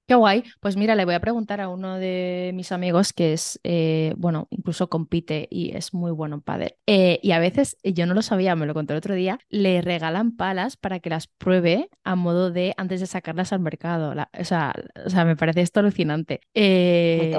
[0.08, 0.46] Qué guay.
[0.62, 4.48] Pues mira, le voy a preguntar a uno de mis amigos que es, eh, bueno,
[4.52, 6.76] incluso compite y es muy bueno en pádel.
[6.88, 9.82] Eh, y a veces, yo no lo sabía, me lo contó el otro día, le
[9.82, 14.16] regalan palas para que las pruebe a modo de antes de sacarlas al mercado.
[14.40, 14.74] o, sea,
[15.06, 16.40] o, sea, me parece esto alucinante.
[16.54, 17.36] Eh,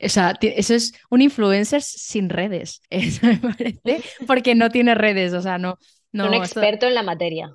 [0.00, 5.34] o sea, eso es un influencer sin redes, eso me parece, porque no tiene redes,
[5.34, 5.78] o sea, no...
[6.10, 7.54] no un experto en la materia.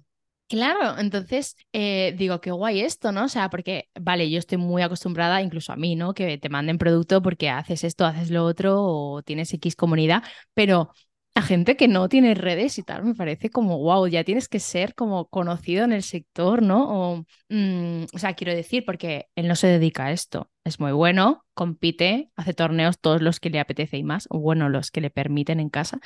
[0.50, 3.26] Claro, entonces eh, digo, qué guay esto, ¿no?
[3.26, 6.14] O sea, porque, vale, yo estoy muy acostumbrada, incluso a mí, ¿no?
[6.14, 10.22] Que te manden producto porque haces esto, haces lo otro o tienes X comunidad,
[10.54, 10.92] pero
[11.34, 14.60] a gente que no tiene redes y tal, me parece como, wow, ya tienes que
[14.60, 17.14] ser como conocido en el sector, ¿no?
[17.16, 20.92] O, mm, o sea, quiero decir, porque él no se dedica a esto, es muy
[20.92, 25.02] bueno, compite, hace torneos todos los que le apetece y más, o bueno, los que
[25.02, 26.00] le permiten en casa,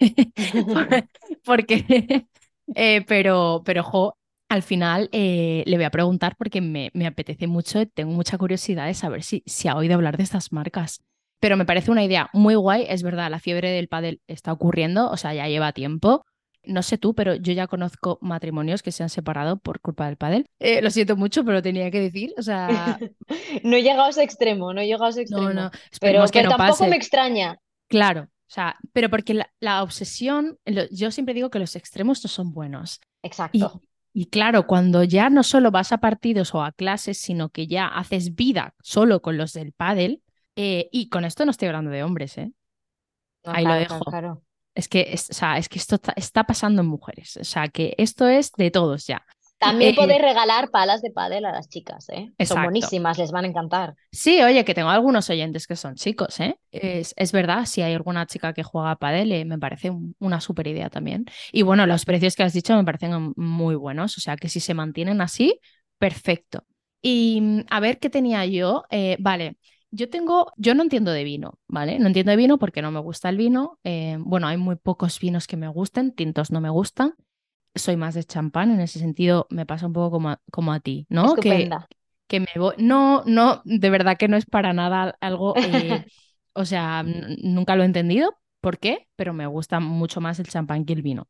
[1.44, 2.26] porque
[2.74, 4.16] eh, pero, pero, jo,
[4.48, 8.86] al final eh, le voy a preguntar porque me, me, apetece mucho, tengo mucha curiosidad
[8.86, 11.00] de saber si, si ha oído hablar de estas marcas.
[11.40, 15.10] Pero me parece una idea muy guay, es verdad, la fiebre del pádel está ocurriendo,
[15.10, 16.24] o sea, ya lleva tiempo.
[16.62, 20.16] No sé tú, pero yo ya conozco matrimonios que se han separado por culpa del
[20.16, 20.46] pádel.
[20.58, 22.98] Eh, lo siento mucho, pero tenía que decir, o sea...
[23.64, 25.48] no he llegado a ese extremo, no he llegado a ese extremo.
[25.48, 25.70] No, no,
[26.00, 27.56] pero, que tampoco me extraña.
[27.88, 30.58] Claro, O sea, pero porque la, obsesión,
[30.90, 33.00] yo siempre digo que los extremos no son buenos.
[33.22, 33.80] Exacto.
[34.12, 37.86] Y, claro, cuando ya no solo vas a partidos o a clases, sino que ya
[37.86, 40.24] haces vida solo con los del pádel,
[40.56, 42.50] eh, y con esto no estoy hablando de hombres, ¿eh?
[43.44, 44.00] Ahí lo dejo.
[44.74, 47.36] Es que, o sea, es que esto está, pasando en mujeres.
[47.36, 49.24] O sea, que esto es de todos ya.
[49.60, 52.32] También eh, podéis regalar palas de pádel a las chicas, ¿eh?
[52.46, 53.94] Son buenísimas, les van a encantar.
[54.10, 56.58] Sí, oye, que tengo algunos oyentes que son chicos, ¿eh?
[56.72, 60.40] Es, es verdad, si hay alguna chica que juega a pádel, eh, me parece una
[60.40, 61.26] súper idea también.
[61.52, 64.60] Y bueno, los precios que has dicho me parecen muy buenos, o sea, que si
[64.60, 65.60] se mantienen así,
[65.98, 66.64] perfecto.
[67.02, 68.84] Y mm, a ver qué tenía yo.
[68.88, 69.58] Eh, vale,
[69.90, 71.98] yo tengo, yo no entiendo de vino, ¿vale?
[71.98, 73.78] No entiendo de vino porque no me gusta el vino.
[74.20, 77.14] bueno, hay muy pocos vinos que me gusten, tintos no me gustan
[77.74, 80.80] soy más de champán, en ese sentido me pasa un poco como a, como a
[80.80, 81.34] ti, ¿no?
[81.36, 81.70] Que,
[82.26, 82.74] que me voy...
[82.78, 86.04] No, no, de verdad que no es para nada algo, eh,
[86.52, 89.08] o sea, nunca lo he entendido, ¿por qué?
[89.16, 91.28] Pero me gusta mucho más el champán que el vino.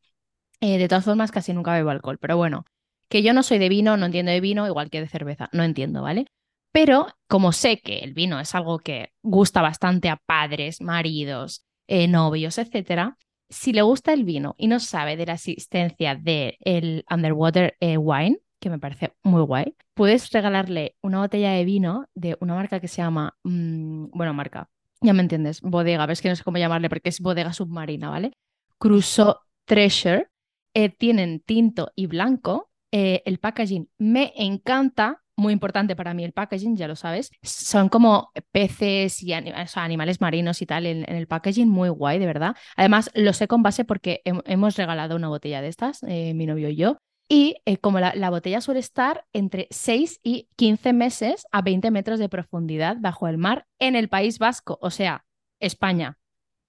[0.61, 2.65] Eh, de todas formas, casi nunca bebo alcohol, pero bueno,
[3.09, 5.65] que yo no soy de vino, no entiendo de vino, igual que de cerveza, no
[5.65, 6.27] entiendo, ¿vale?
[6.73, 12.07] Pero como sé que el vino es algo que gusta bastante a padres, maridos, eh,
[12.07, 13.17] novios, etcétera,
[13.51, 18.39] si le gusta el vino y no sabe de la existencia del Underwater eh, Wine,
[18.61, 22.89] que me parece muy guay, puedes regalarle una botella de vino de una marca que
[22.89, 24.71] se llama, mm, bueno, marca,
[25.01, 28.33] ya me entiendes, bodega, ves que no sé cómo llamarle porque es bodega submarina, ¿vale?
[28.79, 30.29] Crusoe Treasure.
[30.75, 32.71] Eh, tienen tinto y blanco.
[32.93, 37.31] Eh, el packaging me encanta muy importante para mí el packaging, ya lo sabes.
[37.43, 42.57] Son como peces y animales marinos y tal en, el packaging, muy guay, de verdad.
[42.77, 46.69] Además, lo sé con base porque hemos regalado una botella de estas, eh, mi novio
[46.69, 46.99] y yo.
[47.29, 51.91] Y eh, como la, la, botella suele estar entre 6 y 15 meses a 20
[51.93, 55.25] metros de profundidad bajo el mar en el País Vasco, o sea,
[55.61, 56.19] España,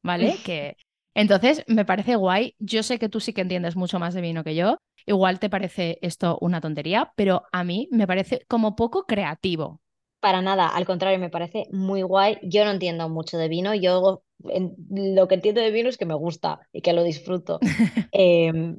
[0.04, 0.36] ¿vale?
[0.44, 0.78] que
[1.14, 2.56] entonces, me parece guay.
[2.60, 4.78] Yo sé que tú sí que entiendes mucho más de vino que yo.
[5.06, 9.82] Igual te parece esto una tontería, pero a mí me parece como poco creativo.
[10.20, 12.38] Para nada, al contrario, me parece muy guay.
[12.44, 13.74] Yo no entiendo mucho de vino.
[13.74, 17.60] Yo lo que entiendo de vino es que me gusta y que lo disfruto.
[18.14, 18.78] Em,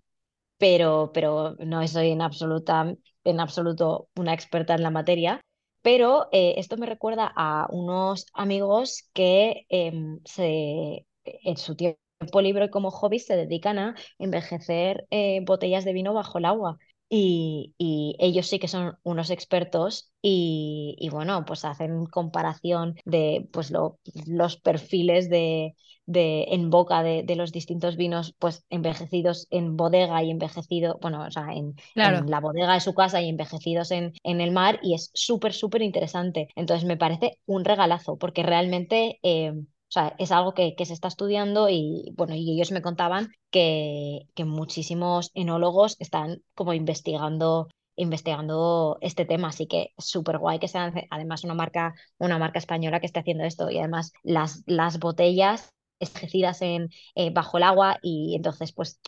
[0.59, 2.94] pero, pero no soy en, absoluta,
[3.24, 5.40] en absoluto una experta en la materia.
[5.82, 12.40] Pero eh, esto me recuerda a unos amigos que em, se, en su tiempo tiempo
[12.40, 16.78] libre como hobby se dedican a envejecer eh, botellas de vino bajo el agua.
[17.14, 17.74] Y,
[18.18, 25.28] ellos sí que son unos expertos y, bueno, pues hacen comparación de pues los perfiles
[25.28, 25.74] de,
[26.06, 31.30] de en boca de, los distintos vinos pues envejecidos en bodega y envejecido, bueno, o
[31.30, 35.10] sea, en, la bodega de su casa y envejecidos en, en el mar y es
[35.12, 36.48] súper, súper interesante.
[36.56, 39.18] Entonces me parece un regalazo porque realmente...
[39.22, 39.52] Eh,
[39.93, 44.27] o sea, es algo que, se está estudiando y bueno, y ellos me contaban que,
[44.35, 50.94] que muchísimos enólogos están como investigando investigando este tema, así que súper guay que sea
[51.10, 55.74] además una marca, una marca española que esté haciendo esto y además las, las botellas
[56.01, 58.98] ejercidas en, eh, bajo el agua y entonces pues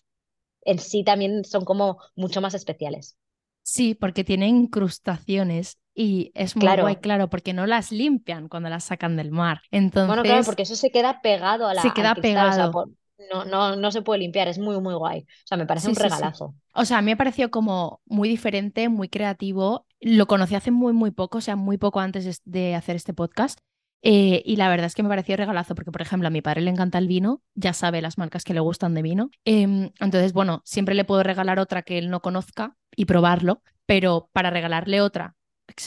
[0.66, 3.16] en sí también son como mucho más especiales.
[3.62, 8.84] Sí, porque tienen incrustaciones y es muy guay, claro, porque no las limpian cuando las
[8.84, 9.62] sacan del mar.
[9.70, 12.90] Entonces, bueno, claro, porque eso se queda pegado a la Se queda pegado.
[13.32, 15.20] no, no, no se puede limpiar, es muy, muy guay.
[15.20, 16.54] O sea, me parece un regalazo.
[16.74, 19.86] O sea, a mí me pareció como muy diferente, muy creativo.
[20.00, 23.60] Lo conocí hace muy, muy poco, o sea, muy poco antes de hacer este podcast.
[24.06, 26.60] Eh, y la verdad es que me pareció regalazo, porque, por ejemplo, a mi padre
[26.60, 29.30] le encanta el vino, ya sabe las marcas que le gustan de vino.
[29.46, 34.28] Em, entonces, bueno, siempre le puedo regalar otra que él no conozca y probarlo, pero
[34.32, 35.36] para regalarle otra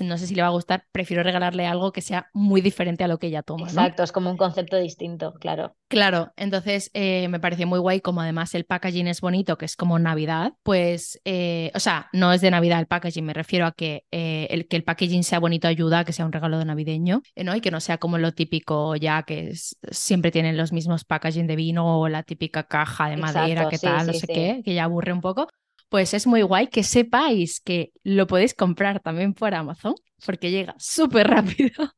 [0.01, 3.07] no sé si le va a gustar, prefiero regalarle algo que sea muy diferente a
[3.07, 3.67] lo que ella toma.
[3.67, 5.75] Exacto, es como un concepto distinto, claro.
[5.87, 9.75] Claro, entonces eh, me pareció muy guay, como además el packaging es bonito, que es
[9.75, 13.71] como Navidad, pues, eh, o sea, no es de Navidad el packaging, me refiero a
[13.71, 16.65] que, eh, el, que el packaging sea bonito ayuda a que sea un regalo de
[16.65, 17.55] navideño, ¿no?
[17.55, 19.53] Y que no sea como lo típico ya que
[19.91, 24.07] siempre tienen los mismos packaging de vino o la típica caja de madera, que tal,
[24.07, 25.47] no sé qué, que ya aburre un poco
[25.89, 29.95] pues es muy guay que sepáis que lo podéis comprar también por Amazon,
[30.25, 31.73] porque llega súper rápido.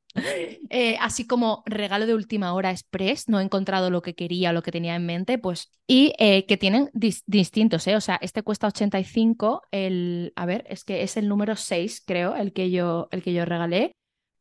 [0.71, 4.63] Eh, así como regalo de última hora express, no he encontrado lo que quería, lo
[4.63, 7.95] que tenía en mente, pues, y eh, que tienen distintos, ¿eh?
[7.95, 12.35] O sea, este cuesta 85, el, a ver, es que es el número 6, creo,
[12.35, 13.93] el que yo, el que yo regalé,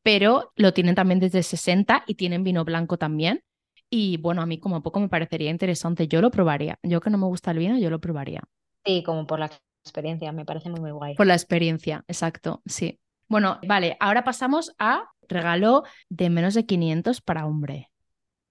[0.02, 3.42] pero lo tienen también desde 60 y tienen vino blanco también.
[3.90, 6.78] Y bueno, a mí como poco me parecería interesante, yo lo probaría.
[6.82, 8.42] Yo que no me gusta el vino, yo lo probaría.
[8.84, 9.50] Sí, como por la
[9.84, 11.14] experiencia, me parece muy, muy guay.
[11.14, 12.98] Por la experiencia, exacto, sí.
[13.28, 17.90] Bueno, vale, ahora pasamos a regalo de menos de 500 para hombre.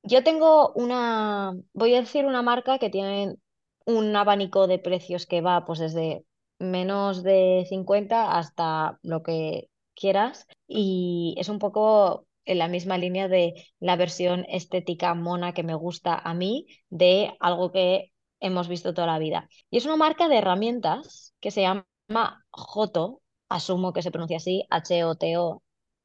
[0.04, 3.36] Yo tengo una, voy a decir una marca que tiene
[3.86, 6.24] un abanico de precios que va pues desde
[6.60, 13.28] menos de 50 hasta lo que quieras y es un poco en la misma línea
[13.28, 18.93] de la versión estética mona que me gusta a mí de algo que hemos visto
[18.93, 19.49] toda la vida.
[19.69, 21.85] Y es una marca de herramientas que se llama
[22.51, 25.64] Joto, asumo que se pronuncia así, H-O-T-O.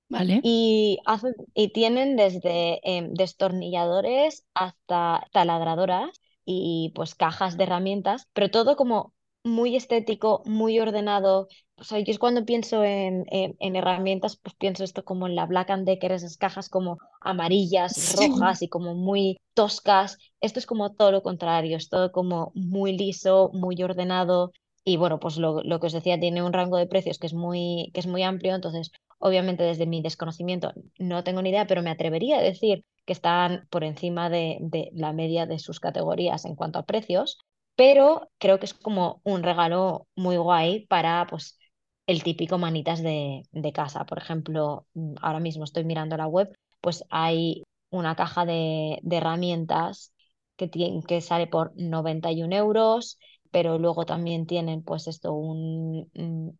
[0.08, 0.40] Vale.
[0.42, 6.10] Y, hacen, y tienen desde em, destornilladores hasta taladradoras
[6.44, 9.14] y pues cajas de herramientas, pero todo como
[9.44, 11.48] muy estético, muy ordenado.
[11.82, 15.46] O sea, yo es cuando pienso en, en, herramientas, pues pienso esto como en la
[15.46, 20.16] Black and Decker, esas cajas como amarillas, rojas y como muy toscas.
[20.40, 24.52] Esto es como todo lo contrario, es todo como muy liso, muy ordenado.
[24.84, 27.34] Y bueno, pues lo, lo que os decía, tiene un rango de precios que es
[27.34, 31.82] muy, que es muy amplio, entonces obviamente desde mi desconocimiento no tengo ni idea, pero
[31.82, 36.44] me atrevería a decir que están por encima de, de la media de sus categorías
[36.44, 37.38] en cuanto a precios,
[37.74, 41.58] pero creo que es como un regalo muy guay para pues
[42.06, 44.04] el típico manitas de, de casa.
[44.06, 46.50] Por ejemplo, mm, ahora mismo estoy mirando la web,
[46.80, 50.12] pues hay una caja de, de herramientas
[50.56, 53.18] que, tiene, que sale por 91 euros,
[53.50, 56.08] pero luego también tienen pues esto, un,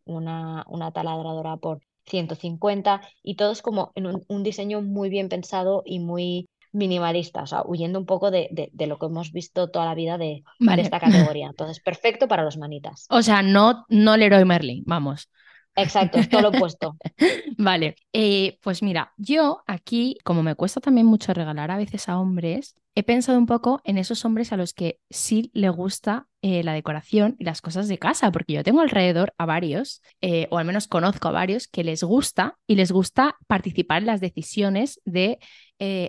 [0.05, 5.29] una, una taladradora por 150 y todo es como en un, un diseño muy bien
[5.29, 9.69] pensado y muy minimalista, o sea, huyendo un poco de, de, lo que hemos visto
[9.69, 11.47] toda la vida de, de, esta categoría.
[11.47, 13.05] Entonces, perfecto para los manitas.
[13.09, 15.29] O sea, no, no Leroy Merlin, vamos.
[15.75, 16.95] Exacto, es todo lo opuesto.
[17.57, 22.19] vale, eh, pues mira, yo aquí, como me cuesta también mucho regalar a veces a
[22.19, 26.63] hombres, he pensado un poco en esos hombres a los que sí le gusta eh,
[26.63, 30.59] la decoración y las cosas de casa, porque yo tengo alrededor a varios, eh, o
[30.59, 35.01] al menos conozco a varios, que les gusta y les gusta participar en las decisiones
[35.05, 35.39] de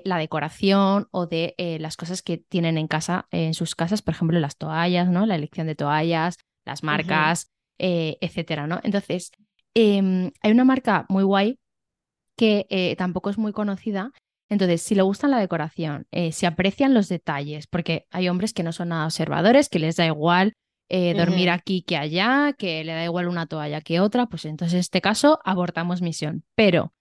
[0.04, 4.38] la decoración o de las cosas que tienen en casa, en sus casas, por ejemplo,
[4.38, 5.26] las toallas, ¿no?
[5.26, 8.78] La elección de toallas, las marcas, etcétera, ¿no?
[8.84, 9.32] Entonces,
[9.74, 11.58] Em, hay una marca muy guay
[12.36, 14.12] que eh, tampoco es muy conocida.
[14.48, 18.62] Entonces, si le gustan la decoración, eh, si aprecian los detalles, porque hay hombres que
[18.62, 20.54] no son nada observadores, que les da igual
[20.90, 24.74] eh, dormir aquí que allá, que le da igual una toalla que otra, pues entonces
[24.74, 26.44] en este caso abortamos misión.
[26.54, 26.92] Pero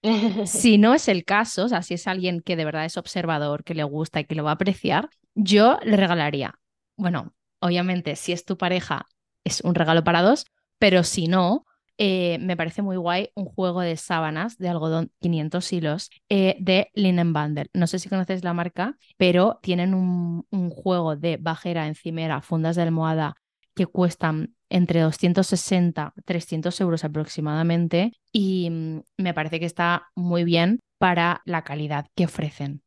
[0.45, 3.63] si no es el caso, o sea, si es alguien que de verdad es observador,
[3.65, 6.55] que le gusta y que lo va a apreciar, yo le regalaría,
[6.97, 9.05] bueno, obviamente si es tu pareja
[9.43, 10.45] es un regalo para dos,
[10.79, 11.65] pero si no,
[11.97, 16.89] eh, me parece muy guay un juego de sábanas de algodón 500 hilos eh, de
[16.93, 17.67] Linen Bundle.
[17.73, 22.81] No sé si conoces la marca, pero tienen un, juego de bajera, encimera, fundas de
[22.81, 23.35] almohada
[23.75, 30.79] que cuestan entre 260 300 euros aproximadamente y mm, me parece que está muy bien
[30.97, 32.81] para la calidad que ofrecen.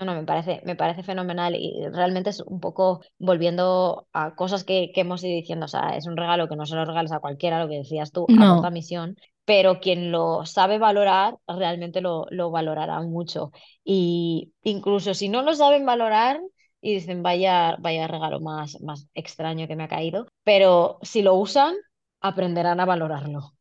[0.00, 4.64] No, no, me parece, me parece fenomenal y realmente es un poco volviendo a cosas
[4.64, 7.12] que, que, hemos ido diciendo, o sea, es un regalo que no se lo regales
[7.12, 12.00] a cualquiera, lo que decías tú, a otra misión, pero quien lo sabe valorar realmente
[12.00, 13.52] lo, lo valorará mucho.
[13.84, 16.40] Y incluso si no lo saben valorar
[16.80, 21.34] y dicen, vaya, vaya regalo más, más extraño que me ha caído, pero si lo
[21.34, 21.74] usan,
[22.22, 23.52] aprenderán a valorarlo.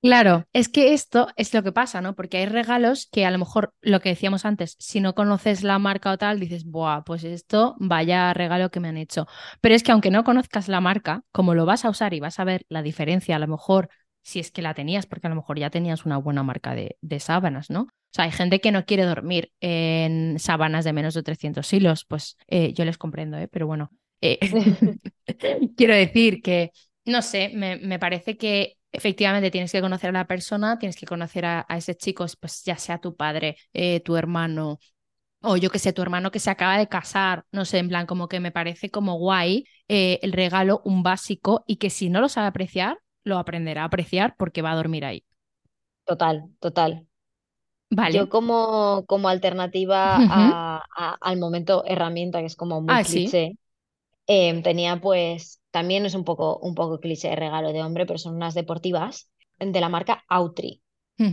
[0.00, 2.14] Claro, es que esto es lo que pasa, ¿no?
[2.14, 5.80] Porque hay regalos que a lo mejor, lo que decíamos antes, si no conoces la
[5.80, 9.26] marca o tal, dices, Buah, pues esto vaya regalo que me han hecho.
[9.60, 12.38] Pero es que aunque no conozcas la marca, como lo vas a usar y vas
[12.38, 13.88] a ver la diferencia, a lo mejor,
[14.22, 16.96] si es que la tenías, porque a lo mejor ya tenías una buena marca de,
[17.18, 17.80] sábanas, ¿no?
[17.82, 22.04] O sea, hay gente que no quiere dormir en sábanas de menos de 300 hilos,
[22.04, 23.48] pues eh, yo les comprendo, ¿eh?
[23.48, 24.38] Pero bueno, eh,
[25.76, 26.70] quiero decir que,
[27.04, 31.06] no sé, me, me parece que efectivamente tienes que conocer a la persona, tienes que
[31.06, 34.78] conocer a, ese chico, pues ya sea tu padre, eh, tu hermano,
[35.42, 38.06] o yo que sé, tu hermano que se acaba de casar, no sé, en plan,
[38.06, 42.20] como que me parece como guay eh, el regalo, un básico, y que si no
[42.20, 45.24] lo sabe apreciar, lo aprenderá a apreciar porque va a dormir ahí.
[46.04, 47.06] Total, total.
[47.90, 48.16] Vale.
[48.16, 50.82] Yo como, como alternativa
[51.20, 53.56] al momento herramienta, que es como muy ah, cliché,
[54.26, 58.18] em, tenía pues también es un poco, un poco cliché de regalo de hombre, pero
[58.18, 60.82] son unas deportivas de la marca Autry,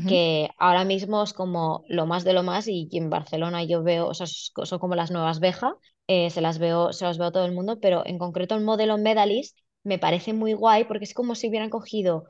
[0.06, 4.08] que ahora mismo es como lo más de lo más y en Barcelona yo veo,
[4.08, 5.76] o sea, son como las nuevas Beja,
[6.08, 8.64] eh, se las veo, se las veo a todo el mundo, pero en concreto el
[8.64, 12.26] modelo Medalist me parece muy guay porque es como si hubieran cogido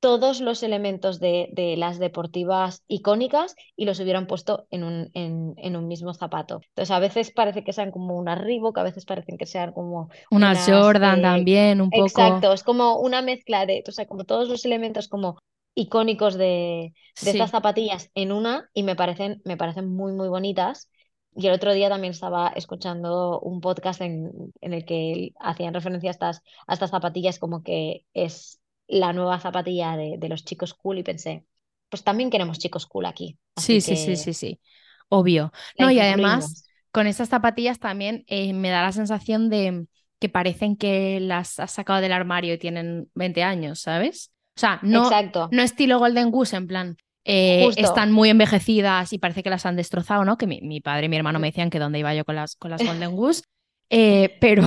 [0.00, 5.54] todos los elementos de, de, las deportivas icónicas y los hubieran puesto en un, en,
[5.56, 6.60] en, un mismo zapato.
[6.68, 10.08] Entonces, a veces parece que sean como una Reebok, a veces parecen que sean como...
[10.30, 12.06] Unas, Jordan también, un poco.
[12.06, 15.38] Exacto, es como una mezcla de, o sea, como todos los elementos como
[15.74, 16.92] icónicos de,
[17.22, 20.90] de estas zapatillas en una y me parecen, me parecen muy, muy bonitas.
[21.34, 26.12] Y el otro día también estaba escuchando un podcast en, el que hacían referencia a
[26.12, 28.57] estas, a estas zapatillas como que es
[28.88, 31.44] la nueva zapatilla de, los chicos cool y pensé,
[31.88, 33.38] pues también queremos chicos cool aquí.
[33.56, 34.60] sí, sí, sí, sí, sí,
[35.08, 35.52] obvio.
[35.78, 39.86] No, y además con estas zapatillas también eh, me da la sensación de
[40.18, 44.32] que parecen que las has sacado del armario y tienen 20 años, ¿sabes?
[44.56, 45.08] O sea, no,
[45.52, 49.76] no estilo Golden Goose, en plan, eh, están muy envejecidas y parece que las han
[49.76, 50.36] destrozado, ¿no?
[50.36, 52.70] Que mi, padre y mi hermano me decían que dónde iba yo con las, con
[52.70, 53.42] las Golden Goose,
[53.90, 54.62] eh, pero,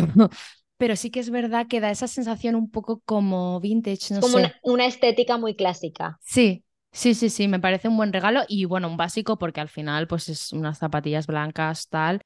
[0.82, 4.40] pero sí que es verdad que da esa sensación un poco como vintage, no como
[4.64, 6.18] Una, estética muy clásica.
[6.24, 9.70] Sí, sí, sí, sí, me parece un buen regalo y bueno, un básico porque al
[9.70, 12.22] final pues es unas zapatillas blancas, tal,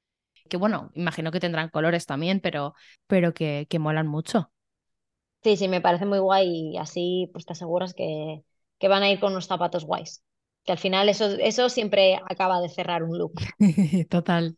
[0.47, 2.75] que bueno, imagino que tendrán colores también, pero,
[3.07, 4.49] pero que, que molan mucho.
[5.43, 8.41] Sí, sí, me parece muy guay y así pues te aseguras que,
[8.79, 10.23] que van a ir con unos zapatos guays.
[10.65, 13.33] Que al final eso, eso siempre acaba de cerrar un look.
[14.09, 14.57] Total.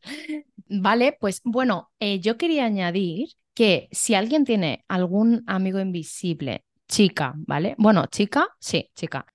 [0.69, 7.33] Vale, pues bueno, eh, yo quería añadir que si alguien tiene algún amigo invisible, chica,
[7.35, 7.75] ¿vale?
[7.77, 9.25] Bueno, chica, sí, chica,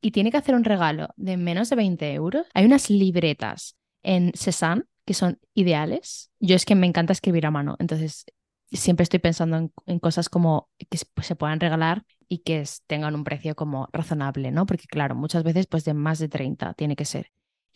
[0.00, 4.32] y tiene que hacer un regalo de menos de 20 euros, hay unas libretas en
[4.34, 6.30] Cézanne que son ideales.
[6.40, 8.26] Yo es que me encanta escribir a mano, entonces
[8.70, 13.24] siempre estoy pensando en, cosas como que pues, se puedan regalar y que tengan un
[13.24, 14.66] precio como razonable, ¿no?
[14.66, 17.30] Porque claro, muchas veces pues de más de 30 tiene que ser.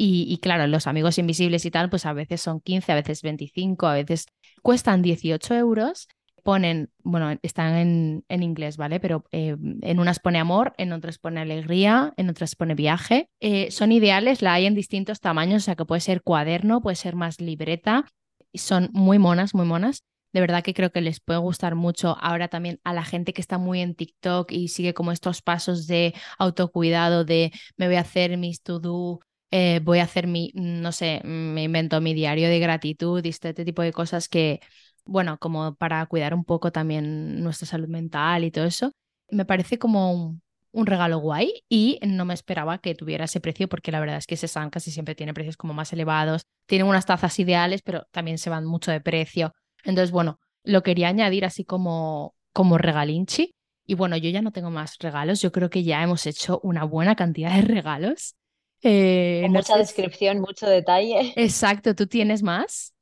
[0.05, 3.87] Y, claro, los amigos invisibles y tal, pues a veces son 15, a veces 25,
[3.87, 4.27] a veces
[4.61, 6.09] cuestan 18 euros.
[6.43, 8.99] Ponen, bueno, están en, en inglés, ¿vale?
[8.99, 13.29] Pero eh, en unas pone amor, en otras pone alegría, en otras pone viaje.
[13.39, 16.97] Eh, son ideales, la hay en distintos tamaños, o sea que puede ser cuaderno, puede
[16.97, 18.07] ser más libreta.
[18.55, 20.03] Son muy monas, muy monas
[20.33, 23.41] de verdad que creo que les puede gustar mucho ahora también a la gente que
[23.41, 28.01] está muy en TikTok y sigue como estos pasos de autocuidado, de me voy a
[28.01, 32.59] hacer mis to-do, eh, voy a hacer mi, no sé, me invento mi diario de
[32.59, 34.61] gratitud y este, tipo de cosas que,
[35.05, 38.93] bueno, como para cuidar un poco también nuestra salud mental y todo eso,
[39.31, 40.43] me parece como un,
[40.73, 44.27] un regalo guay y no me esperaba que tuviera ese precio porque la verdad es
[44.27, 48.39] que Sesan casi siempre tiene precios como más elevados, tienen unas tazas ideales, pero también
[48.39, 49.53] se van mucho de precio.
[49.85, 53.55] Entonces, bueno, lo quería añadir así como, como regalinchi.
[53.85, 55.41] Y bueno, yo ya no tengo más regalos.
[55.41, 58.37] Yo creo que ya hemos hecho una buena cantidad de regalos.
[58.83, 61.33] Eh, mucha descripción, mucho detalle.
[61.37, 62.95] Exacto, ¿tú tienes más?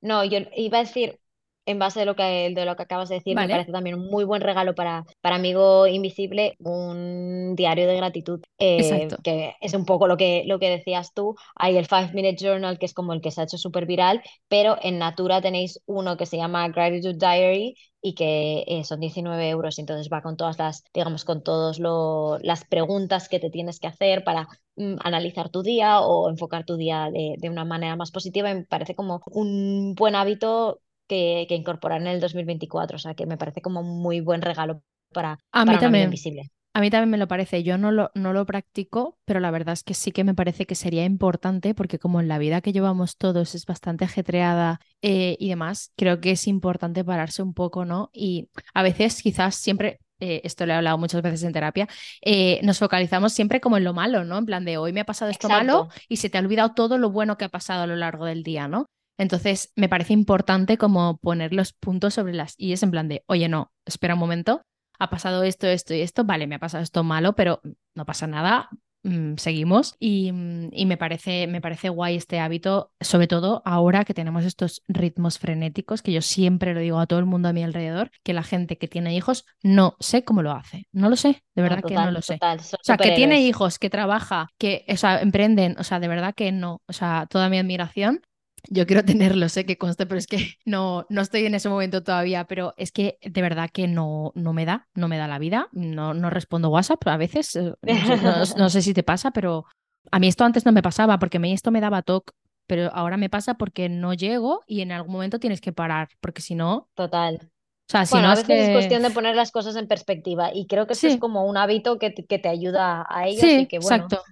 [0.00, 1.18] No, yo iba a decir,
[1.66, 4.06] en base de lo que, de lo que acabas de decir, me parece también un
[4.06, 9.84] muy buen regalo para, para Amigo Invisible, un diario de gratitud, eh, que es un
[9.84, 11.34] poco lo que, lo que decías tú.
[11.56, 14.22] Hay el Five Minute Journal, que es como el que se ha hecho súper viral,
[14.48, 19.48] pero en Natura tenéis uno que se llama Gratitude Diary y que eh, son 19
[19.48, 23.88] euros, entonces va con todas las, digamos, con todas las preguntas que te tienes que
[23.88, 28.12] hacer para mm, analizar tu día o enfocar tu día de, de, una manera más
[28.12, 28.50] positiva.
[28.50, 32.96] Y me parece como un buen hábito que, incorporar en el 2024.
[32.96, 36.04] O sea, que me parece como un muy buen regalo para, a mí también.
[36.04, 36.50] invisible.
[36.76, 37.62] A mí también me lo parece.
[37.62, 40.66] Yo no lo, no lo practico, pero la verdad es que sí que me parece
[40.66, 45.38] que sería importante porque como en la vida que llevamos todos es bastante ajetreada eh,
[45.40, 48.10] y demás, creo que es importante pararse un poco, ¿no?
[48.12, 51.88] Y a veces quizás siempre, eh, esto lo he hablado muchas veces en terapia,
[52.20, 54.36] eh, nos focalizamos siempre como en lo malo, ¿no?
[54.36, 56.98] En plan de hoy me ha pasado esto malo y se te ha olvidado todo
[56.98, 58.90] lo bueno que ha pasado a lo largo del día, ¿no?
[59.18, 63.24] Entonces, me parece importante como poner los puntos sobre las y es en plan de,
[63.26, 64.62] oye, no, espera un momento,
[64.98, 67.60] ha pasado esto, esto y esto, vale, me ha pasado esto malo, pero
[67.94, 68.68] no pasa nada,
[69.02, 74.04] mm, seguimos y, mm, y, me, parece, me parece guay este hábito, sobre todo ahora
[74.04, 77.52] que tenemos estos ritmos frenéticos, que yo siempre lo digo a todo el mundo a
[77.52, 81.16] mi alrededor, que la gente que tiene hijos no sé cómo lo hace, no lo
[81.16, 82.38] sé, de verdad que no lo sé.
[82.42, 86.34] o sea, que tiene hijos, que trabaja, que o sea, emprenden, o sea, de verdad
[86.34, 88.20] que no, o sea, toda mi admiración
[88.68, 92.02] yo quiero tenerlo, sé que conste, pero es que no, no estoy en ese momento
[92.02, 95.38] todavía, pero es que de verdad que no, no me da, no me da la
[95.38, 97.74] vida, no, no respondo WhatsApp a veces, eh,
[98.56, 99.66] no, sé si te pasa, pero
[100.10, 102.32] a mí esto antes no me pasaba porque a mí esto me daba toque,
[102.66, 106.42] pero ahora me pasa porque no llego y en algún momento tienes que parar, porque
[106.42, 106.88] si no...
[106.94, 107.50] Total.
[107.88, 110.66] O sea, si no a veces es, cuestión de poner las cosas en perspectiva y
[110.66, 113.78] creo que eso es como un hábito que, que te ayuda a ellos y que,
[113.78, 114.24] bueno, exacto.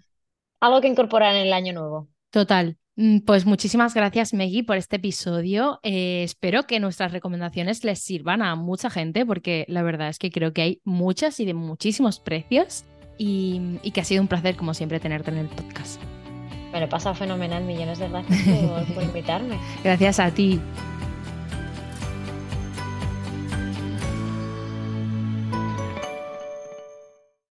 [0.58, 2.08] algo que incorporar en el año nuevo.
[2.30, 2.76] Total.
[2.96, 5.80] Mm, pues muchísimas gracias, Meggy, por este episodio.
[5.82, 10.30] Eh, espero que nuestras recomendaciones les sirvan a mucha gente, porque la verdad es que
[10.30, 12.84] creo que hay muchas y de muchísimos precios,
[13.18, 16.00] y, que ha sido un placer, como siempre, tenerte en el podcast.
[16.72, 17.62] Me lo he pasado fenomenal.
[17.64, 19.58] Millones de gracias por, por invitarme.
[19.84, 20.60] Gracias a ti.